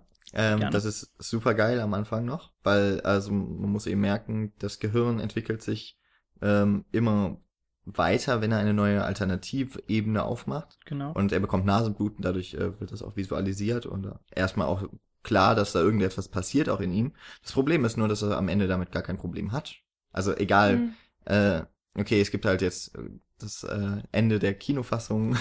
Ähm, 0.32 0.70
das 0.70 0.84
ist 0.84 1.12
super 1.18 1.54
geil 1.54 1.80
am 1.80 1.92
Anfang 1.94 2.24
noch, 2.24 2.52
weil 2.62 3.00
also 3.00 3.32
man 3.32 3.70
muss 3.72 3.86
eben 3.86 4.00
merken, 4.00 4.52
das 4.58 4.78
Gehirn 4.78 5.18
entwickelt 5.18 5.62
sich 5.62 5.98
ähm, 6.40 6.84
immer 6.92 7.38
weiter, 7.84 8.40
wenn 8.40 8.52
er 8.52 8.58
eine 8.58 8.74
neue 8.74 9.02
Alternativebene 9.04 10.22
aufmacht. 10.22 10.78
Genau. 10.86 11.12
Und 11.12 11.32
er 11.32 11.40
bekommt 11.40 11.64
Nasenbluten, 11.66 12.22
dadurch 12.22 12.54
äh, 12.54 12.78
wird 12.80 12.92
das 12.92 13.02
auch 13.02 13.16
visualisiert 13.16 13.86
und 13.86 14.06
äh, 14.06 14.12
erstmal 14.34 14.68
auch 14.68 14.84
klar, 15.22 15.54
dass 15.54 15.72
da 15.72 15.80
irgendetwas 15.80 16.28
passiert, 16.28 16.68
auch 16.68 16.80
in 16.80 16.92
ihm. 16.92 17.12
Das 17.42 17.52
Problem 17.52 17.84
ist 17.84 17.96
nur, 17.96 18.08
dass 18.08 18.22
er 18.22 18.36
am 18.38 18.48
Ende 18.48 18.68
damit 18.68 18.92
gar 18.92 19.02
kein 19.02 19.18
Problem 19.18 19.52
hat. 19.52 19.74
Also 20.12 20.36
egal, 20.36 20.74
Hm. 20.74 20.94
äh, 21.24 21.62
okay, 21.98 22.20
es 22.20 22.30
gibt 22.30 22.44
halt 22.44 22.62
jetzt 22.62 22.94
äh, 22.96 23.10
das 23.38 23.64
äh, 23.64 24.02
Ende 24.12 24.38
der 24.38 24.54
Kinofassung, 24.54 25.36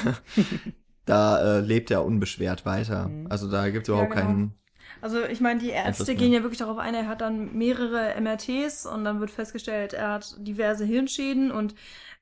da 1.06 1.58
äh, 1.58 1.60
lebt 1.62 1.92
er 1.92 2.06
unbeschwert 2.06 2.66
weiter. 2.66 3.08
Mhm. 3.08 3.28
Also 3.30 3.50
da 3.50 3.70
gibt 3.70 3.88
es 3.88 3.90
Ja, 3.90 3.96
überhaupt 3.96 4.16
genau. 4.16 4.26
keinen. 4.28 4.54
Also 5.02 5.24
ich 5.26 5.42
meine, 5.42 5.60
die 5.60 5.70
Ärzte 5.70 6.16
gehen 6.16 6.34
ja 6.34 6.42
wirklich 6.44 6.60
darauf 6.60 6.78
ein, 6.78 6.94
er 6.94 7.08
hat 7.08 7.22
dann 7.22 7.54
mehrere 7.58 8.16
MRTs 8.16 8.86
und 8.86 9.04
dann 9.06 9.20
wird 9.20 9.32
festgestellt, 9.32 9.94
er 9.94 10.10
hat 10.14 10.36
diverse 10.40 10.86
Hirnschäden 10.86 11.52
und 11.52 11.76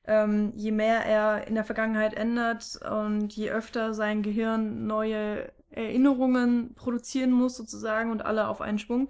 ähm, 0.06 0.54
je 0.56 0.72
mehr 0.72 1.06
er 1.06 1.48
in 1.48 1.56
der 1.56 1.66
Vergangenheit 1.66 2.14
ändert 2.14 2.80
und 2.90 3.34
je 3.34 3.52
öfter 3.52 3.94
sein 3.94 4.22
Gehirn 4.24 4.88
neue 4.88 5.52
Erinnerungen 5.70 6.76
produzieren 6.76 7.32
muss 7.32 7.58
sozusagen 7.58 8.12
und 8.12 8.24
alle 8.26 8.48
auf 8.48 8.62
einen 8.62 8.80
Schwung, 8.80 9.10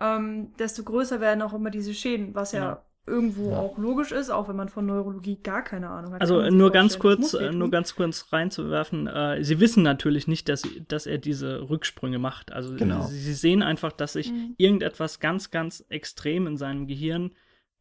ähm, 0.00 0.54
desto 0.58 0.84
größer 0.84 1.20
werden 1.20 1.42
auch 1.42 1.54
immer 1.54 1.70
diese 1.70 1.94
Schäden, 1.94 2.34
was 2.34 2.52
ja, 2.52 2.60
Ja. 2.60 2.89
Irgendwo 3.06 3.50
Ja. 3.52 3.58
auch 3.58 3.78
logisch 3.78 4.12
ist, 4.12 4.30
auch 4.30 4.48
wenn 4.48 4.56
man 4.56 4.68
von 4.68 4.86
Neurologie 4.86 5.38
gar 5.42 5.62
keine 5.64 5.88
Ahnung 5.88 6.12
hat. 6.14 6.20
Also 6.20 6.40
äh, 6.40 6.50
nur 6.50 6.70
ganz 6.70 6.98
kurz, 6.98 7.34
äh, 7.34 7.50
nur 7.52 7.70
ganz 7.70 7.94
kurz 7.96 8.32
reinzuwerfen. 8.32 9.06
Äh, 9.06 9.42
sie 9.42 9.58
wissen 9.60 9.82
natürlich 9.82 10.28
nicht, 10.28 10.48
dass, 10.48 10.62
sie, 10.62 10.84
dass 10.86 11.06
er 11.06 11.18
diese 11.18 11.68
Rücksprünge 11.68 12.18
macht. 12.18 12.52
Also 12.52 12.74
Genau. 12.76 13.02
sie, 13.06 13.18
sie 13.18 13.34
sehen 13.34 13.62
einfach, 13.62 13.92
dass 13.92 14.12
sich 14.14 14.30
Mhm. 14.32 14.54
irgendetwas 14.58 15.18
ganz, 15.20 15.50
ganz 15.50 15.84
extrem 15.88 16.46
in 16.46 16.56
seinem 16.56 16.86
Gehirn 16.86 17.32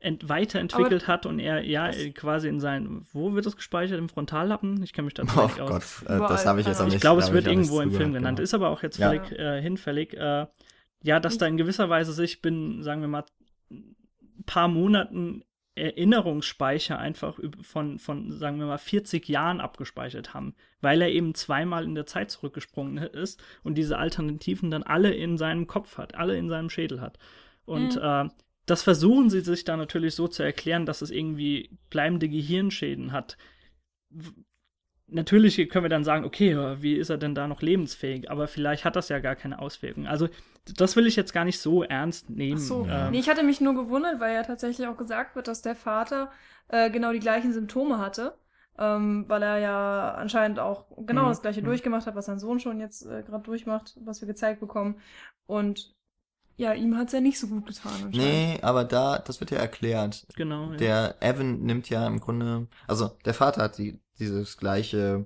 ent 0.02 0.30
weiterentwickelt 0.30 1.04
Aber 1.04 1.14
hat 1.14 1.26
und 1.26 1.40
er 1.40 1.62
ja 1.66 1.90
äh, 1.90 2.12
quasi 2.12 2.48
in 2.48 2.62
sein, 2.62 3.02
wo 3.12 3.34
wird 3.34 3.46
das 3.46 3.58
gespeichert? 3.58 4.00
Im 4.00 4.08
Frontallappen? 4.08 4.82
Ich 4.82 4.94
kenne 4.94 5.06
mich 5.08 5.14
da 5.14 5.24
Oh 5.24 5.44
nicht 5.44 5.60
aus. 5.60 5.70
Gott, 5.70 6.10
äh, 6.10 6.16
Überall, 6.16 6.30
das 6.30 6.46
habe 6.46 6.62
ich 6.62 6.68
jetzt 6.68 6.80
auch 6.80 6.86
nicht. 6.86 6.96
Ich 6.96 7.02
glaube, 7.02 7.22
es 7.22 7.34
wird 7.34 7.46
irgendwo 7.48 7.82
im 7.82 7.92
Film 7.92 8.14
genannt, 8.14 8.38
genau. 8.38 8.44
ist 8.46 8.54
aber 8.54 8.70
auch 8.70 8.82
jetzt 8.82 8.98
Ja. 8.98 9.10
völlig 9.10 9.32
äh, 9.38 9.62
hinfällig. 9.62 10.14
Äh, 10.14 10.48
ja, 11.04 11.20
dass 11.20 11.38
da 11.38 11.46
in 11.48 11.58
gewisser 11.58 11.90
Weise 11.90 12.14
sich 12.14 12.42
bin, 12.42 12.82
sagen 12.84 13.02
wir 13.02 13.10
mal, 13.10 13.26
paar 14.46 14.68
Monaten 14.68 15.44
Erinnerungsspeicher 15.76 17.00
einfach 17.00 17.40
von, 17.62 18.00
von, 18.00 18.32
sagen 18.38 18.60
wir 18.60 18.66
mal, 18.66 18.78
40 18.78 19.28
Jahren 19.30 19.62
abgespeichert 19.62 20.34
haben, 20.34 20.56
weil 20.82 21.02
er 21.02 21.10
eben 21.10 21.34
zweimal 21.36 21.86
in 21.86 21.96
der 21.96 22.06
Zeit 22.06 22.32
zurückgesprungen 22.32 22.98
ist 23.14 23.42
und 23.64 23.76
diese 23.76 23.98
Alternativen 23.98 24.72
dann 24.72 24.84
alle 24.84 25.14
in 25.14 25.38
seinem 25.38 25.68
Kopf 25.68 25.98
hat, 25.98 26.16
alle 26.16 26.38
in 26.38 26.50
seinem 26.50 26.70
Schädel 26.70 27.02
hat. 27.02 27.18
Und 27.66 27.96
Mhm. 27.96 28.02
äh, 28.02 28.30
das 28.66 28.84
versuchen 28.84 29.30
sie 29.30 29.42
sich 29.42 29.64
dann 29.64 29.80
natürlich 29.80 30.14
so 30.16 30.28
zu 30.28 30.44
erklären, 30.44 30.86
dass 30.86 31.02
es 31.02 31.10
irgendwie 31.10 31.72
bleibende 31.90 32.30
Gehirnschäden 32.30 33.12
hat. 33.12 33.38
Natürlich 35.08 35.70
können 35.70 35.86
wir 35.86 35.90
dann 35.90 36.04
sagen, 36.04 36.24
okay, 36.24 36.56
wie 36.82 36.94
ist 36.94 37.10
er 37.10 37.18
denn 37.18 37.34
da 37.34 37.48
noch 37.48 37.64
lebensfähig? 37.64 38.30
Aber 38.30 38.48
vielleicht 38.48 38.86
hat 38.86 38.96
das 38.96 39.10
ja 39.10 39.18
gar 39.20 39.36
keine 39.36 39.58
Auswirkungen. 39.60 40.06
Also, 40.06 40.30
das 40.78 40.96
will 40.96 41.08
ich 41.08 41.16
jetzt 41.16 41.34
gar 41.34 41.46
nicht 41.46 41.60
so 41.60 41.84
ernst 41.84 42.30
nehmen. 42.30 42.60
Ach 42.62 42.66
so. 42.66 42.88
Ähm, 42.90 43.12
Nee, 43.12 43.20
ich 43.20 43.30
hatte 43.30 43.44
mich 43.44 43.62
nur 43.62 43.76
gewundert, 43.76 44.20
weil 44.20 44.34
ja 44.36 44.44
tatsächlich 44.44 44.88
auch 44.88 44.98
gesagt 44.98 45.36
wird, 45.36 45.48
dass 45.48 45.62
der 45.62 45.76
Vater 45.76 46.32
äh, 46.68 46.90
genau 46.92 47.12
die 47.12 47.20
gleichen 47.20 47.54
Symptome 47.54 47.98
hatte. 48.00 48.38
Ähm, 48.78 49.26
weil 49.28 49.44
er 49.44 49.58
ja 49.58 50.12
anscheinend 50.14 50.58
auch 50.60 50.86
genau 51.06 51.26
Mhm. 51.26 51.30
das 51.30 51.42
gleiche 51.42 51.62
Mhm. 51.62 51.66
durchgemacht 51.66 52.06
hat, 52.08 52.16
was 52.16 52.28
sein 52.28 52.40
Sohn 52.40 52.62
schon 52.62 52.80
jetzt 52.80 53.06
äh, 53.06 53.24
gerade 53.24 53.44
durchmacht, 53.44 53.98
was 54.06 54.22
wir 54.22 54.28
gezeigt 54.28 54.62
bekommen. 54.62 55.02
Und 55.48 55.94
ja, 56.56 56.74
ihm 56.74 56.98
hat's 56.98 57.12
ja 57.12 57.20
nicht 57.20 57.40
so 57.40 57.48
gut 57.48 57.66
getan. 57.66 58.10
Nee, 58.12 58.58
aber 58.62 58.86
da, 58.86 59.18
das 59.20 59.40
wird 59.42 59.52
ja 59.52 59.58
erklärt. 59.58 60.26
genau. 60.36 60.72
ja. 60.72 60.78
Der 60.78 61.16
Evan 61.22 61.60
nimmt 61.62 61.90
ja 61.90 62.08
im 62.08 62.22
Grunde, 62.22 62.68
also 62.88 63.12
der 63.26 63.34
Vater 63.34 63.64
hat 63.64 63.78
die, 63.78 64.00
dieses 64.18 64.56
gleiche, 64.58 65.26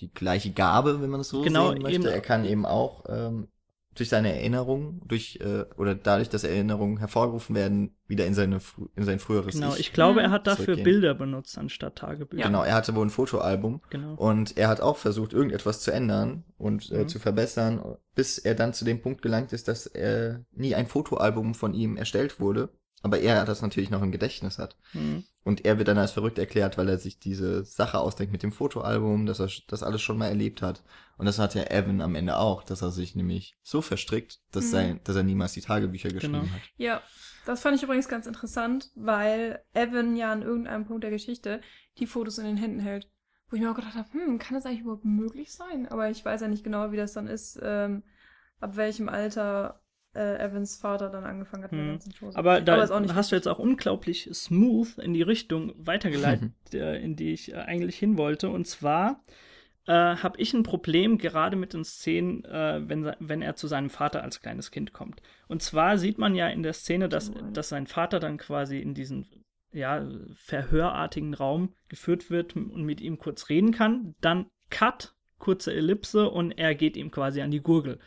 die 0.00 0.12
gleiche 0.12 0.50
Gabe, 0.52 1.00
wenn 1.00 1.08
man 1.10 1.20
es 1.20 1.28
so 1.30 1.40
Genau, 1.42 1.70
sehen 1.72 1.82
möchte. 1.82 2.00
eben. 2.02 2.06
Er 2.06 2.20
kann 2.20 2.44
eben 2.44 2.66
auch 2.66 3.04
ähm, 3.08 3.48
durch 3.96 4.08
seine 4.08 4.32
Erinnerung, 4.34 5.02
durch 5.06 5.40
äh, 5.42 5.64
oder 5.76 5.94
dadurch, 5.96 6.28
dass 6.28 6.44
Erinnerungen 6.44 6.98
hervorgerufen 6.98 7.56
werden, 7.56 7.96
wieder 8.06 8.24
in 8.26 8.34
seine 8.34 8.60
in 8.94 9.04
sein 9.04 9.18
früheres 9.18 9.54
Genau, 9.54 9.72
Ich. 9.74 9.80
ich 9.80 9.92
glaube, 9.92 10.20
Mhm. 10.20 10.26
er 10.26 10.30
hat 10.30 10.46
dafür. 10.46 10.76
Bilder 10.76 11.14
benutzt 11.14 11.58
anstatt 11.58 11.96
Tagebücher. 11.96 12.44
Genau, 12.44 12.62
er 12.62 12.74
hatte 12.74 12.94
wohl 12.94 13.06
ein 13.06 13.10
Fotoalbum 13.10 13.82
Genau. 13.90 14.14
und 14.14 14.56
er 14.56 14.68
hat 14.68 14.80
auch 14.80 14.96
versucht, 14.96 15.32
irgendetwas 15.32 15.80
zu 15.80 15.90
ändern 15.90 16.44
und 16.56 16.90
äh, 16.92 16.98
Mhm. 16.98 17.08
zu 17.08 17.18
verbessern, 17.18 17.82
bis 18.14 18.38
er 18.38 18.54
dann 18.54 18.72
zu 18.72 18.84
dem 18.84 19.00
Punkt 19.02 19.22
gelangt 19.22 19.52
ist, 19.52 19.66
dass 19.68 19.86
er 19.86 20.44
nie 20.52 20.74
ein 20.74 20.86
Fotoalbum 20.86 21.54
von 21.54 21.74
ihm 21.74 21.96
erstellt 21.96 22.38
wurde, 22.40 22.68
aber 23.02 23.20
er 23.20 23.44
das 23.44 23.62
natürlich 23.62 23.90
noch 23.90 24.02
im 24.02 24.12
Gedächtnis 24.12 24.58
hat. 24.58 24.76
Mhm. 24.92 25.24
Und 25.42 25.64
er 25.64 25.78
wird 25.78 25.88
dann 25.88 25.96
als 25.98 26.12
verrückt 26.12 26.38
erklärt, 26.38 26.76
weil 26.76 26.88
er 26.88 26.98
sich 26.98 27.18
diese 27.18 27.64
Sache 27.64 27.98
ausdenkt 27.98 28.30
mit 28.32 28.42
dem 28.42 28.52
Fotoalbum, 28.52 29.24
dass 29.26 29.40
er 29.40 29.48
das 29.68 29.82
alles 29.82 30.02
schon 30.02 30.18
mal 30.18 30.26
erlebt 30.28 30.60
hat. 30.60 30.82
Und 31.16 31.24
das 31.26 31.38
hat 31.38 31.54
ja 31.54 31.62
Evan 31.70 32.02
am 32.02 32.14
Ende 32.14 32.36
auch, 32.36 32.62
dass 32.62 32.82
er 32.82 32.90
sich 32.90 33.14
nämlich 33.16 33.56
so 33.62 33.80
verstrickt, 33.80 34.40
dass, 34.52 34.66
Mhm. 34.66 34.70
sein, 34.70 35.00
dass 35.04 35.16
er 35.16 35.22
niemals 35.22 35.52
die 35.54 35.62
Tagebücher 35.62 36.10
geschrieben 36.10 36.42
Genau. 36.42 36.52
hat. 36.52 36.60
Ja, 36.76 37.00
das 37.46 37.62
fand 37.62 37.76
ich 37.76 37.82
übrigens 37.82 38.08
ganz 38.08 38.26
interessant, 38.26 38.90
weil 38.94 39.62
Evan 39.72 40.14
ja 40.16 40.30
an 40.30 40.42
irgendeinem 40.42 40.84
Punkt 40.86 41.02
der 41.04 41.10
Geschichte 41.10 41.62
die 41.98 42.06
Fotos 42.06 42.36
in 42.38 42.44
den 42.44 42.56
Händen 42.58 42.80
hält. 42.80 43.08
Wo 43.48 43.56
ich 43.56 43.62
mir 43.62 43.70
auch 43.70 43.74
gedacht 43.76 43.94
habe, 43.96 44.12
hm, 44.12 44.38
kann 44.38 44.54
das 44.54 44.64
eigentlich 44.66 44.82
überhaupt 44.82 45.04
möglich 45.06 45.52
sein? 45.52 45.88
Aber 45.88 46.08
ich 46.10 46.24
weiß 46.24 46.42
ja 46.42 46.48
nicht 46.48 46.62
genau, 46.64 46.92
wie 46.92 46.96
das 46.98 47.14
dann 47.14 47.26
ist, 47.26 47.58
ähm, 47.62 48.02
ab 48.60 48.76
welchem 48.76 49.08
Alter 49.08 49.80
äh, 50.14 50.36
Evans 50.38 50.76
Vater 50.76 51.08
dann 51.10 51.24
angefangen 51.24 51.64
hat 51.64 51.72
mit 51.72 51.78
der 51.80 51.86
Hm. 51.86 51.92
ganzen 51.94 52.12
Chose. 52.18 52.36
Aber 52.38 52.60
da 52.60 52.82
ist 52.82 52.90
auch 52.90 53.00
nicht 53.00 53.14
hast 53.14 53.30
du 53.32 53.36
jetzt 53.36 53.46
auch 53.48 53.58
unglaublich 53.58 54.28
smooth 54.32 54.98
in 54.98 55.14
die 55.14 55.22
Richtung 55.22 55.72
weitergeleitet, 55.78 56.50
Mhm. 56.72 56.78
äh, 56.78 57.02
in 57.02 57.16
die 57.16 57.32
ich 57.32 57.52
äh, 57.52 57.56
eigentlich 57.56 57.96
hin 57.98 58.18
wollte. 58.18 58.48
Und 58.50 58.66
zwar 58.66 59.22
äh, 59.86 59.92
habe 59.92 60.38
ich 60.40 60.52
ein 60.52 60.62
Problem 60.62 61.16
gerade 61.18 61.56
mit 61.56 61.72
den 61.72 61.84
Szenen, 61.84 62.44
äh, 62.44 62.82
wenn, 62.88 63.10
wenn 63.18 63.40
er 63.42 63.56
zu 63.56 63.66
seinem 63.66 63.88
Vater 63.90 64.22
als 64.22 64.40
kleines 64.40 64.70
Kind 64.70 64.92
kommt. 64.92 65.22
Und 65.48 65.62
zwar 65.62 65.96
sieht 65.98 66.18
man 66.18 66.34
ja 66.34 66.48
in 66.48 66.62
der 66.62 66.74
Szene, 66.74 67.08
dass, 67.08 67.30
Oh. 67.30 67.50
dass 67.52 67.68
sein 67.70 67.86
Vater 67.86 68.20
dann 68.20 68.36
quasi 68.36 68.78
in 68.78 68.94
diesen 68.94 69.26
ja, 69.72 70.04
verhörartigen 70.34 71.34
Raum 71.34 71.74
geführt 71.88 72.28
wird 72.30 72.56
und 72.56 72.82
mit 72.84 73.00
ihm 73.00 73.18
kurz 73.18 73.48
reden 73.48 73.70
kann. 73.72 74.14
Dann 74.20 74.46
Cut, 74.68 75.14
kurze 75.38 75.72
Ellipse 75.72 76.28
und 76.28 76.52
er 76.52 76.74
geht 76.74 76.96
ihm 76.96 77.10
quasi 77.10 77.40
an 77.40 77.50
die 77.50 77.60
Gurgel. 77.62 77.98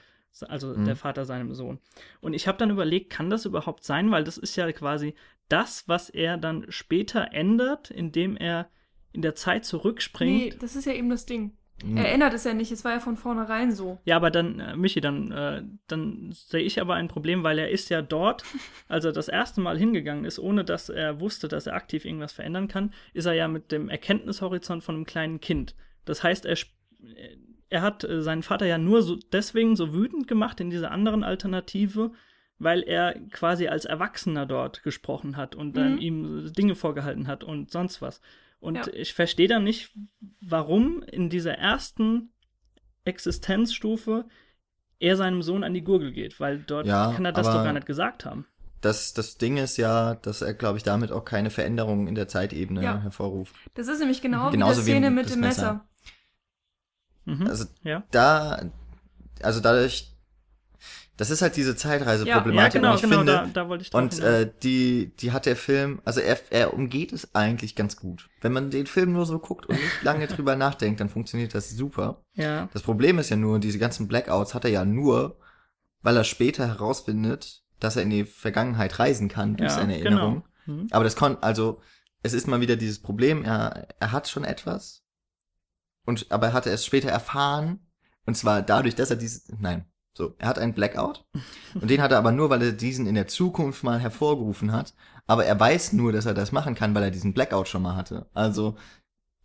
Also 0.42 0.70
Mhm. 0.76 0.86
der 0.86 0.96
Vater 0.96 1.26
seinem 1.26 1.54
Sohn. 1.54 1.80
Und 2.22 2.34
ich 2.34 2.48
habe 2.48 2.58
dann 2.58 2.72
überlegt, 2.72 3.12
kann 3.12 3.30
das 3.30 3.46
überhaupt 3.46 3.84
sein? 3.84 4.10
Weil 4.10 4.24
das 4.24 4.38
ist 4.38 4.56
ja 4.56 4.72
quasi 4.72 5.14
das, 5.50 5.88
was 5.88 6.10
er 6.10 6.38
dann 6.38 6.66
später 6.70 7.34
ändert, 7.34 7.92
indem 7.92 8.36
er 8.38 8.70
in 9.12 9.22
der 9.22 9.36
Zeit 9.36 9.62
Nee, 9.64 9.68
zurückspringt. 9.68 10.64
das 10.64 10.76
ist 10.76 10.86
ja 10.86 10.94
eben 10.94 11.10
das 11.12 11.26
Ding. 11.28 11.52
Mhm. 11.84 11.98
Er 11.98 12.12
ändert 12.12 12.34
es 12.34 12.46
ja 12.46 12.54
nicht, 12.54 12.72
es 12.72 12.84
war 12.86 12.94
ja 12.94 13.00
von 13.00 13.18
vornherein 13.18 13.72
so. 13.72 14.00
Ja, 14.06 14.16
aber 14.16 14.32
dann, 14.32 14.60
äh, 14.60 14.76
Michi, 14.76 15.02
dann, 15.02 15.32
äh, 15.32 15.64
dann 15.88 16.32
sehe 16.32 16.62
ich 16.62 16.80
aber 16.80 16.94
ein 16.96 17.08
Problem, 17.10 17.44
weil 17.44 17.60
er 17.60 17.70
ist 17.70 17.90
ja 17.90 18.02
dort, 18.02 18.44
als 18.88 19.06
er 19.06 19.12
das 19.12 19.28
erste 19.28 19.60
Mal 19.62 19.78
hingegangen 19.78 20.24
ist, 20.26 20.40
ohne 20.40 20.64
dass 20.64 20.90
er 20.90 21.20
wusste, 21.20 21.48
dass 21.48 21.68
er 21.68 21.74
aktiv 21.76 22.06
irgendwas 22.06 22.32
verändern 22.32 22.68
kann, 22.68 22.94
ist 23.14 23.26
er 23.26 23.34
ja 23.34 23.48
mit 23.48 23.72
dem 23.72 23.90
Erkenntnishorizont 23.90 24.84
von 24.84 24.96
einem 24.96 25.06
kleinen 25.06 25.40
Kind. 25.42 25.76
Das 26.06 26.24
heißt, 26.24 26.46
er, 26.46 26.54
sp- 26.58 26.74
er 27.74 27.82
hat 27.82 28.04
äh, 28.04 28.22
seinen 28.22 28.44
Vater 28.44 28.66
ja 28.66 28.78
nur 28.78 29.02
so, 29.02 29.16
deswegen 29.32 29.76
so 29.76 29.94
wütend 29.94 30.28
gemacht 30.28 30.60
in 30.62 30.70
dieser 30.70 30.92
anderen 30.92 31.24
Alternative, 31.24 32.12
weil 32.60 32.84
er 32.84 33.16
quasi 33.32 33.68
als 33.68 33.86
Erwachsener 33.86 34.46
dort 34.46 34.84
gesprochen 34.84 35.36
hat 35.38 35.56
und 35.56 35.76
dann 35.76 35.94
Mhm. 35.96 36.02
ihm 36.02 36.54
Dinge 36.54 36.76
vorgehalten 36.76 37.28
hat 37.28 37.44
und 37.44 37.72
sonst 37.72 38.02
was. 38.02 38.22
Und 38.60 38.76
Ja. 38.76 38.94
ich 38.94 39.14
verstehe 39.14 39.48
dann 39.48 39.64
nicht, 39.64 39.92
warum 40.40 41.02
in 41.04 41.30
dieser 41.30 41.54
ersten 41.58 42.32
Existenzstufe 43.06 44.26
er 45.00 45.18
seinem 45.18 45.42
Sohn 45.42 45.64
an 45.64 45.74
die 45.74 45.84
Gurgel 45.84 46.12
geht, 46.14 46.40
weil 46.40 46.60
dort 46.60 46.88
Ja, 46.88 47.12
kann 47.14 47.26
er 47.26 47.34
das 47.34 47.48
doch 47.48 47.64
gar 47.64 47.74
nicht 47.74 47.86
gesagt 47.86 48.26
haben. 48.26 48.46
Das, 48.82 49.14
das 49.14 49.38
Ding 49.38 49.58
ist 49.58 49.78
ja, 49.78 50.16
dass 50.16 50.42
er, 50.42 50.54
glaube 50.54 50.78
ich, 50.78 50.84
damit 50.84 51.12
auch 51.12 51.24
keine 51.26 51.50
Veränderungen 51.50 52.08
in 52.08 52.16
der 52.16 52.28
Zeitebene 52.28 52.84
Ja. 52.84 53.02
hervorruft. 53.02 53.56
Das 53.76 53.88
ist 53.88 54.00
nämlich 54.00 54.22
genau 54.22 54.50
Genauso 54.52 54.82
wie 54.82 54.88
wie 54.88 54.92
die 54.92 54.92
Szene 54.92 55.08
im- 55.08 55.16
mit 55.16 55.30
dem 55.30 55.40
Messer. 55.40 55.74
Messer. 55.74 55.88
Mhm. 57.26 57.48
Also 57.48 57.66
ja. 57.84 58.04
da, 58.12 58.70
also 59.42 59.60
dadurch, 59.60 60.10
das 61.18 61.30
ist 61.30 61.42
halt 61.42 61.56
diese 61.56 61.72
ja, 61.72 61.76
Zeitreise-Problematik. 61.76 62.82
genau, 62.82 62.92
und 62.92 62.96
ich 62.96 63.02
genau, 63.04 63.18
finde, 63.18 63.34
da, 63.34 63.46
da 63.46 63.70
wollte 63.70 63.84
ich 63.84 63.94
Und 63.94 64.20
äh, 64.20 64.52
die, 64.64 65.14
die 65.20 65.32
hat 65.32 65.46
der 65.46 65.56
Film, 65.56 66.02
also 66.06 66.20
er, 66.20 66.40
er 66.50 66.74
umgeht 66.74 67.14
es 67.14 67.36
eigentlich 67.36 67.76
ganz 67.76 67.98
gut. 67.98 68.30
Wenn 68.42 68.52
man 68.52 68.72
den 68.72 68.88
Film 68.88 69.14
nur 69.14 69.26
so 69.26 69.40
guckt 69.40 69.68
und 69.68 69.76
nicht 69.76 70.04
lange 70.04 70.28
drüber 70.28 70.56
nachdenkt, 70.56 71.00
dann 71.00 71.10
funktioniert 71.10 71.54
das 71.54 71.70
super. 71.70 72.24
ja, 72.34 72.68
Das 72.74 72.82
Problem 72.82 73.20
ist 73.20 73.30
ja 73.30 73.38
nur, 73.38 73.60
diese 73.60 73.80
ganzen 73.80 74.08
Blackouts 74.08 74.54
hat 74.54 74.66
er 74.66 74.72
ja 74.72 74.86
nur, 74.86 75.38
weil 76.02 76.18
er 76.18 76.24
später 76.24 76.68
herausfindet, 76.68 77.62
dass 77.80 77.96
er 77.96 78.04
in 78.04 78.10
die 78.10 78.26
Vergangenheit 78.26 78.98
reisen 78.98 79.30
kann 79.30 79.56
durch 79.56 79.70
ja, 79.70 79.78
seine 79.78 80.00
Erinnerung. 80.00 80.44
Genau. 80.66 80.82
Mhm. 80.82 80.88
Aber 80.92 81.04
das 81.04 81.16
kon, 81.16 81.38
also 81.42 81.80
es 82.24 82.34
ist 82.34 82.48
mal 82.48 82.62
wieder 82.62 82.76
dieses 82.76 83.02
Problem, 83.02 83.44
er, 83.44 83.88
er 84.00 84.12
hat 84.12 84.30
schon 84.30 84.46
etwas 84.46 85.03
und 86.06 86.32
aber 86.32 86.48
er 86.48 86.54
hatte 86.54 86.70
es 86.70 86.86
später 86.86 87.10
erfahren 87.10 87.80
und 88.26 88.36
zwar 88.36 88.62
dadurch, 88.62 88.96
dass 88.96 89.10
er 89.10 89.16
dieses, 89.16 89.48
nein, 89.60 89.86
so, 90.16 90.36
er 90.38 90.48
hat 90.48 90.60
einen 90.60 90.74
Blackout 90.74 91.26
und 91.74 91.90
den 91.90 92.02
hat 92.02 92.12
er 92.12 92.18
aber 92.20 92.32
nur, 92.32 92.50
weil 92.50 92.62
er 92.62 92.72
diesen 92.72 93.08
in 93.08 93.16
der 93.16 93.28
Zukunft 93.28 93.84
mal 93.84 94.00
hervorgerufen 94.00 94.72
hat, 94.72 94.94
aber 95.26 95.46
er 95.46 95.60
weiß 95.60 95.94
nur, 95.94 96.12
dass 96.12 96.26
er 96.26 96.34
das 96.34 96.52
machen 96.52 96.76
kann, 96.76 96.94
weil 96.94 97.04
er 97.04 97.12
diesen 97.12 97.34
Blackout 97.34 97.68
schon 97.68 97.82
mal 97.82 97.96
hatte. 97.96 98.28
Also 98.34 98.76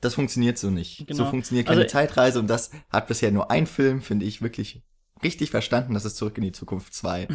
das 0.00 0.14
funktioniert 0.14 0.58
so 0.58 0.70
nicht. 0.70 1.06
Genau. 1.06 1.24
So 1.24 1.30
funktioniert 1.30 1.66
keine 1.66 1.82
Also- 1.82 1.92
Zeitreise 1.92 2.38
und 2.38 2.48
das 2.48 2.70
hat 2.90 3.08
bisher 3.08 3.32
nur 3.32 3.50
ein 3.50 3.66
Film, 3.66 4.00
finde 4.02 4.26
ich, 4.26 4.42
wirklich 4.42 4.82
richtig 5.22 5.50
verstanden, 5.50 5.94
das 5.94 6.04
ist 6.04 6.16
Zurück 6.16 6.36
in 6.38 6.44
die 6.44 6.52
Zukunft 6.52 6.94
2. 6.94 7.28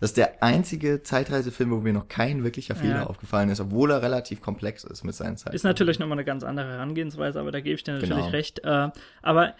Das 0.00 0.10
ist 0.10 0.16
der 0.16 0.42
einzige 0.42 1.02
Zeitreisefilm, 1.02 1.70
wo 1.70 1.76
mir 1.80 1.92
noch 1.92 2.08
kein 2.08 2.44
wirklicher 2.44 2.74
Fehler 2.74 2.94
Ja. 2.96 3.06
aufgefallen 3.06 3.48
ist, 3.48 3.60
obwohl 3.60 3.90
er 3.90 4.02
relativ 4.02 4.40
komplex 4.40 4.84
ist 4.84 5.04
mit 5.04 5.14
seinen 5.14 5.36
Zeiten. 5.36 5.54
Ist 5.56 5.64
natürlich 5.64 5.98
nochmal 5.98 6.18
eine 6.18 6.24
ganz 6.24 6.44
andere 6.44 6.68
Herangehensweise, 6.72 7.40
aber 7.40 7.52
da 7.52 7.60
gebe 7.60 7.74
ich 7.74 7.84
dir 7.84 7.92
natürlich 7.94 8.14
Genau. 8.16 8.28
recht. 8.28 8.60
Äh, 8.64 8.90
aber 9.22 9.54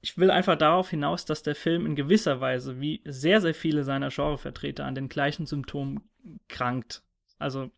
ich 0.00 0.16
will 0.18 0.30
einfach 0.30 0.56
darauf 0.56 0.90
hinaus, 0.90 1.24
dass 1.24 1.42
der 1.42 1.54
Film 1.54 1.84
in 1.86 1.96
gewisser 1.96 2.40
Weise, 2.40 2.80
wie 2.80 3.00
sehr, 3.04 3.40
sehr 3.40 3.54
viele 3.54 3.82
seiner 3.82 4.10
Genrevertreter, 4.10 4.84
an 4.84 4.94
den 4.94 5.08
gleichen 5.08 5.46
Symptomen 5.46 6.02
krankt. 6.48 7.02
Also 7.38 7.70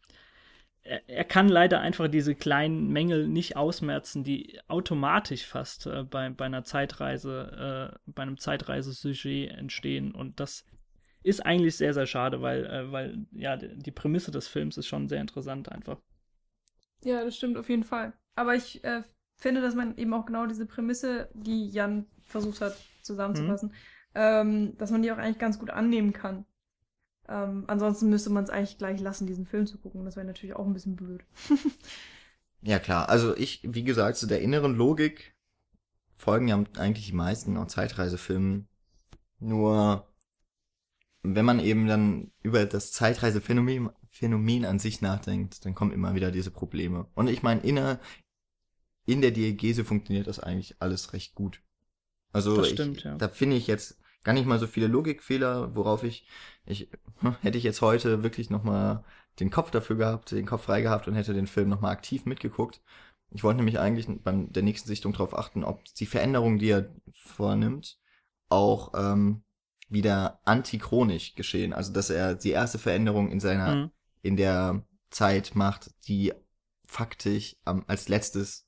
er, 0.89 1.09
er 1.09 1.25
kann 1.25 1.49
leider 1.49 1.81
einfach 1.81 2.09
diese 2.09 2.35
kleinen 2.35 2.89
Mängel 2.89 3.29
nicht 3.29 3.57
ausmerzen, 3.57 4.25
die 4.25 4.59
automatisch 4.69 5.47
fast 5.47 5.87
äh, 5.87 6.03
bei, 6.03 6.31
bei 6.31 6.47
einer 6.47 6.65
Zeitreise, 6.65 7.93
äh, 7.95 7.99
bei 8.07 8.23
einem 8.23 8.39
Zeitreisesujet 8.39 9.51
entstehen. 9.51 10.13
Und 10.13 10.41
das 10.41 10.65
ist 11.23 11.45
eigentlich 11.45 11.77
sehr, 11.77 11.95
sehr 11.95 12.07
schade, 12.07 12.41
weil, 12.41 12.65
äh, 12.67 12.91
weil 12.91 13.27
ja, 13.33 13.57
die 13.57 13.91
Prämisse 13.91 14.31
des 14.31 14.49
Films 14.49 14.79
ist 14.79 14.87
schon 14.87 15.09
sehr 15.09 15.21
interessant 15.21 15.71
einfach. 15.71 16.01
Ja, 17.05 17.23
das 17.25 17.37
stimmt 17.37 17.59
auf 17.59 17.69
jeden 17.69 17.85
Fall. 17.85 18.15
Aber 18.35 18.55
ich 18.55 18.83
äh, 18.83 19.03
finde, 19.37 19.61
dass 19.61 19.75
man 19.75 19.97
eben 19.97 20.15
auch 20.15 20.27
genau 20.27 20.47
diese 20.47 20.67
Prämisse, 20.67 21.29
die 21.35 21.69
Jan 21.69 22.07
versucht 22.23 22.61
hat 22.61 22.77
zusammenzufassen, 23.03 23.73
ähm, 24.15 24.77
dass 24.79 24.91
man 24.91 25.03
die 25.03 25.13
auch 25.13 25.19
eigentlich 25.19 25.39
ganz 25.39 25.59
gut 25.59 25.71
annehmen 25.71 26.13
kann. 26.13 26.45
Ähm, 27.29 27.65
ansonsten 27.67 28.09
müsste 28.09 28.31
man 28.31 28.45
es 28.45 28.51
eigentlich 28.51 28.79
gleich 28.79 29.01
lassen, 29.01 29.27
diesen 29.27 29.47
Film 29.47 29.67
zu 29.67 29.79
gucken. 29.79 30.05
Das 30.05 30.17
wäre 30.17 30.27
natürlich 30.27 30.57
auch 30.57 30.67
ein 30.67 30.75
bisschen 30.75 30.97
blöd. 30.97 31.25
Ja, 32.61 32.79
klar. 32.79 33.09
Also 33.09 33.37
ich, 33.37 33.61
wie 33.63 33.85
gesagt, 33.85 34.17
zu 34.17 34.27
der 34.27 34.41
inneren 34.41 34.75
Logik 34.75 35.37
folgen 36.17 36.49
ja 36.49 36.57
eigentlich 36.77 37.07
die 37.07 37.13
meisten 37.13 37.57
auch 37.57 37.69
Zeitreisefilmen. 37.69 38.67
Nur, 39.39 40.13
wenn 41.23 41.45
man 41.45 41.61
eben 41.61 41.87
dann 41.87 42.33
über 42.43 42.67
das 42.67 42.91
Zeitreisephänomen 42.91 43.91
Phänomen 44.11 44.65
an 44.65 44.81
sich 44.81 45.01
nachdenkt, 45.01 45.65
dann 45.65 45.77
kommen 45.77 45.93
immer 45.93 46.15
wieder 46.15 46.33
diese 46.33 46.51
Probleme. 46.51 47.07
Und 47.15 47.29
ich 47.29 47.45
meine, 47.45 47.61
inner, 47.61 48.01
in 49.07 49.21
der 49.21 49.31
Diegese 49.31 49.85
funktioniert 49.85 50.27
das 50.27 50.41
eigentlich 50.41 50.77
alles 50.81 51.13
recht 51.13 51.37
gut. 51.37 51.63
Also 52.33 52.57
Das 52.57 52.67
ich, 52.69 52.73
stimmt, 52.73 53.05
ja. 53.05 53.17
da 53.17 53.29
finde 53.29 53.57
ich 53.57 53.69
jetzt 53.69 54.01
gar 54.25 54.33
nicht 54.33 54.47
mal 54.47 54.59
so 54.59 54.67
viele 54.67 54.87
Logikfehler, 54.89 55.75
worauf 55.75 56.05
ich, 56.05 56.27
ich 56.67 56.89
hätte 57.43 57.59
ich 57.59 57.65
jetzt 57.65 57.81
heute 57.83 58.23
wirklich 58.23 58.51
nochmal 58.51 59.05
den 59.41 59.51
Kopf 59.51 59.71
dafür 59.71 59.97
gehabt, 59.97 60.33
den 60.33 60.47
Kopf 60.47 60.65
frei 60.65 60.83
gehabt 60.83 61.09
und 61.09 61.15
hätte 61.15 61.35
den 61.35 61.47
Film 61.47 61.69
nochmal 61.69 61.93
aktiv 61.93 62.27
mitgeguckt. 62.27 62.83
Ich 63.31 63.45
wollte 63.45 63.59
nämlich 63.59 63.79
eigentlich 63.79 64.09
beim 64.23 64.53
der 64.53 64.63
nächsten 64.63 64.89
Sichtung 64.89 65.13
darauf 65.13 65.37
achten, 65.37 65.63
ob 65.65 65.85
die 65.85 66.07
Veränderungen, 66.07 66.59
die 66.59 66.71
er 66.71 66.95
vornimmt, 67.13 67.99
auch 68.49 68.93
ähm, 68.95 69.43
wieder 69.89 70.41
antichronisch 70.45 71.35
geschehen. 71.35 71.73
Also 71.73 71.93
dass 71.93 72.11
er 72.11 72.35
die 72.35 72.51
erste 72.51 72.79
Veränderung 72.79 73.31
in 73.31 73.41
seiner 73.41 73.75
Mhm. 73.75 73.91
in 74.23 74.37
der 74.37 74.83
Zeit 75.11 75.55
macht, 75.55 75.91
die 76.09 76.33
faktisch 76.87 77.57
am, 77.65 77.85
als 77.87 78.09
letztes 78.09 78.67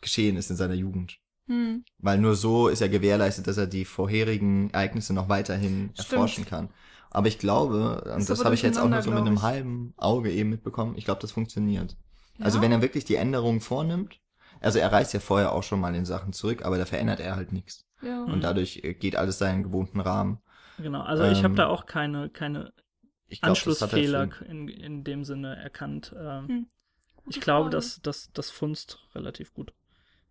geschehen 0.00 0.36
ist 0.36 0.50
in 0.50 0.56
seiner 0.56 0.74
Jugend. 0.74 1.20
Hm. 1.50 1.84
Weil 1.98 2.18
nur 2.18 2.36
so 2.36 2.68
ist 2.68 2.80
er 2.80 2.88
gewährleistet, 2.88 3.46
dass 3.48 3.56
er 3.58 3.66
die 3.66 3.84
vorherigen 3.84 4.70
Ereignisse 4.70 5.12
noch 5.12 5.28
weiterhin 5.28 5.90
Stimmt. 5.94 6.12
erforschen 6.12 6.44
kann. 6.46 6.70
Aber 7.10 7.26
ich 7.26 7.38
glaube, 7.38 8.02
und 8.14 8.28
das 8.30 8.38
aber 8.38 8.44
habe 8.46 8.54
ich 8.54 8.62
jetzt 8.62 8.78
auch 8.78 8.88
nur 8.88 9.02
so 9.02 9.10
mit 9.10 9.18
einem 9.26 9.42
halben 9.42 9.92
Auge 9.96 10.30
eben 10.30 10.50
mitbekommen, 10.50 10.94
ich 10.96 11.04
glaube, 11.04 11.20
das 11.20 11.32
funktioniert. 11.32 11.96
Also 12.38 12.58
Ja. 12.58 12.62
wenn 12.62 12.72
er 12.72 12.82
wirklich 12.82 13.04
die 13.04 13.16
Änderungen 13.16 13.60
vornimmt, 13.60 14.20
also 14.60 14.78
er 14.78 14.92
reist 14.92 15.12
ja 15.12 15.18
vorher 15.20 15.52
auch 15.52 15.62
schon 15.64 15.80
mal 15.80 15.94
in 15.94 16.04
Sachen 16.06 16.32
zurück, 16.32 16.64
aber 16.64 16.78
da 16.78 16.86
verändert 16.86 17.18
er 17.20 17.34
halt 17.34 17.52
nichts. 17.52 17.84
Ja. 18.00 18.22
Und 18.24 18.42
dadurch 18.44 18.80
äh, 18.84 18.94
geht 18.94 19.16
alles 19.16 19.38
seinen 19.38 19.62
gewohnten 19.64 20.00
Rahmen. 20.00 20.38
Genau, 20.78 21.02
also 21.02 21.24
ich 21.24 21.38
habe 21.42 21.48
Ähm, 21.52 21.56
da 21.56 21.66
auch 21.66 21.86
keine, 21.86 22.30
keine 22.30 22.72
Ich 23.28 23.40
glaub, 23.40 23.54
das 23.54 23.82
Anschlussfehler 23.82 24.28
in, 24.48 24.68
in 24.68 25.04
dem 25.04 25.24
Sinne 25.24 25.56
erkannt. 25.56 26.14
Ähm, 26.16 26.48
Hm. 26.48 26.66
ich 27.28 27.40
glaube, 27.40 27.70
dass 27.70 28.00
das, 28.02 28.30
das 28.32 28.50
funzt 28.50 29.00
relativ 29.14 29.52
gut. 29.52 29.72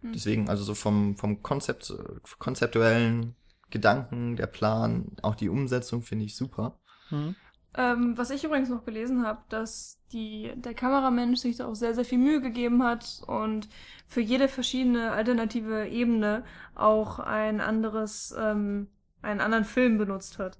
Deswegen, 0.02 0.47
also 0.50 0.64
so 0.64 0.76
vom, 0.76 1.18
vom 1.18 1.43
Konzept, 1.43 1.93
konzeptuellen 2.39 3.36
Gedanken, 3.70 4.36
der 4.36 4.47
Plan, 4.47 5.12
auch 5.22 5.36
die 5.36 5.50
Umsetzung 5.50 6.02
finde 6.02 6.26
ich 6.26 6.36
super. 6.36 6.80
Mhm. 7.12 7.36
Ähm, 7.76 8.18
was 8.18 8.32
ich 8.32 8.43
übrigens 8.43 8.70
noch 8.70 8.84
gelesen 8.86 9.24
habe, 9.26 9.41
dass 9.50 10.00
die, 10.12 10.52
der 10.56 10.74
Kameramensch 10.74 11.39
sich 11.39 11.58
da 11.58 11.68
auch 11.68 11.76
sehr, 11.76 11.93
sehr 11.93 12.06
viel 12.06 12.18
Mühe 12.18 12.41
gegeben 12.41 12.82
hat 12.84 13.22
und 13.28 13.70
für 14.08 14.22
jede 14.22 14.47
verschiedene 14.47 15.12
alternative 15.12 15.88
Ebene 15.88 16.43
auch 16.74 17.20
ein 17.20 17.62
anderes, 17.62 18.34
ähm, 18.39 18.88
einen 19.22 19.39
anderen 19.41 19.66
Film 19.66 19.97
benutzt 20.00 20.39
hat. 20.39 20.58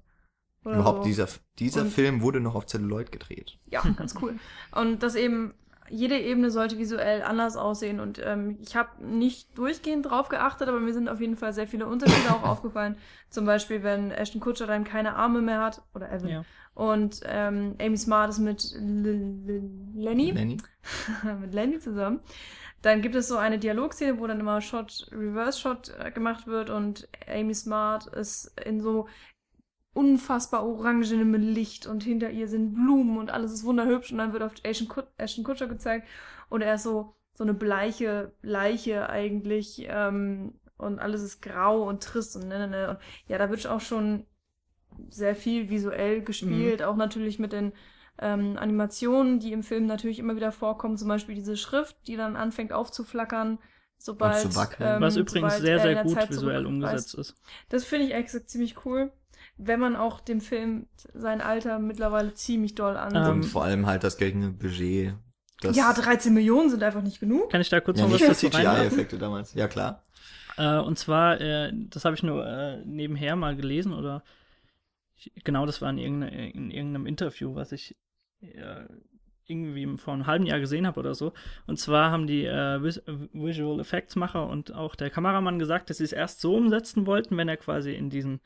Oder 0.64 0.76
Überhaupt 0.76 0.98
so. 0.98 1.04
dieser, 1.08 1.26
dieser 1.58 1.82
Und- 1.82 1.90
Film 1.90 2.20
wurde 2.20 2.38
noch 2.40 2.54
auf 2.54 2.66
Celluloid 2.66 3.10
gedreht. 3.10 3.58
Ja, 3.66 3.82
ganz 3.96 4.14
cool. 4.22 4.38
Und 4.72 5.02
das 5.02 5.16
eben, 5.16 5.54
jede 5.90 6.18
Ebene 6.18 6.50
sollte 6.50 6.78
visuell 6.78 7.22
anders 7.22 7.56
aussehen. 7.56 8.00
Und 8.00 8.20
ähm, 8.24 8.58
ich 8.60 8.76
habe 8.76 9.04
nicht 9.04 9.58
durchgehend 9.58 10.06
drauf 10.06 10.28
geachtet, 10.28 10.68
aber 10.68 10.80
mir 10.80 10.92
sind 10.92 11.08
auf 11.08 11.20
jeden 11.20 11.36
Fall 11.36 11.52
sehr 11.52 11.66
viele 11.66 11.86
Unterschiede 11.86 12.30
auch 12.30 12.44
aufgefallen. 12.44 12.96
Zum 13.28 13.44
Beispiel, 13.44 13.82
wenn 13.82 14.10
Ashton 14.10 14.40
Kutcher 14.40 14.66
dann 14.66 14.84
keine 14.84 15.16
Arme 15.16 15.42
mehr 15.42 15.60
hat, 15.60 15.82
oder 15.94 16.10
Evan. 16.10 16.28
Ja. 16.28 16.44
Und 16.74 17.20
ähm, 17.26 17.74
Amy 17.80 17.96
Smart 17.96 18.30
ist 18.30 18.38
mit 18.38 18.74
Lenny, 18.78 20.30
Lenny? 20.30 20.56
mit 21.40 21.52
Lenny 21.52 21.78
zusammen. 21.80 22.20
Dann 22.82 23.02
gibt 23.02 23.14
es 23.14 23.28
so 23.28 23.36
eine 23.36 23.58
Dialogszene, 23.58 24.18
wo 24.18 24.26
dann 24.26 24.40
immer 24.40 24.60
Shot, 24.62 25.08
Reverse-Shot 25.12 25.92
äh, 25.98 26.10
gemacht 26.10 26.46
wird 26.46 26.70
und 26.70 27.08
Amy 27.28 27.54
Smart 27.54 28.06
ist 28.06 28.58
in 28.64 28.80
so 28.80 29.06
unfassbar 29.92 30.64
orangenem 30.66 31.34
Licht 31.34 31.86
und 31.86 32.04
hinter 32.04 32.30
ihr 32.30 32.48
sind 32.48 32.74
Blumen 32.74 33.18
und 33.18 33.30
alles 33.30 33.52
ist 33.52 33.64
wunderhübsch. 33.64 34.12
Und 34.12 34.18
dann 34.18 34.32
wird 34.32 34.42
auf 34.42 34.52
Ashton, 34.62 34.88
Kut 34.88 35.06
Ashton 35.18 35.44
Kutcher 35.44 35.66
gezeigt. 35.66 36.08
Und 36.48 36.62
er 36.62 36.74
ist 36.74 36.84
so, 36.84 37.14
so 37.34 37.44
eine 37.44 37.54
bleiche 37.54 38.32
Leiche 38.42 39.08
eigentlich 39.08 39.86
ähm, 39.88 40.54
und 40.76 40.98
alles 40.98 41.22
ist 41.22 41.42
grau 41.42 41.88
und 41.88 42.02
trist 42.02 42.36
und 42.36 42.48
ne, 42.48 42.58
ne, 42.58 42.68
ne. 42.68 42.90
Und 42.90 42.98
ja, 43.28 43.38
da 43.38 43.50
wird 43.50 43.66
auch 43.66 43.80
schon 43.80 44.26
sehr 45.08 45.34
viel 45.34 45.70
visuell 45.70 46.22
gespielt, 46.22 46.82
auch 46.82 46.96
natürlich 46.96 47.38
mit 47.38 47.52
den 47.52 47.72
ähm, 48.18 48.56
Animationen, 48.58 49.40
die 49.40 49.52
im 49.52 49.62
Film 49.62 49.86
natürlich 49.86 50.18
immer 50.18 50.36
wieder 50.36 50.52
vorkommen, 50.52 50.96
zum 50.96 51.08
Beispiel 51.08 51.34
diese 51.34 51.56
Schrift, 51.56 51.96
die 52.06 52.16
dann 52.16 52.36
anfängt 52.36 52.72
aufzuflackern, 52.72 53.58
sobald 53.96 54.36
zu 54.36 54.54
wackeln. 54.56 54.96
ähm, 54.96 55.02
Was 55.02 55.16
übrigens 55.16 55.54
sobald 55.54 55.62
sehr, 55.62 55.78
sehr 55.80 56.02
gut 56.02 56.14
Zeit 56.14 56.30
visuell 56.30 56.66
umgesetzt 56.66 57.14
ist. 57.14 57.36
Das 57.68 57.84
finde 57.84 58.06
ich 58.06 58.14
extra 58.14 58.44
ziemlich 58.44 58.84
cool, 58.84 59.12
wenn 59.62 59.80
man 59.80 59.96
auch 59.96 60.20
dem 60.20 60.40
Film 60.40 60.86
sein 61.14 61.40
Alter 61.40 61.78
mittlerweile 61.78 62.34
ziemlich 62.34 62.74
doll 62.74 62.96
ansieht. 62.96 63.22
Ähm, 63.22 63.40
Und 63.40 63.44
vor 63.44 63.64
allem 63.64 63.86
halt 63.86 64.04
das 64.04 64.16
geltende 64.16 64.50
Budget. 64.50 65.14
Das, 65.60 65.76
ja, 65.76 65.92
13 65.92 66.32
Millionen 66.32 66.70
sind 66.70 66.82
einfach 66.82 67.02
nicht 67.02 67.20
genug. 67.20 67.50
Kann 67.50 67.60
ich 67.60 67.68
da 67.68 67.80
kurz 67.80 67.98
ja 67.98 68.06
noch 68.06 68.14
was 68.14 68.20
dazu? 68.20 68.48
CGI-Effekte 68.48 69.18
damals. 69.18 69.52
Ja, 69.54 69.68
klar. 69.68 70.02
Äh, 70.56 70.78
und 70.78 70.98
zwar, 70.98 71.40
äh, 71.40 71.72
das 71.74 72.04
habe 72.04 72.16
ich 72.16 72.22
nur 72.22 72.46
äh, 72.46 72.82
nebenher 72.84 73.36
mal 73.36 73.56
gelesen 73.56 73.92
oder 73.92 74.22
ich, 75.16 75.32
genau, 75.44 75.66
das 75.66 75.82
war 75.82 75.90
in, 75.90 75.98
irgendeine, 75.98 76.50
in 76.50 76.70
irgendeinem 76.70 77.06
Interview, 77.06 77.54
was 77.54 77.72
ich 77.72 77.94
äh, 78.40 78.86
irgendwie 79.46 79.98
vor 79.98 80.14
einem 80.14 80.26
halben 80.26 80.46
Jahr 80.46 80.60
gesehen 80.60 80.86
habe 80.86 80.98
oder 80.98 81.14
so. 81.14 81.32
Und 81.66 81.78
zwar 81.78 82.10
haben 82.10 82.26
die 82.26 82.46
äh, 82.46 82.82
Vis 82.82 83.02
Visual 83.32 83.80
Effects 83.80 84.16
Macher 84.16 84.48
und 84.48 84.72
auch 84.74 84.94
der 84.94 85.10
Kameramann 85.10 85.58
gesagt, 85.58 85.90
dass 85.90 85.98
sie 85.98 86.04
es 86.04 86.12
erst 86.12 86.40
so 86.40 86.54
umsetzen 86.54 87.04
wollten, 87.04 87.36
wenn 87.36 87.48
er 87.48 87.58
quasi 87.58 87.92
in 87.92 88.08
diesen 88.08 88.40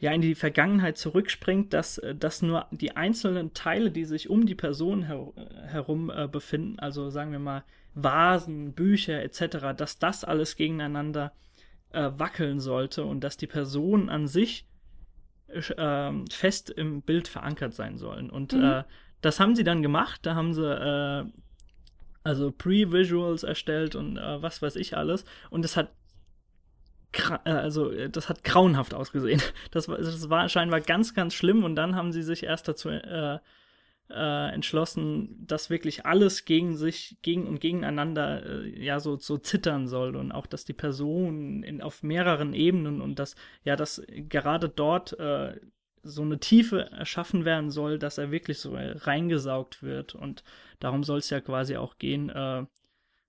ja 0.00 0.12
in 0.12 0.22
die 0.22 0.34
Vergangenheit 0.34 0.98
zurückspringt, 0.98 1.72
dass, 1.72 1.98
äh, 1.98 2.14
dass 2.14 2.42
nur 2.42 2.66
die 2.70 2.96
einzelnen 2.96 3.54
Teile, 3.54 3.90
die 3.90 4.04
sich 4.04 4.28
um 4.28 4.46
die 4.46 4.54
Person 4.54 5.04
her 5.04 5.32
herum 5.66 6.10
äh, 6.10 6.26
befinden, 6.26 6.78
also 6.78 7.10
sagen 7.10 7.32
wir 7.32 7.38
mal 7.38 7.64
Vasen, 7.94 8.72
Bücher 8.72 9.22
etc., 9.22 9.74
dass 9.76 9.98
das 9.98 10.24
alles 10.24 10.56
gegeneinander 10.56 11.32
äh, 11.92 12.10
wackeln 12.16 12.60
sollte 12.60 13.04
und 13.04 13.20
dass 13.22 13.36
die 13.36 13.46
Person 13.48 14.08
an 14.08 14.26
sich 14.26 14.66
äh, 15.48 16.12
fest 16.30 16.70
im 16.70 17.02
Bild 17.02 17.28
verankert 17.28 17.74
sein 17.74 17.98
sollen. 17.98 18.30
Und 18.30 18.52
Mhm. 18.52 18.62
äh, 18.62 18.84
das 19.20 19.40
haben 19.40 19.54
sie 19.54 19.64
dann 19.64 19.82
gemacht. 19.82 20.20
Da 20.24 20.34
haben 20.34 20.54
sie 20.54 20.64
äh, 20.64 21.24
also 22.22 22.52
Pre-Visuals 22.52 23.42
erstellt 23.42 23.94
und 23.96 24.16
äh, 24.16 24.42
was 24.42 24.62
weiß 24.62 24.76
ich 24.76 24.96
alles. 24.96 25.24
Und 25.50 25.64
es 25.64 25.76
hat 25.76 25.88
äh, 25.88 25.90
also 27.44 27.90
äh, 27.90 28.08
das 28.10 28.28
hat 28.28 28.44
grauenhaft 28.44 28.94
ausgesehen. 28.94 29.42
Das 29.70 29.88
war, 29.88 29.98
das 29.98 30.28
war 30.30 30.48
scheinbar 30.48 30.80
ganz, 30.80 31.14
ganz 31.14 31.34
schlimm 31.34 31.64
und 31.64 31.76
dann 31.76 31.96
haben 31.96 32.12
sie 32.12 32.22
sich 32.22 32.42
erst 32.42 32.68
dazu 32.68 32.88
äh, 32.88 33.38
äh, 34.10 34.52
entschlossen, 34.52 35.46
dass 35.46 35.70
wirklich 35.70 36.04
alles 36.06 36.44
gegen 36.44 36.76
sich, 36.76 37.16
gegen 37.22 37.46
und 37.46 37.60
gegeneinander 37.60 38.44
äh, 38.44 38.84
ja 38.84 38.98
so, 39.00 39.16
so 39.16 39.38
zittern 39.38 39.86
soll 39.86 40.16
und 40.16 40.32
auch, 40.32 40.46
dass 40.46 40.64
die 40.64 40.72
Person 40.72 41.62
in, 41.62 41.80
auf 41.80 42.02
mehreren 42.02 42.52
Ebenen 42.52 43.00
und 43.00 43.18
dass 43.18 43.36
ja, 43.64 43.76
dass 43.76 44.02
gerade 44.08 44.68
dort 44.68 45.18
äh, 45.18 45.60
so 46.02 46.22
eine 46.22 46.38
Tiefe 46.38 46.90
erschaffen 46.90 47.44
werden 47.44 47.70
soll, 47.70 47.98
dass 47.98 48.18
er 48.18 48.30
wirklich 48.30 48.58
so 48.58 48.74
äh, 48.74 48.92
reingesaugt 48.98 49.82
wird 49.82 50.14
und 50.14 50.42
darum 50.80 51.04
soll 51.04 51.18
es 51.18 51.30
ja 51.30 51.40
quasi 51.40 51.76
auch 51.76 51.98
gehen, 51.98 52.30
äh, 52.30 52.64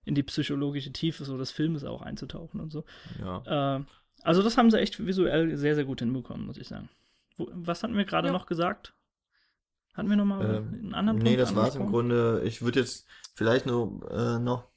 in 0.06 0.16
die 0.16 0.24
psychologische 0.24 0.92
Tiefe 0.92 1.26
so 1.26 1.38
des 1.38 1.52
Filmes 1.52 1.84
auch 1.84 2.02
einzutauchen 2.02 2.60
und 2.60 2.72
so. 2.72 2.84
Ja. 3.20 3.78
Äh, 3.78 3.84
also 4.24 4.42
das 4.44 4.58
haben 4.58 4.72
sie 4.72 4.80
echt 4.80 5.06
visuell 5.06 5.56
sehr, 5.58 5.76
sehr 5.76 5.86
gut 5.86 6.00
hinbekommen, 6.00 6.46
muss 6.46 6.58
ich 6.58 6.68
sagen. 6.68 6.90
Wo, 7.38 7.48
was 7.54 7.84
hatten 7.84 7.96
wir 7.98 8.06
gerade 8.06 8.28
Ja. 8.28 8.34
noch 8.34 8.46
gesagt? 8.46 8.94
Hatten 9.94 10.10
wir 10.10 10.16
noch 10.16 10.26
mal 10.26 10.56
Ähm, 10.58 10.74
einen 10.74 10.94
anderen 10.94 11.18
nee, 11.20 11.24
Punkt 11.36 11.42
das 11.42 11.56
war's 11.56 11.76
im 11.76 11.82
angesprochen? 11.84 12.10
Grunde. 12.10 12.42
Ich 12.46 12.62
würde 12.62 12.80
jetzt 12.80 13.06
vielleicht 13.36 13.66
nur 13.66 14.10
äh, 14.12 14.40
noch 14.40 14.70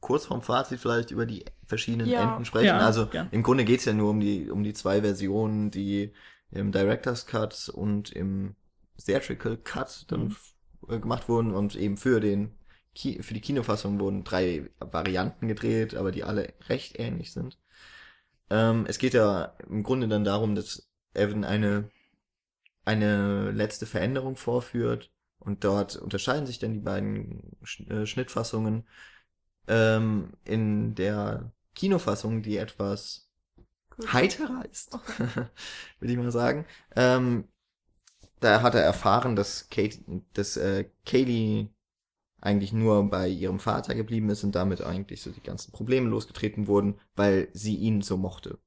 kurz 0.00 0.26
vom 0.26 0.42
Fazit 0.42 0.80
vielleicht 0.80 1.10
über 1.10 1.26
die 1.26 1.44
verschiedenen 1.66 2.08
Ja. 2.08 2.22
Enden 2.32 2.44
sprechen. 2.44 2.66
Ja, 2.66 2.78
also 2.78 3.06
gern. 3.06 3.28
im 3.30 3.42
Grunde 3.42 3.64
geht's 3.64 3.84
ja 3.84 3.92
nur 3.92 4.10
um 4.10 4.20
die, 4.20 4.50
um 4.50 4.64
die 4.64 4.72
zwei 4.72 5.00
Versionen, 5.02 5.70
die 5.70 6.12
im 6.50 6.72
Director's 6.72 7.26
Cut 7.26 7.68
und 7.68 8.10
im 8.12 8.56
Theatrical 9.04 9.56
Cut 9.58 10.04
dann 10.10 10.24
Mhm. 10.28 10.36
äh, 10.88 10.98
gemacht 10.98 11.28
wurden 11.28 11.52
und 11.54 11.76
eben 11.76 11.96
für 11.96 12.20
den 12.20 12.52
Ki 12.94 13.22
für 13.22 13.34
die 13.34 13.40
Kinofassung 13.40 13.98
wurden 14.00 14.24
drei 14.24 14.70
Varianten 14.78 15.48
gedreht, 15.48 15.94
aber 15.94 16.12
die 16.12 16.24
alle 16.24 16.52
recht 16.68 16.98
ähnlich 16.98 17.32
sind. 17.32 17.58
Ähm, 18.50 18.84
es 18.88 18.98
geht 18.98 19.14
ja 19.14 19.56
im 19.68 19.82
Grunde 19.82 20.08
dann 20.08 20.24
darum, 20.24 20.54
dass 20.54 20.88
Evan 21.14 21.44
eine 21.44 21.90
eine 22.84 23.50
letzte 23.52 23.86
Veränderung 23.86 24.36
vorführt 24.36 25.10
und 25.38 25.64
dort 25.64 25.96
unterscheiden 25.96 26.46
sich 26.46 26.58
dann 26.58 26.72
die 26.74 26.80
beiden 26.80 27.56
Sch 27.62 27.80
äh, 27.88 28.06
Schnittfassungen. 28.06 28.86
Ähm, 29.68 30.32
in 30.44 30.94
der 30.94 31.52
Kinofassung, 31.74 32.42
die 32.42 32.56
etwas 32.56 33.28
heiterer 34.12 34.64
ist, 34.70 34.92
würde 36.00 36.12
ich 36.12 36.16
mal 36.16 36.32
sagen, 36.32 36.66
ähm, 36.96 37.48
da 38.40 38.62
hat 38.62 38.74
er 38.74 38.82
erfahren, 38.82 39.36
dass 39.36 39.68
Kate, 39.70 39.98
dass 40.32 40.56
äh, 40.56 40.90
Kaylee 41.06 41.68
eigentlich 42.42 42.74
nur 42.74 43.10
bei 43.10 43.28
ihrem 43.28 43.60
Vater 43.60 43.94
geblieben 43.96 44.30
ist 44.30 44.44
und 44.44 44.54
damit 44.56 44.82
eigentlich 44.82 45.22
so 45.22 45.30
die 45.32 45.42
ganzen 45.42 45.72
Probleme 45.72 46.10
losgetreten 46.10 46.68
wurden, 46.68 47.00
weil 47.16 47.48
sie 47.54 47.76
ihn 47.76 48.02
so 48.02 48.18
mochte. 48.18 48.60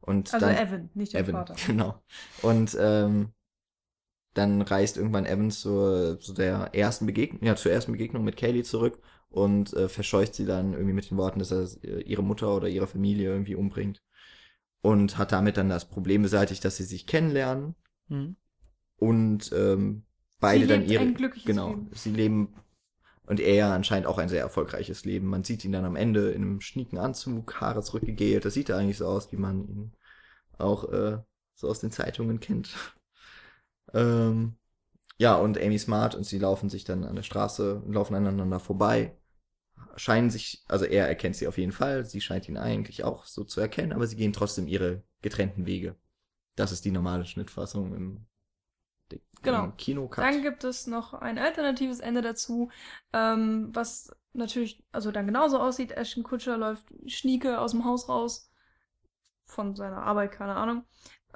Und 0.00 0.32
Also 0.32 0.46
dann, 0.46 0.56
Evan, 0.56 0.90
nicht 0.94 1.14
der 1.14 1.22
Evan, 1.22 1.32
Vater. 1.32 1.54
genau. 1.66 2.02
Und 2.42 2.76
ähm, 2.80 3.34
dann 4.34 4.60
reist 4.62 4.96
irgendwann 4.96 5.26
Evan 5.26 5.50
zur, 5.50 6.20
zu 6.20 6.34
der 6.34 6.74
ersten 6.74 7.06
Begegnung, 7.06 7.42
ja, 7.44 7.56
zur 7.56 7.72
ersten 7.72 7.92
Begegnung 7.92 8.24
mit 8.24 8.36
Kaylee 8.36 8.62
zurück 8.64 9.00
und 9.30 9.72
äh, 9.72 9.88
verscheucht 9.88 10.34
sie 10.34 10.44
dann 10.46 10.72
irgendwie 10.74 10.92
mit 10.92 11.10
den 11.10 11.16
Worten, 11.16 11.38
dass 11.38 11.50
er 11.52 11.66
äh, 11.84 12.02
ihre 12.02 12.22
Mutter 12.22 12.54
oder 12.54 12.68
ihre 12.68 12.86
Familie 12.86 13.30
irgendwie 13.30 13.54
umbringt. 13.54 14.02
Und 14.82 15.18
hat 15.18 15.32
damit 15.32 15.56
dann 15.56 15.68
das 15.68 15.88
Problem 15.88 16.22
beseitigt, 16.22 16.64
dass 16.64 16.76
sie 16.76 16.84
sich 16.84 17.06
kennenlernen 17.06 17.74
Hm. 18.08 18.36
und 18.98 19.50
ähm, 19.52 20.04
beide 20.38 20.62
Sie 20.62 20.68
dann 20.68 20.84
ihre 20.86 21.02
ein 21.02 21.14
glückliches 21.14 21.46
genau, 21.46 21.70
Leben. 21.70 21.90
sie 21.92 22.10
leben 22.10 22.54
und 23.26 23.40
er 23.40 23.72
anscheinend 23.72 24.06
auch 24.06 24.18
ein 24.18 24.28
sehr 24.28 24.40
erfolgreiches 24.40 25.04
Leben. 25.04 25.26
Man 25.26 25.44
sieht 25.44 25.64
ihn 25.64 25.72
dann 25.72 25.84
am 25.84 25.96
Ende 25.96 26.30
in 26.30 26.42
einem 26.42 26.60
schnieken 26.60 26.98
Anzug, 26.98 27.60
Haare 27.60 27.82
zurückgegelt. 27.82 28.44
Das 28.44 28.54
sieht 28.54 28.70
eigentlich 28.70 28.98
so 28.98 29.06
aus, 29.06 29.32
wie 29.32 29.36
man 29.36 29.68
ihn 29.68 29.92
auch 30.58 30.84
äh, 30.92 31.18
so 31.54 31.68
aus 31.68 31.80
den 31.80 31.90
Zeitungen 31.90 32.40
kennt. 32.40 32.70
ähm, 33.94 34.56
ja, 35.18 35.36
und 35.36 35.58
Amy 35.58 35.78
Smart 35.78 36.14
und 36.14 36.24
sie 36.24 36.38
laufen 36.38 36.68
sich 36.70 36.84
dann 36.84 37.04
an 37.04 37.16
der 37.16 37.22
Straße, 37.22 37.82
laufen 37.88 38.14
aneinander 38.14 38.60
vorbei, 38.60 39.16
scheinen 39.96 40.30
sich, 40.30 40.64
also 40.68 40.84
er 40.84 41.08
erkennt 41.08 41.36
sie 41.36 41.48
auf 41.48 41.58
jeden 41.58 41.72
Fall, 41.72 42.04
sie 42.04 42.20
scheint 42.20 42.48
ihn 42.48 42.58
eigentlich 42.58 43.04
auch 43.04 43.24
so 43.24 43.44
zu 43.44 43.60
erkennen, 43.60 43.92
aber 43.92 44.06
sie 44.06 44.16
gehen 44.16 44.32
trotzdem 44.32 44.68
ihre 44.68 45.02
getrennten 45.22 45.66
Wege. 45.66 45.96
Das 46.54 46.72
ist 46.72 46.84
die 46.84 46.90
normale 46.90 47.24
Schnittfassung 47.24 47.94
im, 47.94 48.26
Genau. 49.42 49.64
im 49.64 49.76
Kinocut. 49.76 50.24
Dann 50.24 50.42
gibt 50.42 50.64
es 50.64 50.86
noch 50.86 51.14
ein 51.14 51.38
alternatives 51.38 52.00
Ende 52.00 52.22
dazu, 52.22 52.70
ähm, 53.12 53.70
was 53.72 54.10
natürlich, 54.32 54.82
also 54.92 55.10
dann 55.12 55.26
genauso 55.26 55.58
aussieht. 55.58 55.92
Ashton 55.92 56.22
Kutscher 56.22 56.56
läuft 56.56 56.86
schnieke 57.06 57.60
aus 57.60 57.72
dem 57.72 57.84
Haus 57.84 58.08
raus, 58.08 58.50
von 59.44 59.74
seiner 59.76 60.02
Arbeit, 60.02 60.32
keine 60.32 60.56
Ahnung. 60.56 60.84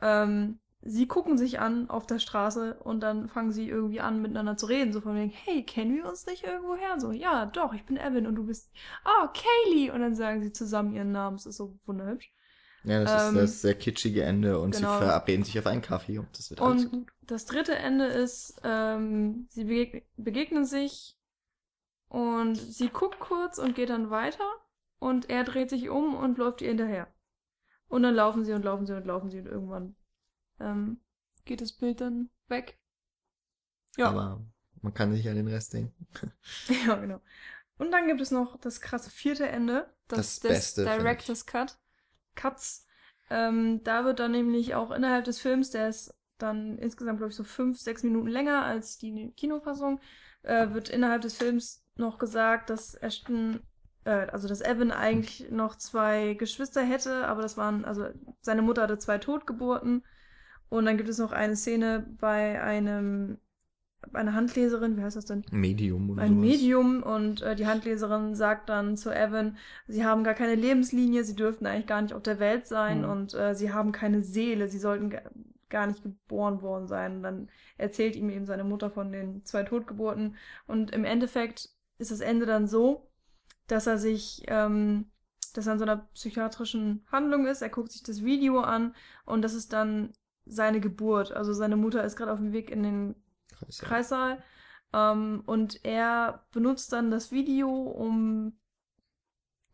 Ähm, 0.03 0.59
sie 0.83 1.07
gucken 1.07 1.39
sich 1.39 1.61
an 1.61 1.89
auf 1.91 2.07
der 2.07 2.19
Straße 2.19 2.75
und 2.83 3.01
dann 3.01 3.29
fangen 3.29 3.53
sie 3.53 3.69
irgendwie 3.69 4.01
an, 4.01 4.23
miteinander 4.23 4.57
zu 4.57 4.67
reden. 4.67 4.93
So 4.93 5.01
von 5.01 5.15
wegen, 5.15 5.31
hey, 5.31 5.65
kennen 5.65 5.95
wir 5.95 6.09
uns 6.09 6.27
nicht 6.27 6.45
irgendwoher? 6.45 6.99
So, 6.99 7.13
ja, 7.13 7.47
doch, 7.47 7.73
ich 7.73 7.85
bin 7.85 7.97
Evan 7.97 8.27
und 8.27 8.35
du 8.35 8.47
bist, 8.47 8.71
oh, 9.05 9.29
Kaylee. 9.29 9.91
Und 9.91 10.01
dann 10.01 10.15
sagen 10.15 10.43
sie 10.43 10.53
zusammen 10.53 10.93
ihren 10.93 11.13
Namen. 11.13 11.37
Es 11.37 11.47
ist 11.47 11.57
so 11.57 11.79
wunderhübsch. 11.85 12.33
Ja, 12.85 13.03
das 13.05 13.29
Ähm, 13.29 13.37
ist 13.37 13.37
das 13.37 13.61
sehr 13.63 13.75
kitschige 13.75 14.23
Ende 14.23 14.59
und 14.59 14.73
genau. 14.73 14.93
sie 14.93 15.05
verabreden 15.05 15.45
sich 15.45 15.59
auf 15.59 15.67
einen 15.67 15.83
Kaffee 15.83 16.19
und 16.19 16.29
das 16.39 16.51
wird 16.51 16.63
alles 16.63 16.87
Und 16.87 16.91
gut. 16.91 17.09
das 17.23 17.45
dritte 17.47 17.75
Ende 17.77 18.07
ist, 18.07 18.61
ähm, 18.65 19.47
sie 19.51 19.65
begeg 19.65 20.07
begegnen 20.17 20.65
sich 20.65 21.17
und 22.09 22.57
sie 22.57 22.89
guckt 22.91 23.21
kurz 23.21 23.59
und 23.59 23.75
geht 23.75 23.91
dann 23.91 24.11
weiter 24.11 24.49
und 24.99 25.31
er 25.31 25.45
dreht 25.45 25.71
sich 25.71 25.89
um 25.91 26.15
und 26.17 26.39
läuft 26.39 26.63
ihr 26.63 26.69
hinterher. 26.69 27.09
Und 27.89 28.03
dann 28.05 28.15
laufen 28.15 28.45
sie 28.45 28.53
und 28.55 28.65
laufen 28.65 28.87
sie 28.87 28.95
und 28.95 29.07
laufen 29.07 29.31
sie 29.31 29.41
und 29.41 29.47
irgendwann 29.47 29.97
ähm, 30.61 31.01
geht 31.47 31.61
das 31.63 31.73
Bild 31.73 32.01
dann 32.01 32.31
weg. 32.49 32.79
Ja, 33.97 34.09
Aber 34.09 34.45
man 34.83 34.95
kann 34.95 35.13
sich 35.13 35.29
an 35.29 35.37
den 35.37 35.49
Rest 35.49 35.73
denken. 35.75 36.07
ja, 36.87 36.97
genau. 36.97 37.21
Und 37.79 37.93
dann 37.93 38.07
gibt 38.07 38.21
es 38.21 38.31
noch 38.31 38.59
das 38.59 38.81
krasse 38.81 39.11
vierte 39.11 39.49
Ende, 39.49 39.93
Das 40.09 40.41
das, 40.41 40.41
des 40.41 40.75
Beste, 40.75 40.85
Director's 40.85 41.47
Cut. 41.47 41.79
Cuts. 42.35 42.87
Ähm, 43.31 43.83
da 43.85 44.05
wird 44.05 44.19
dann 44.19 44.33
nämlich 44.33 44.75
auch 44.75 44.91
innerhalb 44.91 45.25
des 45.25 45.41
Films, 45.41 45.71
der 45.71 45.89
ist 45.89 46.15
dann 46.39 46.79
insgesamt, 46.79 47.19
glaube 47.19 47.31
ich, 47.31 47.37
so 47.37 47.45
fünf, 47.45 47.79
sechs 47.79 48.03
Minuten 48.03 48.29
länger 48.29 48.65
als 48.65 48.99
die 48.99 49.33
Kinofassung, 49.37 50.01
äh, 50.43 50.71
wird 50.71 50.89
innerhalb 50.89 51.23
des 51.23 51.37
Films 51.37 51.85
noch 51.97 52.19
gesagt, 52.19 52.71
dass 52.71 52.95
Ashton, 52.95 53.61
äh, 54.05 54.27
also 54.29 54.49
dass 54.49 54.63
Evan 54.63 54.91
eigentlich 54.91 55.51
noch 55.51 55.77
zwei 55.77 56.35
Geschwister 56.35 56.83
hätte, 56.83 57.29
aber 57.29 57.43
das 57.43 57.57
waren, 57.57 57.85
also 57.85 58.09
seine 58.41 58.63
Mutter 58.63 58.83
hatte 58.83 58.99
zwei 58.99 59.19
Totgeburten. 59.19 60.03
Und 60.69 60.87
dann 60.87 60.97
gibt 60.97 61.09
es 61.09 61.19
noch 61.19 61.33
eine 61.33 61.57
Szene 61.57 62.07
bei 62.21 62.63
einem, 62.63 63.39
einer 64.13 64.35
Handleserin, 64.35 64.97
wie 64.97 65.03
heißt 65.03 65.17
das 65.17 65.27
denn? 65.27 65.45
Medium 65.51 66.11
oder 66.11 66.23
ein 66.23 66.35
sowas. 66.35 66.41
Medium 66.41 67.03
und 67.03 67.43
äh, 67.43 67.55
die 67.55 67.67
Handleserin 67.67 68.35
sagt 68.35 68.69
dann 68.69 68.97
zu 68.97 69.11
Evan, 69.15 69.57
sie 69.89 70.05
haben 70.05 70.25
gar 70.25 70.35
keine 70.35 70.55
Lebenslinie, 70.55 71.23
sie 71.25 71.37
dürften 71.37 71.67
eigentlich 71.67 71.87
gar 71.87 72.03
nicht 72.03 72.15
auf 72.15 72.23
der 72.23 72.39
Welt 72.41 72.67
sein 72.67 73.03
Mhm. 73.03 73.11
und 73.11 73.35
äh, 73.35 73.55
sie 73.55 73.73
haben 73.73 73.93
keine 73.93 74.23
Seele, 74.23 74.69
sie 74.69 74.79
sollten 74.79 75.11
ga- 75.11 75.23
gar 75.69 75.87
nicht 75.87 76.03
geboren 76.03 76.63
worden 76.63 76.89
sein. 76.89 77.17
Und 77.17 77.23
dann 77.23 77.49
erzählt 77.79 78.17
ihm 78.17 78.31
eben 78.31 78.47
seine 78.47 78.65
Mutter 78.65 78.91
von 78.91 79.13
den 79.13 79.45
zwei 79.45 79.63
Totgeburten 79.63 80.35
und 80.67 80.91
im 80.91 81.05
Endeffekt 81.05 81.69
ist 81.99 82.11
das 82.11 82.21
Ende 82.21 82.47
dann 82.47 82.67
so, 82.67 83.11
dass 83.69 83.87
er 83.87 83.99
sich, 83.99 84.43
ähm, 84.49 85.11
dass 85.55 85.67
er 85.67 85.75
in 85.75 85.79
so 85.79 85.85
einer 85.85 86.09
psychiatrischen 86.15 87.05
Handlung 87.13 87.47
ist, 87.47 87.63
er 87.63 87.69
guckt 87.69 87.93
sich 87.93 88.03
das 88.03 88.25
Video 88.25 88.61
an 88.61 88.95
und 89.27 89.43
das 89.43 89.55
ist 89.55 89.73
dann 89.73 90.13
seine 90.47 90.81
Geburt. 90.81 91.31
Also 91.33 91.53
seine 91.53 91.77
Mutter 91.77 92.03
ist 92.03 92.17
gerade 92.17 92.33
auf 92.33 92.39
dem 92.39 92.53
Weg 92.53 92.71
in 92.71 92.83
den 92.83 93.15
Kreis, 93.61 93.81
ja. 93.81 93.89
Kreissaal. 93.89 94.43
Ähm, 94.93 95.43
und 95.47 95.85
er 95.85 96.45
benutzt 96.53 96.93
dann 96.93 97.11
das 97.11 97.31
Video, 97.31 97.71
um 97.71 98.59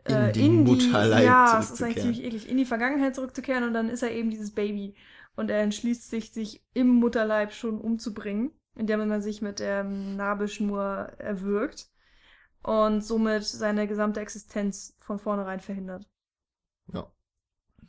In 0.07 0.32
den 0.32 0.64
Mutterleib 0.64 1.24
Ja, 1.24 1.59
es 1.59 1.70
ist 1.70 1.82
eigentlich 1.82 2.03
ziemlich 2.03 2.24
eklig, 2.24 2.49
in 2.49 2.59
die 2.59 2.64
Vergangenheit 2.64 3.14
zurückzukehren 3.14 3.64
und 3.64 3.74
dann 3.74 3.89
ist 3.89 4.03
er 4.03 4.12
eben 4.12 4.30
dieses 4.30 4.53
Baby. 4.53 4.95
Und 5.34 5.51
er 5.51 5.61
entschließt 5.61 6.09
sich, 6.09 6.32
sich 6.32 6.64
im 6.72 6.89
Mutterleib 6.89 7.53
schon 7.53 7.80
umzubringen, 7.80 8.53
indem 8.74 9.07
man 9.07 9.22
sich 9.22 9.43
mit 9.43 9.59
der 9.59 9.84
Nabelschnur 9.84 11.12
erwürgt 11.18 11.91
und 12.62 13.03
somit 13.03 13.45
seine 13.45 13.87
gesamte 13.87 14.20
Existenz 14.20 14.97
von 14.99 15.18
vornherein 15.18 15.61
verhindert. 15.61 16.09
Ja. 16.93 17.11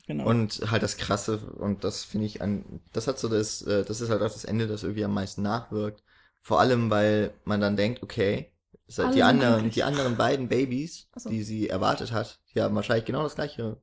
Genau. 0.07 0.25
Und 0.25 0.61
halt 0.71 0.83
das 0.83 0.95
Krasse, 0.95 1.37
und 1.37 1.83
das 1.83 2.05
finde 2.05 2.25
ich 2.27 2.41
an, 2.41 2.79
das 2.93 3.07
hat 3.07 3.19
so 3.19 3.27
das, 3.27 3.61
äh, 3.63 3.83
das 3.83 3.99
ist 3.99 4.09
halt 4.09 4.21
auch 4.21 4.31
das 4.31 4.45
Ende, 4.45 4.65
das 4.65 4.83
irgendwie 4.83 5.03
am 5.03 5.13
meisten 5.13 5.41
nachwirkt. 5.41 6.01
Vor 6.41 6.61
allem, 6.61 6.89
weil 6.89 7.33
man 7.43 7.59
dann 7.59 7.75
denkt, 7.75 8.01
okay, 8.01 8.53
hat 8.97 9.13
die 9.15 9.23
anderen, 9.23 9.69
die 9.69 9.83
anderen 9.83 10.15
beiden 10.15 10.47
Babys, 10.47 11.09
so. 11.15 11.29
die 11.29 11.43
sie 11.43 11.67
erwartet 11.67 12.13
hat, 12.13 12.39
die 12.55 12.61
haben 12.61 12.73
wahrscheinlich 12.73 13.03
genau 13.03 13.23
das 13.23 13.35
gleiche 13.35 13.81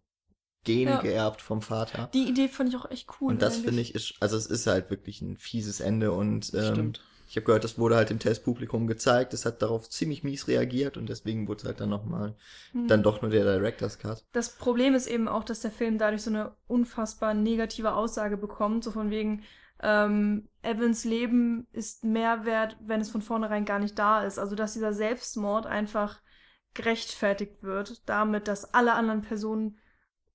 Gen 0.64 0.88
Ja. 0.88 1.02
geerbt 1.02 1.42
vom 1.42 1.60
Vater. 1.60 2.08
Die 2.14 2.26
Idee 2.26 2.48
fand 2.48 2.70
ich 2.70 2.76
auch 2.76 2.90
echt 2.90 3.06
cool. 3.20 3.32
und 3.32 3.42
das 3.42 3.58
finde 3.58 3.82
ich 3.82 3.94
ist, 3.94 4.14
also 4.20 4.38
es 4.38 4.46
ist 4.46 4.66
halt 4.66 4.88
wirklich 4.88 5.20
ein 5.20 5.36
fieses 5.36 5.80
Ende 5.80 6.12
und 6.12 6.54
ähm, 6.54 6.72
Stimmt. 6.72 7.00
Ich 7.34 7.36
habe 7.36 7.46
gehört, 7.46 7.64
das 7.64 7.80
wurde 7.80 7.96
halt 7.96 8.10
dem 8.10 8.20
Testpublikum 8.20 8.86
gezeigt, 8.86 9.34
es 9.34 9.44
hat 9.44 9.60
darauf 9.60 9.90
ziemlich 9.90 10.22
mies 10.22 10.46
reagiert 10.46 10.96
und 10.96 11.08
deswegen 11.08 11.48
wurde 11.48 11.62
es 11.62 11.64
halt 11.64 11.80
dann 11.80 11.88
nochmal, 11.88 12.36
Hm. 12.70 12.86
dann 12.86 13.02
doch 13.02 13.22
nur 13.22 13.30
der 13.32 13.42
Director's 13.42 13.98
Cut. 13.98 14.24
Das 14.30 14.50
Problem 14.50 14.94
ist 14.94 15.08
eben 15.08 15.26
auch, 15.26 15.42
dass 15.42 15.58
der 15.58 15.72
Film 15.72 15.98
dadurch 15.98 16.22
so 16.22 16.30
eine 16.30 16.52
unfassbar 16.68 17.34
negative 17.34 17.94
Aussage 17.94 18.36
bekommt, 18.36 18.84
so 18.84 18.92
von 18.92 19.10
wegen, 19.10 19.42
ähm, 19.82 20.48
Evans 20.62 21.04
Leben 21.04 21.66
ist 21.72 22.04
mehr 22.04 22.44
wert, 22.44 22.76
wenn 22.80 23.00
es 23.00 23.10
von 23.10 23.20
vornherein 23.20 23.64
gar 23.64 23.80
nicht 23.80 23.98
da 23.98 24.22
ist. 24.22 24.38
Also, 24.38 24.54
dass 24.54 24.74
dieser 24.74 24.92
Selbstmord 24.92 25.66
einfach 25.66 26.20
gerechtfertigt 26.72 27.64
wird, 27.64 28.08
damit, 28.08 28.46
dass 28.46 28.74
alle 28.74 28.92
anderen 28.92 29.22
Personen 29.22 29.76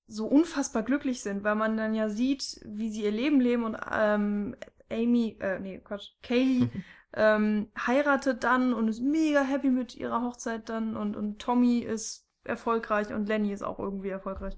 so 0.06 0.26
unfassbar 0.26 0.82
glücklich 0.82 1.22
sind, 1.22 1.44
weil 1.44 1.54
man 1.54 1.78
dann 1.78 1.94
ja 1.94 2.10
sieht, 2.10 2.60
wie 2.66 2.90
sie 2.90 3.04
ihr 3.04 3.10
Leben 3.10 3.40
leben 3.40 3.64
und 3.64 3.78
ähm, 3.90 4.54
Amy, 4.90 5.36
äh, 5.40 5.58
nee, 5.60 5.78
Quatsch, 5.78 6.10
Kaylee 6.22 6.68
ähm, 7.14 7.70
heiratet 7.86 8.44
dann 8.44 8.72
und 8.72 8.88
ist 8.88 9.00
mega 9.00 9.42
happy 9.42 9.70
mit 9.70 9.94
ihrer 9.96 10.22
Hochzeit 10.22 10.68
dann 10.68 10.96
und, 10.96 11.16
und 11.16 11.40
Tommy 11.40 11.78
ist 11.78 12.26
erfolgreich 12.44 13.12
und 13.12 13.26
Lenny 13.26 13.52
ist 13.52 13.62
auch 13.62 13.78
irgendwie 13.78 14.08
erfolgreich. 14.08 14.56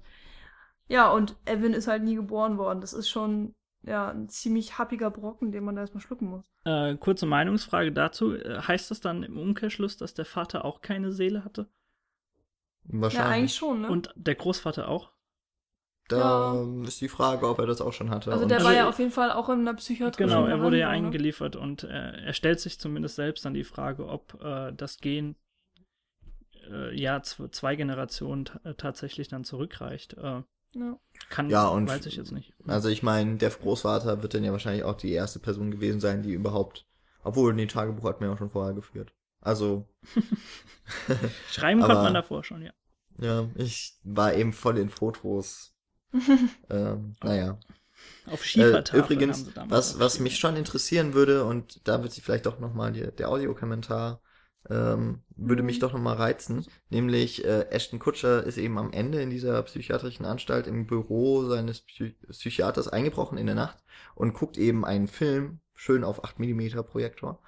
Ja, 0.87 1.09
und 1.11 1.35
Evan 1.45 1.73
ist 1.73 1.87
halt 1.87 2.03
nie 2.03 2.15
geboren 2.15 2.57
worden. 2.57 2.81
Das 2.81 2.93
ist 2.93 3.09
schon 3.09 3.55
ja 3.83 4.09
ein 4.09 4.29
ziemlich 4.29 4.77
happiger 4.77 5.11
Brocken, 5.11 5.51
den 5.51 5.63
man 5.63 5.75
da 5.75 5.81
erstmal 5.81 6.01
schlucken 6.01 6.27
muss. 6.27 6.45
Äh, 6.65 6.95
kurze 6.97 7.25
Meinungsfrage 7.25 7.91
dazu. 7.91 8.35
Äh, 8.35 8.61
Heißt 8.61 8.91
das 8.91 8.99
dann 9.01 9.23
im 9.23 9.37
Umkehrschluss, 9.37 9.97
dass 9.97 10.13
der 10.13 10.25
Vater 10.25 10.65
auch 10.65 10.81
keine 10.81 11.11
Seele 11.11 11.43
hatte? 11.43 11.67
Wahrscheinlich. 12.85 13.29
Ja, 13.29 13.35
eigentlich 13.35 13.55
schon, 13.55 13.81
ne? 13.81 13.89
Und 13.89 14.13
der 14.15 14.35
Großvater 14.35 14.87
auch? 14.87 15.11
Da 16.09 16.61
ist 16.85 16.99
die 17.01 17.07
Frage, 17.07 17.47
ob 17.47 17.59
er 17.59 17.65
das 17.65 17.79
auch 17.81 17.93
schon 17.93 18.09
hatte. 18.09 18.31
also 18.31 18.43
Und 18.43 18.49
der 18.49 18.57
Also 18.57 18.67
war 18.69 18.75
ja 18.75 18.89
auf 18.89 18.99
jeden 18.99 19.11
Fall 19.11 19.31
auch 19.31 19.47
in 19.49 19.61
einer 19.61 19.73
psychiatrischen 19.73 20.29
Genau, 20.29 20.45
er 20.45 20.61
wurde 20.61 20.77
ja 20.77 20.89
eingeliefert 20.89 21.55
und 21.55 21.83
äh, 21.83 21.87
er 22.25 22.33
stellt 22.33 22.59
sich 22.59 22.77
zumindest 22.79 23.15
selbst 23.15 23.45
dann 23.45 23.53
die 23.53 23.63
Frage, 23.63 24.07
ob 24.07 24.37
äh, 24.43 24.73
das 24.73 24.97
Gen 24.99 25.35
äh, 26.69 26.93
ja 26.99 27.17
zw- 27.17 27.51
zwei 27.51 27.75
Generationen 27.75 28.45
äh, 28.63 28.73
tatsächlich 28.73 29.27
dann 29.29 29.43
zurückreicht. 29.45 30.13
Äh, 30.15 30.41
Ja. 30.75 30.97
kann, 31.29 31.49
Ja, 31.49 31.67
und- 31.67 31.87
weiß 31.87 32.05
ich 32.07 32.15
jetzt 32.17 32.31
nicht. 32.31 32.53
Also 32.67 32.89
ich 32.89 33.01
meine, 33.03 33.37
der 33.37 33.49
Großvater 33.51 34.21
wird 34.23 34.33
dann 34.33 34.43
ja 34.43 34.51
wahrscheinlich 34.51 34.83
auch 34.83 34.95
die 34.97 35.11
erste 35.13 35.39
Person 35.39 35.71
gewesen 35.71 35.99
sein, 36.01 36.21
die 36.23 36.33
überhaupt, 36.33 36.85
obwohl 37.23 37.53
nee, 37.53 37.65
Tagebuch 37.67 38.09
hat 38.09 38.19
man 38.19 38.29
ja 38.29 38.33
auch 38.35 38.39
schon 38.39 38.49
vorher 38.49 38.73
geführt. 38.73 39.13
Also, 39.39 39.87
Schreiben 41.51 41.81
aber- 41.83 41.93
konnte 41.93 42.03
man 42.05 42.13
davor 42.13 42.43
schon, 42.43 42.61
ja. 42.61 42.71
ja, 43.19 43.47
ich 43.55 43.95
war 44.03 44.33
eben 44.33 44.53
voll 44.53 44.77
in 44.77 44.89
Fotos. 44.89 45.72
Ähm, 46.69 47.15
naja. 47.21 47.59
Auf 48.25 48.43
Äh, 48.55 48.83
Schiefertafeln 48.83 49.29
haben 49.29 49.45
übrigens, 49.45 49.51
was, 49.67 49.99
was 49.99 50.19
mich 50.19 50.37
schon 50.39 50.55
interessieren 50.55 51.13
würde, 51.13 51.45
und 51.45 51.87
da 51.87 52.03
wird 52.03 52.13
sich 52.13 52.23
vielleicht 52.23 52.45
doch 52.45 52.59
nochmal 52.59 52.93
der 52.93 53.29
Audiokommentar, 53.29 54.21
ähm, 54.69 55.23
würde 55.35 55.63
Mhm. 55.63 55.63
mich 55.63 55.79
doch 55.79 55.93
nochmal 55.93 56.15
reizen, 56.17 56.65
nämlich 56.89 57.43
äh, 57.45 57.67
Ashton 57.71 57.99
Kutscher 57.99 58.43
ist 58.45 58.57
eben 58.57 58.77
am 58.77 58.93
Ende 58.93 59.21
in 59.21 59.29
dieser 59.29 59.61
psychiatrischen 59.63 60.25
Anstalt 60.25 60.67
im 60.67 60.87
Büro 60.87 61.45
seines 61.45 61.81
Psy 61.81 62.15
Psychiaters 62.29 62.87
eingebrochen 62.87 63.37
in 63.37 63.47
der 63.47 63.55
Nacht 63.55 63.83
und 64.15 64.33
guckt 64.33 64.57
eben 64.57 64.85
einen 64.85 65.07
Film, 65.07 65.59
schön 65.75 66.03
auf 66.05 66.23
8 66.23 66.39
mm 66.39 66.83
Projektor. 66.83 67.41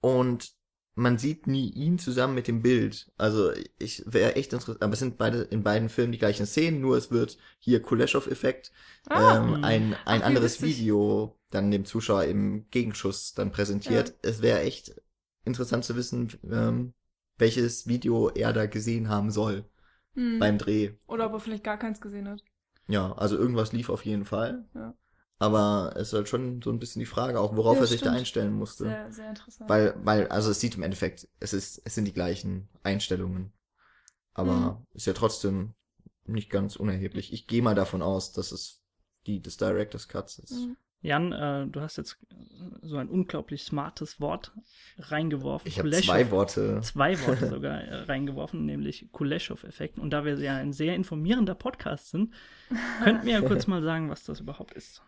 Und 0.00 0.52
man 0.94 1.18
sieht 1.18 1.46
nie 1.46 1.70
ihn 1.70 1.98
zusammen 1.98 2.34
mit 2.34 2.48
dem 2.48 2.62
Bild. 2.62 3.10
Also 3.16 3.50
ich 3.78 4.02
wäre 4.06 4.36
echt 4.36 4.52
interessiert, 4.52 4.82
aber 4.82 4.92
es 4.92 4.98
sind 4.98 5.16
beide 5.16 5.42
in 5.42 5.62
beiden 5.62 5.88
Filmen 5.88 6.12
die 6.12 6.18
gleichen 6.18 6.46
Szenen, 6.46 6.80
nur 6.80 6.96
es 6.96 7.10
wird 7.10 7.38
hier 7.58 7.80
Kuleshov-Effekt 7.80 8.72
Ah, 9.08 9.36
ähm, 9.36 9.64
ein, 9.64 9.94
ein 10.04 10.22
Ach, 10.22 10.26
anderes. 10.26 10.62
Video 10.62 11.38
dann 11.50 11.70
dem 11.70 11.84
Zuschauer 11.84 12.24
im 12.24 12.68
Gegenschuss 12.70 13.34
dann 13.34 13.50
präsentiert. 13.52 14.14
Es 14.22 14.42
wäre 14.42 14.60
echt 14.60 14.94
interessant 15.44 15.84
zu 15.84 15.96
wissen, 15.96 16.32
ähm, 16.50 16.94
welches 17.38 17.86
Video 17.86 18.28
er 18.28 18.52
da 18.52 18.66
gesehen 18.66 19.08
haben 19.08 19.30
soll 19.30 19.64
hm. 20.14 20.38
beim 20.38 20.58
Dreh. 20.58 20.92
Oder 21.08 21.26
ob 21.26 21.32
er 21.34 21.40
vielleicht 21.40 21.64
gar 21.64 21.78
keins 21.78 22.00
gesehen 22.00 22.28
hat. 22.28 22.42
Ja, 22.86 23.12
also 23.12 23.36
irgendwas 23.36 23.72
lief 23.72 23.90
auf 23.90 24.04
jeden 24.04 24.24
Fall. 24.24 24.64
Ja. 24.74 24.94
Aber 25.42 25.92
es 25.96 26.08
ist 26.08 26.12
halt 26.14 26.28
schon 26.28 26.62
so 26.62 26.70
ein 26.70 26.78
bisschen 26.78 27.00
die 27.00 27.06
Frage 27.06 27.40
auch, 27.40 27.56
worauf 27.56 27.74
Ja, 27.76 27.82
er 27.82 27.86
sich 27.88 28.00
da 28.00 28.06
stimmt. 28.06 28.18
einstellen 28.20 28.52
musste. 28.52 28.84
Sehr, 28.84 29.10
sehr 29.12 29.28
interessant. 29.30 29.68
Weil, 29.68 29.94
weil, 30.04 30.28
also 30.28 30.50
es 30.52 30.60
sieht 30.60 30.76
im 30.76 30.82
Endeffekt, 30.84 31.26
es 31.40 31.52
ist, 31.52 31.82
es 31.84 31.94
sind 31.96 32.04
die 32.04 32.12
gleichen 32.12 32.68
Einstellungen. 32.84 33.52
Aber 34.34 34.54
Mhm. 34.54 34.86
ist 34.94 35.06
ja 35.06 35.12
trotzdem 35.14 35.74
nicht 36.24 36.48
ganz 36.48 36.76
unerheblich. 36.76 37.32
Ich 37.32 37.48
gehe 37.48 37.60
mal 37.60 37.74
davon 37.74 38.02
aus, 38.02 38.32
dass 38.32 38.52
es 38.52 38.80
die 39.26 39.42
des 39.42 39.56
Directors 39.56 40.06
Cuts 40.08 40.38
ist. 40.38 40.52
Mhm. 40.52 40.76
Jan, 41.04 41.32
äh, 41.32 41.66
du 41.66 41.80
hast 41.80 41.96
jetzt 41.96 42.16
so 42.80 42.96
ein 42.96 43.08
unglaublich 43.08 43.64
smartes 43.64 44.20
Wort 44.20 44.52
reingeworfen. 44.98 45.66
Ich 45.66 45.80
habe 45.80 45.90
zwei 45.90 46.30
Worte. 46.30 46.80
zwei 46.82 47.20
Worte 47.26 47.48
sogar 47.50 47.80
äh, 47.80 48.02
reingeworfen, 48.04 48.64
nämlich 48.64 49.08
Kuleshov-Effekt. 49.10 49.98
Und 49.98 50.10
da 50.10 50.24
wir 50.24 50.38
ja 50.38 50.54
ein 50.56 50.72
sehr 50.72 50.94
informierender 50.94 51.56
Podcast 51.56 52.10
sind, 52.10 52.32
könnten 53.02 53.26
wir 53.26 53.32
ja 53.32 53.40
kurz 53.48 53.66
mal 53.66 53.82
sagen, 53.82 54.08
was 54.10 54.22
das 54.22 54.38
überhaupt 54.38 54.74
ist. 54.74 55.02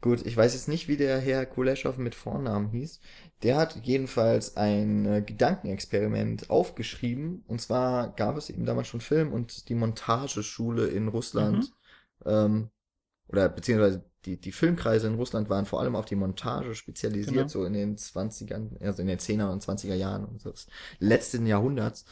Gut, 0.00 0.24
ich 0.24 0.34
weiß 0.36 0.54
jetzt 0.54 0.68
nicht, 0.68 0.88
wie 0.88 0.96
der 0.96 1.18
Herr 1.18 1.44
Kuleshov 1.44 1.98
mit 1.98 2.14
Vornamen 2.14 2.70
hieß. 2.70 3.00
Der 3.42 3.56
hat 3.58 3.84
jedenfalls 3.84 4.56
ein 4.56 5.04
äh, 5.04 5.22
Gedankenexperiment 5.22 6.48
aufgeschrieben. 6.48 7.44
Und 7.46 7.60
zwar 7.60 8.14
gab 8.14 8.36
es 8.38 8.48
eben 8.48 8.64
damals 8.64 8.88
schon 8.88 9.02
Film 9.02 9.32
und 9.32 9.68
die 9.68 9.74
Montageschule 9.74 10.86
in 10.86 11.08
Russland, 11.08 11.70
ähm, 12.24 12.70
oder 13.28 13.48
beziehungsweise 13.48 14.04
die, 14.24 14.38
die 14.40 14.52
Filmkreise 14.52 15.06
in 15.06 15.14
Russland 15.14 15.48
waren 15.48 15.66
vor 15.66 15.80
allem 15.80 15.96
auf 15.96 16.04
die 16.04 16.16
Montage 16.16 16.74
spezialisiert, 16.74 17.34
Genau. 17.34 17.48
so 17.48 17.64
in 17.64 17.72
den 17.74 17.96
20ern, 17.96 18.82
also 18.82 19.02
in 19.02 19.08
den 19.08 19.18
10er 19.18 19.50
und 19.50 19.62
20er 19.62 19.94
Jahren 19.94 20.24
unseres 20.24 20.66
letzten 20.98 21.46
Jahrhunderts. 21.46 22.04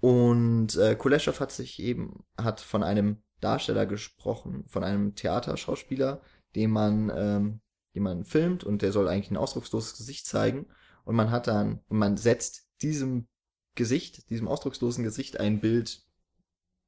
Und 0.00 0.76
äh, 0.76 0.94
Kuleshov 0.94 1.40
hat 1.40 1.50
sich 1.52 1.80
eben, 1.80 2.24
hat 2.36 2.60
von 2.60 2.82
einem 2.82 3.18
Darsteller 3.40 3.86
gesprochen, 3.86 4.64
von 4.68 4.84
einem 4.84 5.14
Theaterschauspieler, 5.14 6.20
den 6.58 6.72
man, 6.72 7.12
ähm, 7.14 7.60
den 7.94 8.02
man 8.02 8.24
filmt 8.24 8.64
und 8.64 8.82
der 8.82 8.90
soll 8.90 9.06
eigentlich 9.08 9.30
ein 9.30 9.36
ausdrucksloses 9.36 9.96
Gesicht 9.96 10.26
zeigen. 10.26 10.66
Und 11.04 11.14
man 11.14 11.30
hat 11.30 11.46
dann, 11.46 11.80
und 11.88 11.98
man 11.98 12.16
setzt 12.16 12.66
diesem 12.82 13.28
Gesicht, 13.76 14.28
diesem 14.28 14.48
ausdruckslosen 14.48 15.04
Gesicht 15.04 15.38
ein 15.38 15.60
Bild 15.60 16.02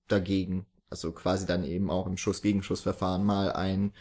dagegen. 0.09 0.66
Also 0.91 1.12
quasi 1.12 1.47
dann 1.47 1.62
eben 1.62 1.89
auch 1.89 2.09
im 2.09 2.16
Schuss-Gegenschuss-Verfahren 2.16 3.25
mal 3.25 3.53
ein, 3.53 3.93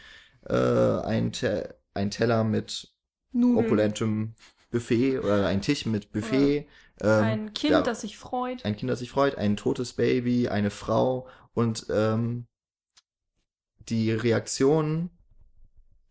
äh, 0.44 0.54
ein, 0.54 1.30
Te 1.30 1.76
ein 1.94 2.10
Teller 2.10 2.42
mit 2.42 2.92
Nudeln. 3.30 3.64
opulentem 3.64 4.34
Buffet 4.72 5.20
oder 5.20 5.46
ein 5.46 5.62
Tisch 5.62 5.86
mit 5.86 6.10
Buffet. 6.10 6.66
ähm, 7.00 7.22
Ein 7.22 7.54
Kind, 7.54 7.70
ja, 7.70 7.82
das 7.82 8.00
sich 8.00 8.18
freut. 8.18 8.64
ein 8.64 8.74
Kind, 8.74 8.90
das 8.90 8.98
sich 8.98 9.10
freut, 9.10 9.36
ein 9.36 9.56
totes 9.56 9.92
Baby, 9.92 10.48
eine 10.48 10.70
Frau 10.70 11.28
und 11.52 11.86
ähm, 11.90 12.48
die 13.88 14.10
Reaktionen 14.10 15.10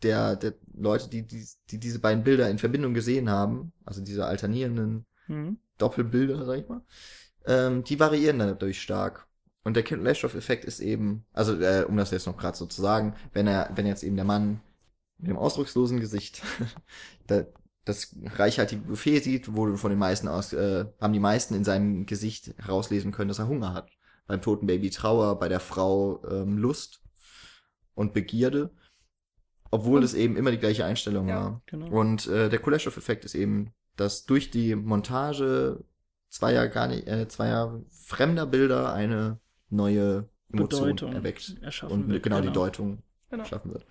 der, 0.03 0.35
der 0.35 0.53
Leute, 0.73 1.09
die, 1.09 1.25
die, 1.27 1.45
die 1.69 1.79
diese 1.79 1.99
beiden 1.99 2.23
Bilder 2.23 2.49
in 2.49 2.57
Verbindung 2.57 2.93
gesehen 2.93 3.29
haben, 3.29 3.73
also 3.85 4.01
diese 4.01 4.25
alternierenden 4.25 5.05
Mhm. 5.29 5.59
Doppelbilder, 5.77 6.43
sag 6.45 6.59
ich 6.59 6.67
mal, 6.67 6.81
ähm, 7.45 7.83
die 7.83 7.99
variieren 7.99 8.39
dann 8.39 8.49
dadurch 8.49 8.81
stark. 8.81 9.27
Und 9.63 9.75
der 9.75 9.83
Kind-Lashov-Effekt 9.83 10.65
ist 10.65 10.79
eben, 10.79 11.25
also 11.31 11.59
äh, 11.61 11.85
um 11.87 11.95
das 11.95 12.11
jetzt 12.11 12.25
noch 12.25 12.37
gerade 12.37 12.57
so 12.57 12.65
zu 12.65 12.81
sagen, 12.81 13.15
wenn 13.33 13.47
er, 13.47 13.71
wenn 13.75 13.85
jetzt 13.85 14.03
eben 14.03 14.15
der 14.15 14.25
Mann 14.25 14.61
mit 15.17 15.29
dem 15.29 15.37
ausdruckslosen 15.37 15.99
Gesicht 15.99 16.41
da, 17.27 17.45
das 17.85 18.15
reichhaltige 18.35 18.81
Buffet 18.81 19.19
sieht, 19.19 19.55
wo 19.55 19.75
von 19.77 19.89
den 19.89 19.99
meisten 19.99 20.27
aus, 20.27 20.53
äh, 20.53 20.85
haben 20.99 21.13
die 21.13 21.19
meisten 21.19 21.53
in 21.53 21.63
seinem 21.63 22.05
Gesicht 22.05 22.53
herauslesen 22.57 23.11
können, 23.11 23.29
dass 23.29 23.39
er 23.39 23.47
Hunger 23.47 23.73
hat. 23.73 23.89
Beim 24.27 24.41
toten 24.41 24.67
Baby 24.67 24.89
Trauer, 24.89 25.39
bei 25.39 25.49
der 25.49 25.59
Frau 25.59 26.23
ähm, 26.29 26.57
Lust 26.57 27.01
und 27.95 28.13
Begierde, 28.13 28.71
obwohl 29.71 30.03
es 30.03 30.13
eben 30.13 30.35
immer 30.35 30.51
die 30.51 30.57
gleiche 30.57 30.85
Einstellung 30.85 31.27
Ja. 31.27 31.35
war. 31.35 31.61
Genau. 31.67 31.87
Und 31.87 32.27
äh, 32.27 32.49
der 32.49 32.59
Kuleshov-Effekt 32.59 33.25
ist 33.25 33.35
eben, 33.35 33.71
dass 33.95 34.25
durch 34.25 34.49
die 34.51 34.75
Montage 34.75 35.83
zweier 36.29 36.67
gar 36.67 36.87
nicht, 36.87 37.07
äh, 37.07 37.27
zweier 37.27 37.81
fremder 37.89 38.45
Bilder 38.45 38.93
eine 38.93 39.39
neue 39.69 40.29
Emotion 40.51 40.81
Bedeutung 40.95 41.13
erweckt 41.13 41.57
erschaffen 41.61 41.93
und 42.03 42.09
wird, 42.09 42.23
genau, 42.23 42.37
die 42.37 42.47
genau. 42.47 42.53
Deutung 42.53 43.03
Genau. 43.29 43.45
schaffen 43.45 43.71
wird. 43.71 43.85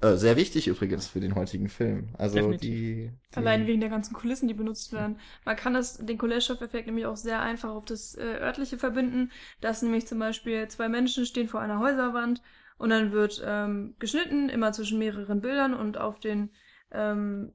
Äh, 0.00 0.16
sehr 0.16 0.36
wichtig 0.36 0.66
übrigens 0.66 1.06
für 1.06 1.20
den 1.20 1.34
heutigen 1.34 1.68
Film. 1.68 2.08
Also 2.16 2.52
die, 2.52 3.12
die 3.30 3.36
Allein 3.36 3.66
wegen 3.66 3.80
der 3.80 3.90
ganzen 3.90 4.14
Kulissen, 4.14 4.48
die 4.48 4.54
benutzt 4.54 4.92
werden. 4.92 5.18
Man 5.44 5.56
kann 5.56 5.74
das, 5.74 5.98
den 5.98 6.16
Kuleshov-Effekt 6.16 6.86
nämlich 6.86 7.04
auch 7.06 7.16
sehr 7.18 7.40
einfach 7.42 7.68
auf 7.68 7.84
das 7.84 8.14
äh, 8.14 8.22
örtliche 8.22 8.78
verbinden, 8.78 9.30
dass 9.60 9.82
nämlich 9.82 10.06
zum 10.08 10.18
Beispiel 10.18 10.66
zwei 10.68 10.88
Menschen 10.88 11.26
stehen 11.26 11.48
vor 11.48 11.60
einer 11.60 11.78
Häuserwand 11.80 12.40
und 12.80 12.90
dann 12.90 13.12
wird 13.12 13.42
ähm, 13.46 13.94
geschnitten, 13.98 14.48
immer 14.48 14.72
zwischen 14.72 14.98
mehreren 14.98 15.40
Bildern 15.40 15.74
und 15.74 15.98
auf 15.98 16.18
den 16.18 16.50
ähm, 16.90 17.52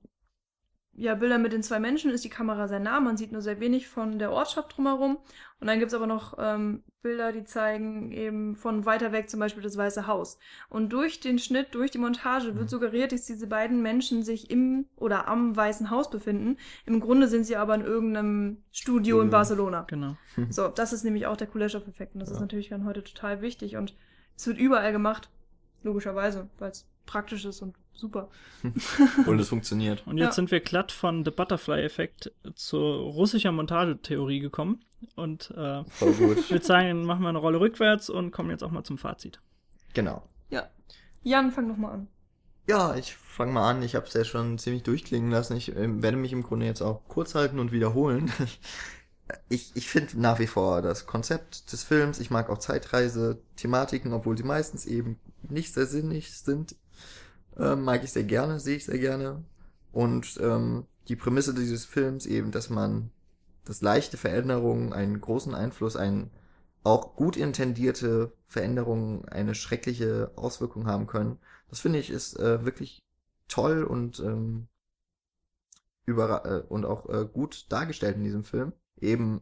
ja, 0.98 1.14
Bildern 1.16 1.42
mit 1.42 1.52
den 1.52 1.62
zwei 1.62 1.80
Menschen 1.80 2.10
ist 2.12 2.24
die 2.24 2.30
Kamera 2.30 2.70
sehr 2.70 2.80
nah, 2.80 3.02
man 3.02 3.18
sieht 3.18 3.34
nur 3.34 3.42
sehr 3.42 3.60
wenig 3.60 3.90
von 3.90 4.18
der 4.18 4.32
Ortschaft 4.32 4.78
drumherum. 4.78 5.18
Und 5.60 5.68
dann 5.68 5.80
gibt's 5.80 5.94
aber 5.94 6.08
noch 6.08 6.38
ähm, 6.40 6.84
Bilder, 7.02 7.34
die 7.34 7.44
zeigen 7.44 8.14
eben 8.14 8.56
von 8.56 8.86
weiter 8.86 9.12
weg 9.12 9.30
zum 9.30 9.42
Beispiel 9.42 9.62
das 9.64 9.76
Weiße 9.76 10.08
Haus. 10.08 10.38
Und 10.70 10.94
durch 10.94 11.20
den 11.20 11.38
Schnitt, 11.38 11.76
durch 11.76 11.92
die 11.92 11.98
Montage 11.98 12.54
Mhm. 12.54 12.58
wird 12.60 12.70
suggeriert, 12.70 13.12
dass 13.12 13.26
diese 13.26 13.48
beiden 13.48 13.82
Menschen 13.82 14.24
sich 14.24 14.50
im 14.50 14.86
oder 14.96 15.28
am 15.28 15.58
Weißen 15.58 15.90
Haus 15.90 16.10
befinden. 16.10 16.58
Im 16.86 17.02
Grunde 17.02 17.28
sind 17.28 17.44
sie 17.46 17.58
aber 17.58 17.76
in 17.76 17.82
irgendeinem 17.82 18.64
Studio 18.72 19.20
in 19.20 19.28
Mhm. 19.28 19.32
Barcelona. 19.32 19.82
Genau. 19.90 20.16
So, 20.50 20.70
das 20.70 20.94
ist 20.94 21.04
nämlich 21.04 21.28
auch 21.28 21.36
der 21.36 21.48
Kuleshov-Effekt. 21.48 22.14
Und 22.14 22.22
das 22.22 22.30
ist 22.30 22.36
Ja. 22.38 22.42
natürlich 22.42 22.70
dann 22.70 22.86
heute 22.86 23.04
total 23.04 23.42
wichtig. 23.42 23.76
Und 23.76 23.96
es 24.36 24.48
wird 24.48 24.58
überall 24.58 24.92
gemacht. 24.92 25.30
Logischerweise, 25.84 26.50
weil 26.58 26.72
es 26.72 26.86
praktisch 27.06 27.46
ist 27.46 27.62
und 27.62 27.76
super. 27.94 28.30
und 29.28 29.40
es 29.40 29.50
funktioniert. 29.50 30.06
Und 30.08 30.18
jetzt 30.18 30.28
Ja. 30.28 30.32
sind 30.34 30.52
wir 30.52 30.60
glatt 30.60 30.92
von 30.92 31.24
The 31.24 31.32
Butterfly-Effekt 31.32 32.32
zur 32.56 32.98
russischer 33.14 33.52
Montagetheorie 33.52 34.40
gekommen. 34.40 34.84
Und 35.16 35.52
äh, 35.56 35.82
ich 35.82 36.50
würde 36.50 36.66
sagen, 36.66 37.06
machen 37.06 37.22
wir 37.22 37.30
eine 37.30 37.38
Rolle 37.38 37.60
rückwärts 37.60 38.10
und 38.10 38.32
kommen 38.32 38.50
jetzt 38.50 38.64
auch 38.64 38.72
mal 38.72 38.84
zum 38.84 38.98
Fazit. 38.98 39.40
genau. 39.94 40.24
Ja. 40.50 40.68
Jan, 41.24 41.52
fang 41.52 41.68
doch 41.70 41.78
mal 41.78 41.92
an. 41.92 42.08
Ja, 42.68 42.96
ich 42.96 43.16
fange 43.16 43.52
mal 43.52 43.70
an. 43.70 43.84
Ich 43.84 43.94
habe 43.96 44.08
es 44.08 44.14
ja 44.14 44.24
schon 44.24 44.58
ziemlich 44.58 44.82
durchklingen 44.84 45.30
lassen. 45.32 45.56
Ich 45.56 45.76
ähm, 45.76 46.02
werde 46.02 46.18
mich 46.18 46.34
im 46.34 46.42
Grunde 46.44 46.66
jetzt 46.66 46.82
auch 46.82 47.02
kurz 47.08 47.36
halten 47.36 47.60
und 47.60 47.72
wiederholen. 47.72 48.32
Ich, 49.50 49.72
ich 49.76 49.90
finde 49.90 50.20
nach 50.20 50.40
wie 50.40 50.48
vor 50.48 50.82
das 50.82 51.08
Konzept 51.08 51.72
des 51.72 51.84
Films, 51.84 52.20
ich 52.20 52.30
mag 52.30 52.50
auch 52.50 52.60
Zeitreise-Thematiken, 52.60 54.14
obwohl 54.14 54.38
sie 54.38 54.44
meistens 54.44 54.86
eben 54.86 55.20
nicht 55.42 55.74
sehr 55.74 55.88
sinnig 55.88 56.38
sind, 56.38 56.76
ähm, 57.58 57.84
mag 57.84 58.04
ich 58.04 58.12
sehr 58.12 58.24
gerne, 58.24 58.60
sehe 58.60 58.78
ich 58.78 58.86
sehr 58.86 59.00
gerne. 59.00 59.44
Und 59.92 60.40
ähm, 60.42 60.86
die 61.08 61.16
Prämisse 61.16 61.54
dieses 61.54 61.86
Films 61.86 62.26
eben, 62.26 62.52
dass 62.52 62.70
man, 62.70 63.12
dass 63.64 63.82
leichte 63.82 64.18
Veränderungen 64.18 64.94
einen 64.94 65.22
großen 65.22 65.56
Einfluss, 65.56 65.96
einen 65.96 66.32
auch 66.84 67.16
gut 67.16 67.36
intendierte 67.36 68.32
Veränderungen 68.46 69.28
eine 69.28 69.56
schreckliche 69.56 70.32
Auswirkung 70.36 70.86
haben 70.86 71.08
können. 71.08 71.40
Das 71.70 71.80
finde 71.80 72.00
ich 72.00 72.12
ist 72.12 72.40
äh, 72.40 72.64
wirklich 72.64 73.00
toll 73.48 73.84
und 73.84 74.20
ähm, 74.20 74.68
überra 76.06 76.46
äh, 76.46 76.64
und 76.70 76.86
auch 76.86 77.10
äh, 77.10 77.26
gut 77.26 77.66
dargestellt 77.70 78.18
in 78.18 78.24
diesem 78.24 78.44
Film. 78.44 78.74
Eben 79.00 79.42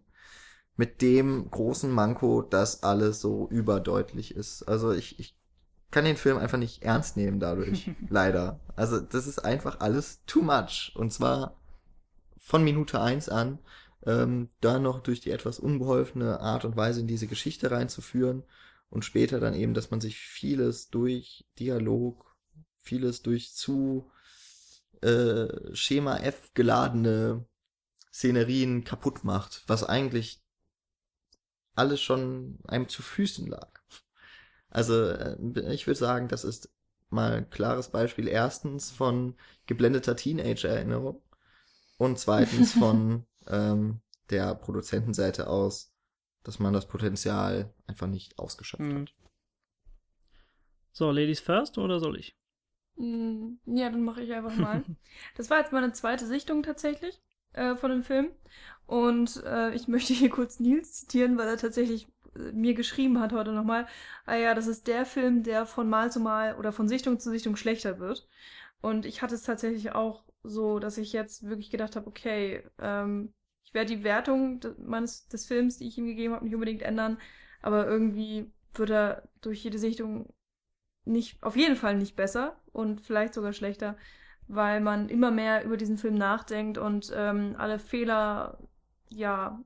mit 0.76 1.02
dem 1.02 1.50
großen 1.52 1.92
Manko, 1.92 2.42
dass 2.42 2.84
alles 2.84 3.22
so 3.22 3.48
überdeutlich 3.50 4.36
ist. 4.36 4.64
Also 4.64 4.92
ich, 4.92 5.20
ich 5.20 5.38
kann 5.92 6.06
den 6.06 6.18
Film 6.18 6.38
einfach 6.38 6.58
nicht 6.58 6.84
ernst 6.84 7.18
nehmen 7.18 7.40
dadurch. 7.40 7.92
leider. 8.10 8.60
Also 8.76 9.00
das 9.00 9.28
ist 9.28 9.40
einfach 9.40 9.80
alles 9.80 10.24
too 10.26 10.42
much. 10.42 10.94
Und 10.96 11.14
zwar 11.14 11.60
von 12.40 12.64
Minute 12.64 13.00
eins 13.00 13.30
an 13.30 13.60
ähm, 14.06 14.50
da 14.62 14.80
noch 14.80 15.00
durch 15.00 15.22
die 15.22 15.32
etwas 15.32 15.60
unbeholfene 15.60 16.40
Art 16.40 16.66
und 16.66 16.76
Weise 16.76 17.00
in 17.00 17.08
diese 17.08 17.28
Geschichte 17.28 17.72
reinzuführen 17.72 18.44
und 18.90 19.06
später 19.06 19.40
dann 19.40 19.54
eben, 19.54 19.74
dass 19.74 19.92
man 19.92 20.02
sich 20.02 20.18
vieles 20.18 20.90
durch 20.90 21.46
Dialog, 21.60 22.36
vieles 22.82 23.22
durch 23.22 23.54
zu 23.54 24.12
äh, 25.02 25.48
Schema 25.74 26.18
F 26.18 26.52
geladene 26.54 27.46
Szenerien 28.14 28.84
kaputt 28.84 29.24
macht, 29.24 29.64
was 29.68 29.84
eigentlich 29.84 30.42
alles 31.76 32.02
schon 32.02 32.60
einem 32.68 32.88
zu 32.90 33.02
Füßen 33.02 33.48
lag. 33.48 33.82
Also 34.70 34.94
äh, 35.10 35.38
ich 35.74 35.88
würde 35.88 36.00
sagen, 36.00 36.28
das 36.28 36.44
ist 36.44 36.72
mal 37.10 37.34
ein 37.34 37.50
klares 37.50 37.90
Beispiel 37.90 38.28
erstens 38.28 38.92
von 38.92 39.36
geblendeter 39.68 40.16
Teenager-Erinnerung 40.16 41.22
und 41.98 42.20
zweitens 42.20 42.72
von 42.74 43.26
ähm, 43.48 44.02
der 44.30 44.56
Produzentenseite 44.56 45.48
aus, 45.48 45.94
dass 46.44 46.60
man 46.60 46.74
das 46.74 46.88
Potenzial 46.88 47.74
einfach 47.88 48.08
nicht 48.08 48.40
ausgeschöpft 48.40 48.84
Mhm. 48.84 48.96
hat. 48.96 49.14
So, 50.94 51.12
Ladies 51.12 51.42
first 51.42 51.78
oder 51.78 52.00
soll 52.00 52.18
ich? 52.18 52.38
Mm, 52.96 53.58
Ja, 53.66 53.90
dann 53.90 54.04
mache 54.04 54.22
ich 54.24 54.34
einfach 54.34 54.56
mal. 54.56 54.84
Das 55.38 55.50
war 55.50 55.60
jetzt 55.60 55.72
meine 55.72 55.94
zweite 55.94 56.26
Sichtung 56.26 56.64
tatsächlich 56.64 57.22
äh, 57.54 57.76
von 57.76 57.92
dem 57.92 58.04
Film. 58.04 58.32
Und 58.86 59.44
äh, 59.46 59.74
ich 59.74 59.88
möchte 59.88 60.14
hier 60.14 60.30
kurz 60.30 60.60
Nils 60.60 60.94
zitieren, 60.94 61.38
weil 61.38 61.48
er 61.48 61.58
tatsächlich 61.58 62.08
äh, 62.36 62.52
mir 62.52 62.74
geschrieben 62.74 63.20
hat 63.20 63.34
heute 63.34 63.52
nochmal, 63.52 63.88
ah 64.26 64.36
ja, 64.36 64.54
das 64.54 64.68
ist 64.68 64.88
der 64.88 65.06
Film, 65.06 65.44
der 65.44 65.66
von 65.66 65.90
Mal 65.90 66.12
zu 66.12 66.20
Mal 66.20 66.56
oder 66.56 66.72
von 66.72 66.88
Sichtung 66.88 67.20
zu 67.20 67.30
Sichtung 67.30 67.56
schlechter 67.56 68.00
wird. 68.00 68.28
Und 68.82 69.06
ich 69.06 69.22
hatte 69.22 69.36
es 69.36 69.44
tatsächlich 69.44 69.94
auch 69.94 70.26
so, 70.44 70.80
dass 70.80 70.98
ich 70.98 71.14
jetzt 71.14 71.48
wirklich 71.48 71.72
gedacht 71.72 71.96
habe, 71.96 72.08
okay, 72.08 72.64
ähm, 72.80 73.34
ich 73.64 73.74
werde 73.74 73.96
die 73.96 74.04
Wertung 74.04 74.60
meines 74.78 75.28
des 75.30 75.46
Films, 75.46 75.78
die 75.78 75.88
ich 75.88 75.98
ihm 75.98 76.06
gegeben 76.06 76.34
habe, 76.34 76.44
nicht 76.44 76.54
unbedingt 76.54 76.82
ändern, 76.82 77.18
aber 77.62 77.88
irgendwie 77.88 78.52
wird 78.74 78.90
er 78.90 79.24
durch 79.42 79.64
jede 79.64 79.80
Sichtung 79.80 80.34
nicht, 81.06 81.42
auf 81.42 81.56
jeden 81.56 81.76
Fall 81.76 81.96
nicht 81.98 82.16
besser 82.16 82.62
und 82.72 83.02
vielleicht 83.02 83.34
sogar 83.34 83.54
schlechter, 83.54 83.98
weil 84.48 84.82
man 84.82 85.10
immer 85.10 85.32
mehr 85.32 85.64
über 85.64 85.78
diesen 85.78 85.98
Film 85.98 86.16
nachdenkt 86.16 86.78
und 86.78 87.12
ähm, 87.16 87.56
alle 87.58 87.80
Fehler 87.80 88.58
ja 89.10 89.60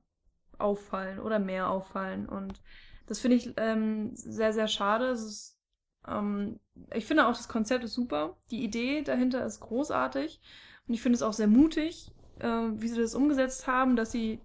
auffallen 0.58 1.20
oder 1.20 1.38
mehr 1.38 1.70
auffallen. 1.70 2.28
Und 2.28 2.60
das 3.06 3.20
finde 3.20 3.36
ich 3.36 3.54
ähm, 3.56 4.10
sehr, 4.14 4.52
sehr 4.52 4.68
schade. 4.68 5.06
Ist, 5.06 5.58
ähm, 6.06 6.60
ich 6.92 7.06
finde 7.06 7.26
auch, 7.26 7.36
das 7.36 7.48
Konzept 7.48 7.84
ist 7.84 7.94
super. 7.94 8.36
Die 8.50 8.64
Idee 8.64 9.02
dahinter 9.02 9.44
ist 9.44 9.60
großartig. 9.60 10.40
Und 10.86 10.94
ich 10.94 11.02
finde 11.02 11.16
es 11.16 11.22
auch 11.22 11.32
sehr 11.32 11.48
mutig, 11.48 12.12
äh, 12.40 12.46
wie 12.46 12.88
sie 12.88 13.00
das 13.00 13.14
umgesetzt 13.14 13.66
haben, 13.66 13.96
dass 13.96 14.12
sie 14.12 14.40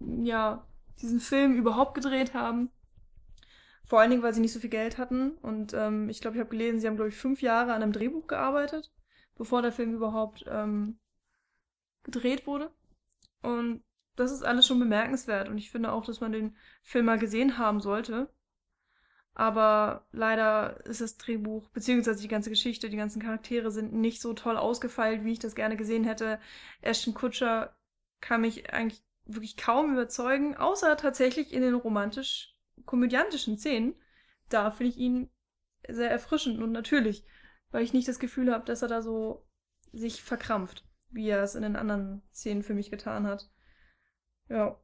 ja 0.00 0.66
diesen 1.00 1.20
Film 1.20 1.54
überhaupt 1.54 1.94
gedreht 1.94 2.34
haben. 2.34 2.70
Vor 3.84 4.00
allen 4.00 4.10
Dingen, 4.10 4.22
weil 4.22 4.32
sie 4.32 4.40
nicht 4.40 4.52
so 4.52 4.60
viel 4.60 4.70
Geld 4.70 4.96
hatten. 4.98 5.32
Und 5.42 5.74
ähm, 5.74 6.08
ich 6.08 6.20
glaube, 6.20 6.36
ich 6.36 6.40
habe 6.40 6.50
gelesen, 6.50 6.80
sie 6.80 6.86
haben, 6.86 6.96
glaube 6.96 7.10
ich, 7.10 7.16
fünf 7.16 7.42
Jahre 7.42 7.72
an 7.72 7.82
einem 7.82 7.92
Drehbuch 7.92 8.26
gearbeitet, 8.26 8.90
bevor 9.36 9.62
der 9.62 9.72
Film 9.72 9.94
überhaupt 9.94 10.44
ähm, 10.48 10.98
gedreht 12.04 12.46
wurde. 12.46 12.70
Und 13.42 13.82
das 14.16 14.32
ist 14.32 14.42
alles 14.42 14.66
schon 14.66 14.78
bemerkenswert. 14.78 15.48
Und 15.48 15.58
ich 15.58 15.70
finde 15.70 15.92
auch, 15.92 16.04
dass 16.04 16.20
man 16.20 16.32
den 16.32 16.56
Film 16.82 17.06
mal 17.06 17.18
gesehen 17.18 17.58
haben 17.58 17.80
sollte. 17.80 18.28
Aber 19.34 20.06
leider 20.12 20.84
ist 20.84 21.00
das 21.00 21.16
Drehbuch, 21.16 21.68
beziehungsweise 21.70 22.20
die 22.20 22.28
ganze 22.28 22.50
Geschichte, 22.50 22.90
die 22.90 22.98
ganzen 22.98 23.22
Charaktere 23.22 23.70
sind 23.70 23.94
nicht 23.94 24.20
so 24.20 24.34
toll 24.34 24.58
ausgefeilt, 24.58 25.24
wie 25.24 25.32
ich 25.32 25.38
das 25.38 25.54
gerne 25.54 25.76
gesehen 25.76 26.04
hätte. 26.04 26.38
Ashton 26.82 27.14
Kutscher 27.14 27.74
kann 28.20 28.42
mich 28.42 28.72
eigentlich 28.72 29.02
wirklich 29.24 29.56
kaum 29.56 29.92
überzeugen, 29.92 30.56
außer 30.56 30.96
tatsächlich 30.98 31.52
in 31.52 31.62
den 31.62 31.74
romantisch-komödiantischen 31.74 33.56
Szenen. 33.58 33.94
Da 34.50 34.70
finde 34.70 34.90
ich 34.90 34.98
ihn 34.98 35.30
sehr 35.88 36.10
erfrischend 36.10 36.60
und 36.60 36.72
natürlich, 36.72 37.24
weil 37.72 37.82
ich 37.82 37.92
nicht 37.92 38.06
das 38.06 38.20
Gefühl 38.20 38.52
habe, 38.52 38.64
dass 38.64 38.82
er 38.82 38.88
da 38.88 39.02
so 39.02 39.44
sich 39.92 40.22
verkrampft, 40.22 40.84
wie 41.10 41.28
er 41.28 41.42
es 41.42 41.54
in 41.56 41.62
den 41.62 41.76
anderen 41.76 42.22
Szenen 42.32 42.62
für 42.62 42.74
mich 42.74 42.90
getan 42.90 43.26
hat. 43.26 43.50
Ja. 44.48 44.78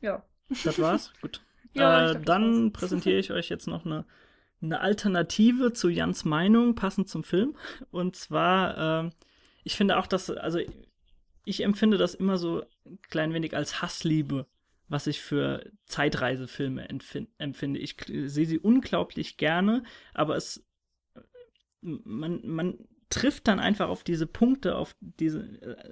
Ja. 0.00 0.24
Das 0.64 0.78
war's? 0.78 1.12
Gut. 1.20 1.44
Ja, 1.74 2.10
äh, 2.10 2.12
glaub, 2.12 2.24
dann 2.24 2.72
präsentiere 2.72 3.18
ich 3.18 3.32
euch 3.32 3.48
jetzt 3.48 3.66
noch 3.66 3.84
eine, 3.84 4.06
eine 4.62 4.80
Alternative 4.80 5.72
zu 5.72 5.88
Jans 5.88 6.24
Meinung, 6.24 6.74
passend 6.74 7.08
zum 7.08 7.24
Film. 7.24 7.56
Und 7.90 8.16
zwar, 8.16 8.78
ähm, 9.04 9.12
ich 9.64 9.76
finde 9.76 9.98
auch, 9.98 10.06
dass, 10.06 10.30
also 10.30 10.60
ich 11.44 11.62
empfinde 11.62 11.98
das 11.98 12.14
immer 12.14 12.38
so 12.38 12.64
ein 12.84 12.98
klein 13.02 13.32
wenig 13.32 13.54
als 13.56 13.82
Hassliebe, 13.82 14.46
was 14.88 15.06
ich 15.06 15.20
für 15.20 15.70
Zeitreisefilme 15.86 16.88
empfin- 16.88 17.28
empfinde. 17.38 17.80
Ich 17.80 17.96
sehe 18.06 18.46
sie 18.46 18.58
unglaublich 18.58 19.36
gerne, 19.36 19.82
aber 20.14 20.36
es 20.36 20.65
man, 21.80 22.40
man 22.44 22.78
trifft 23.08 23.46
dann 23.46 23.60
einfach 23.60 23.88
auf 23.88 24.02
diese 24.02 24.26
Punkte, 24.26 24.76
auf 24.76 24.96
diese. 25.00 25.40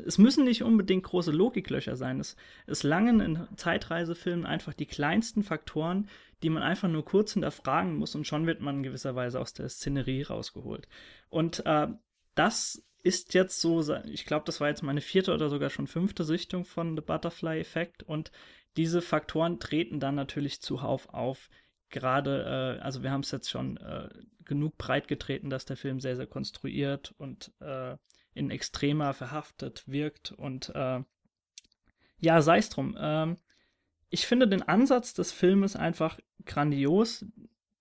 Es 0.07 0.19
müssen 0.19 0.45
nicht 0.45 0.63
unbedingt 0.63 1.05
große 1.05 1.31
Logiklöcher 1.31 1.97
sein. 1.97 2.19
Es, 2.19 2.37
es 2.67 2.83
langen 2.83 3.21
in 3.21 3.49
Zeitreisefilmen 3.57 4.47
einfach 4.47 4.75
die 4.75 4.87
kleinsten 4.87 5.43
Faktoren, 5.43 6.09
die 6.43 6.51
man 6.51 6.63
einfach 6.63 6.89
nur 6.89 7.05
kurz 7.05 7.33
hinterfragen 7.33 7.97
muss 7.97 8.15
und 8.15 8.27
schon 8.27 8.47
wird 8.47 8.61
man 8.61 8.77
in 8.77 8.83
gewisser 8.83 9.15
Weise 9.15 9.41
aus 9.41 9.53
der 9.53 9.69
Szenerie 9.69 10.23
rausgeholt. 10.23 10.89
Und 11.31 11.65
äh, 11.67 11.89
das 12.35 12.85
ist 13.03 13.35
jetzt 13.35 13.61
so, 13.61 13.85
ich 14.07 14.25
glaube, 14.25 14.47
das 14.47 14.61
war 14.61 14.69
jetzt 14.69 14.83
meine 14.83 15.03
vierte 15.03 15.35
oder 15.35 15.49
sogar 15.51 15.71
schon 15.71 15.87
fünfte 15.87 16.25
Sichtung 16.25 16.65
von 16.65 16.97
The 16.97 17.03
Butterfly 17.03 17.61
Effect 17.61 18.03
und 18.03 18.33
diese 18.77 19.03
Faktoren 19.03 19.61
treten 19.61 20.01
dann 20.01 20.17
natürlich 20.17 20.61
zuhauf 20.61 21.09
auf. 21.11 21.49
Gerade, 21.95 22.79
äh, 22.81 22.83
also 22.83 23.05
wir 23.05 23.13
haben 23.13 23.21
es 23.21 23.31
jetzt 23.31 23.49
schon 23.49 23.77
äh, 23.77 24.09
genug 24.45 24.77
breit 24.77 25.07
getreten, 25.07 25.49
dass 25.49 25.65
der 25.65 25.77
Film 25.77 26.01
sehr, 26.01 26.17
sehr 26.17 26.27
konstruiert 26.27 27.15
und 27.19 27.53
äh, 27.61 27.97
in 28.35 28.51
Extrema 28.51 29.13
verhaftet 29.13 29.85
wirkt. 29.87 30.33
Und 30.33 30.71
äh, 30.75 31.05
ja, 32.19 32.43
sei 32.43 32.59
es 32.59 32.69
drum. 32.69 32.97
Ähm, 32.99 33.37
ich 34.11 34.27
finde 34.27 34.49
den 34.49 34.65
Ansatz 34.65 35.15
des 35.15 35.31
Filmes 35.31 35.77
einfach 35.77 36.19
grandios. 36.45 37.27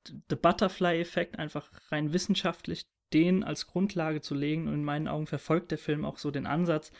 The 0.05 0.35
Butterfly-Effekt 0.35 1.39
einfach 1.39 1.71
rein 1.91 2.13
wissenschaftlich 2.13 2.85
den 3.13 3.43
als 3.43 3.65
Grundlage 3.65 4.21
zu 4.21 4.35
legen. 4.35 4.67
Und 4.67 4.75
in 4.75 4.83
meinen 4.83 5.07
Augen 5.07 5.25
verfolgt 5.25 5.71
der 5.71 5.79
Film 5.79 6.05
auch 6.05 6.19
so 6.19 6.29
den 6.29 6.45
Ansatz, 6.45 6.91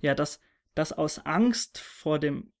ja, 0.00 0.14
dass, 0.14 0.38
dass 0.76 0.92
aus 0.92 1.18
Angst 1.26 1.78
vor 1.78 2.20
dem 2.20 2.52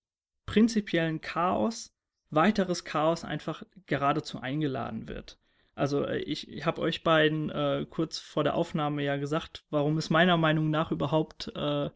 prinzipiellen 0.46 1.20
Chaos 1.20 1.94
weiteres 2.30 2.84
Chaos 2.84 3.24
einfach 3.24 3.64
geradezu 3.86 4.40
eingeladen 4.40 5.08
wird. 5.08 5.38
Also 5.74 6.04
äh, 6.04 6.18
ich, 6.18 6.48
ich 6.48 6.66
habe 6.66 6.80
euch 6.80 7.02
beiden 7.02 7.50
äh, 7.50 7.86
kurz 7.88 8.18
vor 8.18 8.44
der 8.44 8.54
Aufnahme 8.54 9.02
ja 9.02 9.16
gesagt, 9.16 9.64
warum 9.70 9.96
es 9.98 10.10
meiner 10.10 10.36
Meinung 10.36 10.70
nach 10.70 10.90
überhaupt 10.90 11.52
äh, 11.54 11.90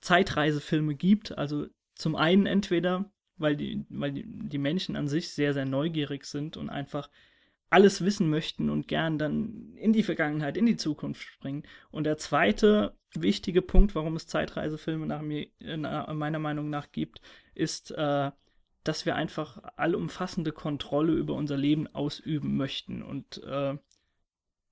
Zeitreisefilme 0.00 0.94
gibt. 0.94 1.36
Also 1.36 1.66
zum 1.94 2.16
einen 2.16 2.46
entweder, 2.46 3.10
weil 3.36 3.56
die, 3.56 3.84
weil 3.88 4.12
die, 4.12 4.58
Menschen 4.58 4.96
an 4.96 5.08
sich 5.08 5.30
sehr, 5.30 5.54
sehr 5.54 5.64
neugierig 5.64 6.26
sind 6.26 6.56
und 6.56 6.68
einfach 6.70 7.08
alles 7.70 8.04
wissen 8.04 8.30
möchten 8.30 8.70
und 8.70 8.86
gern 8.86 9.18
dann 9.18 9.74
in 9.76 9.92
die 9.92 10.04
Vergangenheit, 10.04 10.56
in 10.56 10.66
die 10.66 10.76
Zukunft 10.76 11.22
springen. 11.22 11.64
Und 11.90 12.04
der 12.04 12.18
zweite 12.18 12.96
wichtige 13.14 13.62
Punkt, 13.62 13.94
warum 13.94 14.14
es 14.14 14.28
Zeitreisefilme 14.28 15.06
nach 15.06 15.22
mir, 15.22 15.48
nach 15.58 16.12
meiner 16.12 16.38
Meinung 16.38 16.70
nach 16.70 16.92
gibt, 16.92 17.20
ist, 17.54 17.90
äh, 17.92 18.30
dass 18.84 19.06
wir 19.06 19.16
einfach 19.16 19.58
allumfassende 19.76 20.52
Kontrolle 20.52 21.14
über 21.14 21.34
unser 21.34 21.56
Leben 21.56 21.86
ausüben 21.94 22.56
möchten. 22.56 23.02
Und 23.02 23.42
äh, 23.42 23.76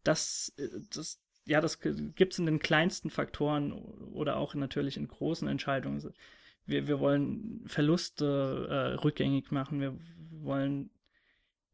das, 0.05 0.55
das, 0.95 1.21
ja, 1.47 1.61
das 1.61 1.81
gibt 1.81 2.35
es 2.35 2.39
in 2.39 2.47
den 2.47 2.59
kleinsten 2.59 3.11
Faktoren 3.11 3.73
oder 3.73 4.37
auch 4.37 4.55
natürlich 4.55 4.99
in 4.99 5.09
großen 5.09 5.49
Entscheidungen. 5.49 6.15
Wir, 6.67 6.87
wir 6.87 7.01
wollen 7.01 7.65
Verluste 7.67 8.69
äh, 8.71 9.03
rückgängig 9.03 9.51
machen, 9.51 9.81
wir 9.81 9.99
wollen 10.31 10.91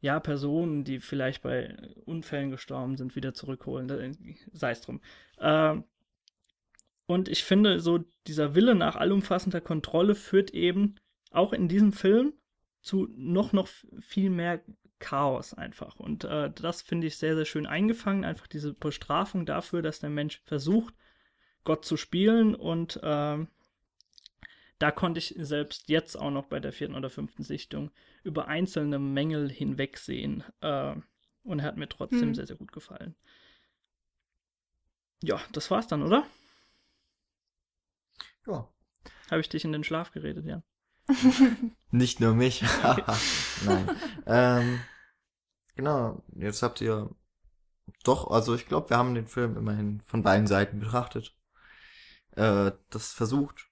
ja, 0.01 0.20
Personen, 0.20 0.84
die 0.84 1.01
vielleicht 1.01 1.43
bei 1.43 1.76
Unfällen 2.05 2.51
gestorben 2.53 2.97
sind, 2.97 3.16
wieder 3.16 3.34
zurückholen. 3.34 4.16
Sei 4.53 4.70
es 4.70 4.80
drum. 4.80 5.01
Äh, 5.39 5.76
und 7.07 7.28
ich 7.28 7.43
finde, 7.43 7.80
so 7.80 8.05
dieser 8.26 8.55
Wille 8.55 8.76
nach 8.76 8.95
allumfassender 8.95 9.61
Kontrolle 9.61 10.14
führt 10.14 10.51
eben 10.51 10.97
auch 11.31 11.53
in 11.53 11.68
diesem 11.68 11.93
Film 11.93 12.33
zu 12.81 13.09
noch, 13.16 13.53
noch 13.53 13.68
viel 14.01 14.31
mehr 14.31 14.62
Chaos 14.99 15.55
einfach. 15.55 15.97
Und 16.01 16.24
äh, 16.24 16.51
das 16.51 16.83
finde 16.83 17.07
ich 17.07 17.16
sehr, 17.18 17.37
sehr 17.37 17.45
schön 17.45 17.66
eingefangen. 17.66 18.24
Einfach 18.24 18.47
diese 18.47 18.74
Bestrafung 18.74 19.47
dafür, 19.47 19.83
dass 19.83 20.01
der 20.01 20.11
Mensch 20.11 20.41
versucht, 20.45 20.95
Gott 21.64 21.85
zu 21.85 21.97
spielen. 21.97 22.55
Und 22.55 22.97
äh, 23.03 23.47
da 24.79 24.91
konnte 24.91 25.18
ich 25.18 25.35
selbst 25.39 25.89
jetzt 25.89 26.16
auch 26.16 26.31
noch 26.31 26.47
bei 26.47 26.61
der 26.61 26.72
vierten 26.72 26.95
oder 26.95 27.11
fünften 27.11 27.43
Sichtung 27.43 27.91
über 28.24 28.49
einzelne 28.49 28.99
Mängel 28.99 29.51
hinwegsehen. 29.51 30.45
Äh, 30.61 30.97
und 31.45 31.61
er 31.61 31.64
hat 31.64 31.76
mir 31.76 31.89
trotzdem 31.89 32.20
hm. 32.20 32.35
sehr, 32.35 32.47
sehr 32.47 32.57
gut 32.57 32.72
gefallen. 32.72 33.14
Ja, 35.22 35.41
das 35.53 35.70
war's 35.70 35.87
dann, 35.87 36.03
oder? 36.03 36.26
Ja. 38.47 38.68
Habe 39.31 39.41
ich 39.41 39.49
dich 39.49 39.64
in 39.64 39.72
den 39.72 39.85
Schlaf 39.85 40.12
geredet, 40.12 40.47
ja. 40.47 40.62
Nicht 41.90 42.20
nur 42.20 42.34
mich. 42.34 42.62
Nein. 43.64 43.90
ähm, 44.26 44.80
genau, 45.74 46.22
jetzt 46.36 46.62
habt 46.62 46.80
ihr 46.80 47.11
doch, 48.04 48.30
also 48.30 48.54
ich 48.54 48.66
glaube, 48.66 48.90
wir 48.90 48.98
haben 48.98 49.14
den 49.14 49.26
Film 49.26 49.56
immerhin 49.56 50.00
von 50.02 50.22
beiden 50.22 50.46
Seiten 50.46 50.80
betrachtet. 50.80 51.34
Äh, 52.36 52.72
das 52.90 53.12
versucht. 53.12 53.68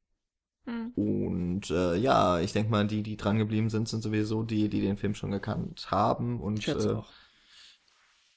Hm. 0.67 0.93
Und 0.95 1.71
äh, 1.71 1.97
ja, 1.97 2.41
ich 2.41 2.53
denke 2.53 2.71
mal, 2.71 2.87
die, 2.87 3.03
die 3.03 3.17
dran 3.17 3.39
geblieben 3.39 3.71
sind, 3.71 3.89
sind 3.89 4.03
sowieso 4.03 4.43
die, 4.43 4.69
die 4.69 4.81
den 4.81 4.97
Film 4.97 5.15
schon 5.15 5.31
gekannt 5.31 5.91
haben. 5.91 6.41
Und 6.41 6.59
Ich 6.59 6.65
schätze 6.65 6.91
äh, 6.91 6.95
auch. 6.95 7.13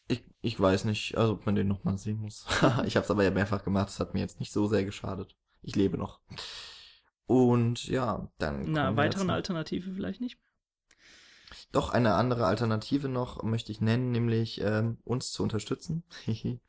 ich, 0.08 0.24
ich 0.41 0.60
weiß 0.60 0.86
nicht, 0.86 1.18
also 1.18 1.34
ob 1.34 1.45
man 1.45 1.56
den 1.56 1.68
nochmal 1.68 1.97
sehen 1.97 2.20
muss. 2.20 2.45
ich 2.86 2.95
habe 2.95 3.04
es 3.06 3.12
aber 3.12 3.24
ja 3.24 3.32
mehrfach 3.32 3.64
gemacht, 3.64 3.89
es 3.89 4.00
hat 4.00 4.14
mir 4.14 4.20
jetzt 4.20 4.39
nicht 4.39 4.52
so 4.52 4.68
sehr 4.68 4.86
geschadet. 4.86 5.36
Ich 5.62 5.76
lebe 5.76 5.97
noch. 5.97 6.20
Und 7.30 7.88
ja, 7.88 8.28
dann. 8.40 8.72
Na, 8.72 8.98
weiteren 8.98 9.30
Alternative 9.30 9.94
vielleicht 9.94 10.20
nicht. 10.20 10.40
Doch 11.72 11.92
eine 11.92 12.16
andere 12.16 12.48
Alternative 12.48 13.08
noch 13.08 13.44
möchte 13.44 13.72
ich 13.72 13.82
nennen, 13.82 14.12
nämlich 14.12 14.62
ähm, 14.62 14.98
uns 15.04 15.32
zu 15.32 15.44
unterstützen. 15.44 16.04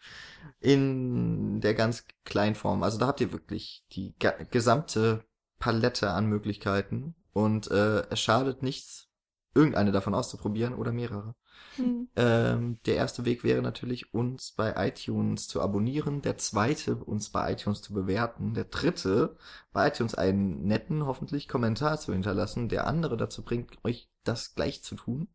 In 0.60 1.62
der 1.62 1.72
ganz 1.72 2.04
kleinen 2.26 2.54
Form. 2.54 2.82
Also 2.82 2.98
da 2.98 3.06
habt 3.06 3.22
ihr 3.22 3.32
wirklich 3.32 3.86
die 3.92 4.14
gesamte 4.50 5.24
Palette 5.58 6.10
an 6.10 6.26
Möglichkeiten 6.26 7.14
und 7.32 7.70
äh, 7.70 8.02
es 8.10 8.20
schadet 8.20 8.62
nichts, 8.62 9.08
irgendeine 9.54 9.92
davon 9.92 10.14
auszuprobieren 10.14 10.74
oder 10.74 10.92
mehrere. 10.92 11.36
Hm. 11.76 12.08
Ähm, 12.16 12.78
der 12.86 12.96
erste 12.96 13.24
Weg 13.24 13.44
wäre 13.44 13.62
natürlich, 13.62 14.12
uns 14.14 14.52
bei 14.52 14.74
iTunes 14.88 15.48
zu 15.48 15.60
abonnieren. 15.60 16.22
Der 16.22 16.38
zweite, 16.38 16.96
uns 16.96 17.30
bei 17.30 17.52
iTunes 17.52 17.82
zu 17.82 17.94
bewerten. 17.94 18.54
Der 18.54 18.64
dritte, 18.64 19.36
bei 19.72 19.88
iTunes 19.88 20.14
einen 20.14 20.66
netten, 20.66 21.06
hoffentlich, 21.06 21.48
Kommentar 21.48 21.98
zu 21.98 22.12
hinterlassen. 22.12 22.68
Der 22.68 22.86
andere 22.86 23.16
dazu 23.16 23.42
bringt, 23.42 23.78
euch 23.84 24.08
das 24.24 24.54
gleich 24.54 24.82
zu 24.82 24.96
tun. 24.96 25.28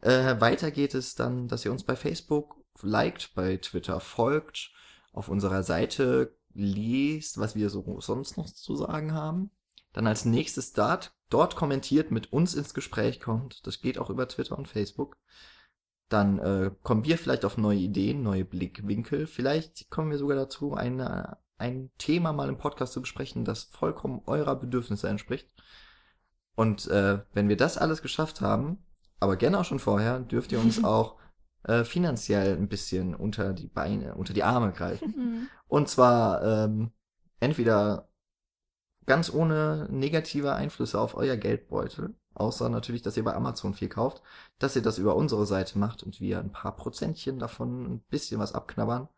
Äh, 0.00 0.40
weiter 0.40 0.70
geht 0.70 0.94
es 0.94 1.14
dann, 1.14 1.48
dass 1.48 1.64
ihr 1.64 1.72
uns 1.72 1.84
bei 1.84 1.96
Facebook 1.96 2.56
liked, 2.82 3.34
bei 3.34 3.56
Twitter 3.56 4.00
folgt, 4.00 4.70
auf 5.12 5.28
unserer 5.28 5.62
Seite 5.62 6.36
liest, 6.52 7.38
was 7.38 7.54
wir 7.54 7.70
so 7.70 8.00
sonst 8.00 8.36
noch 8.36 8.46
zu 8.46 8.76
sagen 8.76 9.12
haben. 9.12 9.50
Dann 9.94 10.06
als 10.06 10.24
nächstes 10.26 10.72
dort, 10.72 11.14
dort 11.30 11.56
kommentiert, 11.56 12.10
mit 12.10 12.32
uns 12.32 12.54
ins 12.54 12.74
Gespräch 12.74 13.20
kommt. 13.20 13.66
Das 13.66 13.80
geht 13.80 13.96
auch 13.98 14.10
über 14.10 14.28
Twitter 14.28 14.58
und 14.58 14.68
Facebook. 14.68 15.16
Dann 16.08 16.38
äh, 16.40 16.72
kommen 16.82 17.04
wir 17.04 17.16
vielleicht 17.16 17.44
auf 17.44 17.56
neue 17.56 17.78
Ideen, 17.78 18.22
neue 18.22 18.44
Blickwinkel. 18.44 19.26
Vielleicht 19.26 19.88
kommen 19.90 20.10
wir 20.10 20.18
sogar 20.18 20.36
dazu, 20.36 20.74
eine, 20.74 21.38
ein 21.56 21.90
Thema 21.96 22.32
mal 22.32 22.48
im 22.48 22.58
Podcast 22.58 22.92
zu 22.92 23.00
besprechen, 23.00 23.44
das 23.44 23.64
vollkommen 23.64 24.20
eurer 24.26 24.56
Bedürfnisse 24.56 25.08
entspricht. 25.08 25.48
Und 26.56 26.88
äh, 26.88 27.20
wenn 27.32 27.48
wir 27.48 27.56
das 27.56 27.78
alles 27.78 28.02
geschafft 28.02 28.40
haben, 28.40 28.84
aber 29.20 29.36
gerne 29.36 29.58
auch 29.58 29.64
schon 29.64 29.78
vorher, 29.78 30.20
dürft 30.20 30.50
ihr 30.52 30.60
uns 30.60 30.82
auch 30.84 31.18
äh, 31.62 31.84
finanziell 31.84 32.56
ein 32.56 32.68
bisschen 32.68 33.14
unter 33.14 33.52
die 33.52 33.68
Beine, 33.68 34.16
unter 34.16 34.34
die 34.34 34.42
Arme 34.42 34.72
greifen. 34.72 35.14
Hm. 35.14 35.48
Und 35.68 35.88
zwar 35.88 36.42
ähm, 36.42 36.90
entweder 37.38 38.08
ganz 39.06 39.32
ohne 39.32 39.86
negative 39.90 40.54
Einflüsse 40.54 41.00
auf 41.00 41.16
euer 41.16 41.36
Geldbeutel, 41.36 42.14
außer 42.34 42.68
natürlich, 42.68 43.02
dass 43.02 43.16
ihr 43.16 43.24
bei 43.24 43.34
Amazon 43.34 43.74
viel 43.74 43.88
kauft, 43.88 44.22
dass 44.58 44.76
ihr 44.76 44.82
das 44.82 44.98
über 44.98 45.16
unsere 45.16 45.46
Seite 45.46 45.78
macht 45.78 46.02
und 46.02 46.20
wir 46.20 46.38
ein 46.38 46.52
paar 46.52 46.76
Prozentchen 46.76 47.38
davon 47.38 47.84
ein 47.84 48.00
bisschen 48.10 48.40
was 48.40 48.54
abknabbern. 48.54 49.08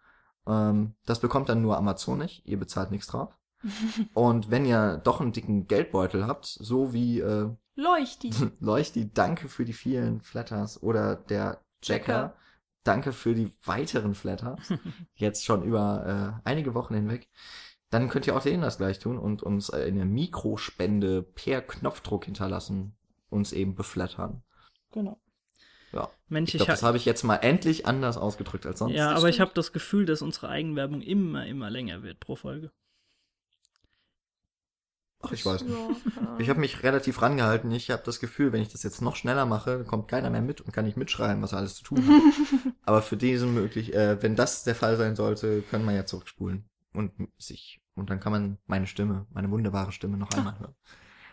Ähm, 0.46 0.94
das 1.04 1.20
bekommt 1.20 1.48
dann 1.48 1.62
nur 1.62 1.76
Amazon 1.76 2.18
nicht, 2.18 2.46
ihr 2.46 2.58
bezahlt 2.58 2.90
nichts 2.90 3.08
drauf. 3.08 3.36
Und 4.14 4.50
wenn 4.50 4.64
ihr 4.64 4.98
doch 5.02 5.20
einen 5.20 5.32
dicken 5.32 5.66
Geldbeutel 5.66 6.26
habt, 6.26 6.46
so 6.46 6.92
wie 6.92 7.20
äh, 7.20 7.50
Leuchti. 7.74 8.30
Leuchti, 8.60 9.12
danke 9.12 9.48
für 9.48 9.64
die 9.64 9.72
vielen 9.72 10.20
Flatters 10.20 10.82
oder 10.82 11.16
der 11.16 11.60
Jacker, 11.82 12.12
Jacker. 12.12 12.36
danke 12.84 13.12
für 13.12 13.34
die 13.34 13.52
weiteren 13.64 14.14
Flatters, 14.14 14.72
jetzt 15.14 15.44
schon 15.44 15.62
über 15.62 16.40
äh, 16.44 16.48
einige 16.48 16.74
Wochen 16.74 16.94
hinweg. 16.94 17.28
Dann 17.90 18.08
könnt 18.08 18.26
ihr 18.26 18.36
auch 18.36 18.42
denen 18.42 18.62
das 18.62 18.78
gleich 18.78 18.98
tun 18.98 19.18
und 19.18 19.42
uns 19.42 19.70
eine 19.70 20.04
Mikrospende 20.04 21.22
per 21.22 21.62
Knopfdruck 21.62 22.24
hinterlassen, 22.24 22.96
uns 23.30 23.52
eben 23.52 23.74
beflattern. 23.74 24.42
Genau. 24.92 25.20
Ja, 25.92 26.10
Mensch, 26.28 26.48
ich 26.50 26.54
ich, 26.56 26.58
glaube, 26.58 26.72
das 26.72 26.82
ha- 26.82 26.88
habe 26.88 26.96
ich 26.96 27.04
jetzt 27.04 27.22
mal 27.22 27.36
endlich 27.36 27.86
anders 27.86 28.16
ausgedrückt 28.16 28.66
als 28.66 28.80
sonst. 28.80 28.94
ja, 28.94 29.12
aber 29.12 29.28
ich 29.28 29.40
habe 29.40 29.52
das 29.54 29.72
Gefühl, 29.72 30.04
dass 30.04 30.20
unsere 30.20 30.48
Eigenwerbung 30.48 31.00
immer, 31.00 31.46
immer 31.46 31.70
länger 31.70 32.02
wird 32.02 32.18
pro 32.18 32.34
Folge. 32.36 32.72
Ach, 35.20 35.32
ich 35.32 35.46
weiß 35.46 35.62
nicht. 35.62 35.76
Ich 36.38 36.48
habe 36.50 36.60
mich 36.60 36.82
relativ 36.82 37.22
rangehalten. 37.22 37.70
Ich 37.72 37.90
habe 37.90 38.02
das 38.04 38.20
Gefühl, 38.20 38.52
wenn 38.52 38.62
ich 38.62 38.68
das 38.68 38.82
jetzt 38.82 39.00
noch 39.00 39.16
schneller 39.16 39.46
mache, 39.46 39.84
kommt 39.84 40.08
keiner 40.08 40.28
mehr 40.30 40.42
mit 40.42 40.60
und 40.60 40.72
kann 40.72 40.84
nicht 40.84 40.96
mitschreiben, 40.98 41.42
was 41.42 41.52
er 41.52 41.58
alles 41.58 41.76
zu 41.76 41.84
tun 41.84 42.06
hat. 42.06 42.74
Aber 42.82 43.00
für 43.00 43.16
diesen 43.16 43.54
möglich, 43.54 43.94
äh, 43.94 44.22
wenn 44.22 44.36
das 44.36 44.64
der 44.64 44.74
Fall 44.74 44.96
sein 44.96 45.16
sollte, 45.16 45.62
können 45.62 45.84
wir 45.86 45.94
ja 45.94 46.04
zurückspulen 46.04 46.68
und 46.96 47.12
sich 47.38 47.80
und 47.94 48.10
dann 48.10 48.20
kann 48.20 48.32
man 48.32 48.58
meine 48.66 48.86
Stimme, 48.86 49.26
meine 49.32 49.50
wunderbare 49.50 49.92
Stimme 49.92 50.16
noch 50.16 50.30
einmal 50.32 50.58
hören. 50.58 50.74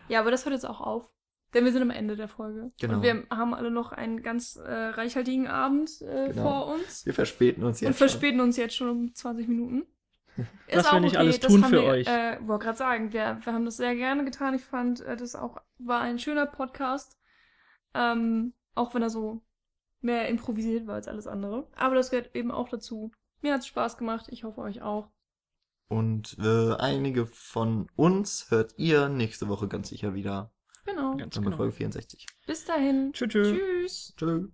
Ja, 0.08 0.20
aber 0.20 0.30
das 0.30 0.44
hört 0.44 0.54
jetzt 0.54 0.66
auch 0.66 0.80
auf. 0.80 1.10
Denn 1.54 1.64
wir 1.64 1.72
sind 1.72 1.82
am 1.82 1.90
Ende 1.90 2.16
der 2.16 2.26
Folge. 2.26 2.70
Genau. 2.80 2.94
Und 2.96 3.02
wir 3.02 3.26
haben 3.30 3.54
alle 3.54 3.70
noch 3.70 3.92
einen 3.92 4.22
ganz 4.22 4.56
äh, 4.56 4.72
reichhaltigen 4.72 5.46
Abend 5.46 6.02
äh, 6.02 6.30
Genau. 6.30 6.42
vor 6.42 6.74
uns. 6.74 7.06
Wir 7.06 7.14
verspäten 7.14 7.62
uns 7.62 7.80
jetzt. 7.80 7.88
und 7.88 7.94
verspäten 7.94 8.40
uns 8.40 8.56
jetzt 8.56 8.74
schon 8.74 8.88
um 8.88 9.14
20 9.14 9.46
Minuten. 9.46 9.86
Was 10.36 10.46
Ist 10.78 10.84
wir 10.84 10.92
auch 10.94 11.00
nicht 11.00 11.12
okay, 11.14 11.18
alles 11.18 11.38
das 11.38 11.52
tun 11.52 11.62
haben 11.62 11.70
für 11.70 11.82
wir, 11.82 11.88
euch. 11.88 12.08
Äh, 12.08 12.38
wollte 12.40 12.64
gerade 12.64 12.78
sagen, 12.78 13.12
wir, 13.12 13.38
wir 13.44 13.52
haben 13.52 13.64
das 13.64 13.76
sehr 13.76 13.94
gerne 13.94 14.24
getan. 14.24 14.54
Ich 14.54 14.64
fand, 14.64 15.00
äh, 15.02 15.16
das 15.16 15.36
auch 15.36 15.58
war 15.78 16.00
ein 16.00 16.18
schöner 16.18 16.46
Podcast. 16.46 17.16
Ähm, 17.94 18.52
auch 18.74 18.92
wenn 18.94 19.02
er 19.02 19.10
so 19.10 19.40
mehr 20.00 20.28
improvisiert 20.28 20.88
war 20.88 20.96
als 20.96 21.06
alles 21.06 21.28
andere. 21.28 21.68
Aber 21.76 21.94
das 21.94 22.10
gehört 22.10 22.34
eben 22.34 22.50
auch 22.50 22.68
dazu. 22.68 23.12
Mir 23.42 23.54
hat's 23.54 23.68
Spaß 23.68 23.96
gemacht. 23.96 24.26
Ich 24.30 24.42
hoffe 24.42 24.60
euch 24.60 24.82
auch. 24.82 25.08
Und 25.88 26.36
äh, 26.38 26.74
einige 26.74 27.26
von 27.26 27.88
uns 27.94 28.50
hört 28.50 28.74
ihr 28.78 29.08
nächste 29.08 29.48
Woche 29.48 29.68
ganz 29.68 29.88
sicher 29.88 30.14
wieder. 30.14 30.50
Genau. 30.84 31.16
Ganz 31.16 31.34
genau. 31.34 31.56
Folge 31.56 31.72
64. 31.72 32.26
Bis 32.46 32.64
dahin. 32.64 33.12
Tschö, 33.12 33.28
tschö. 33.28 33.56
Tschüss. 33.56 34.14
Tschüss. 34.16 34.48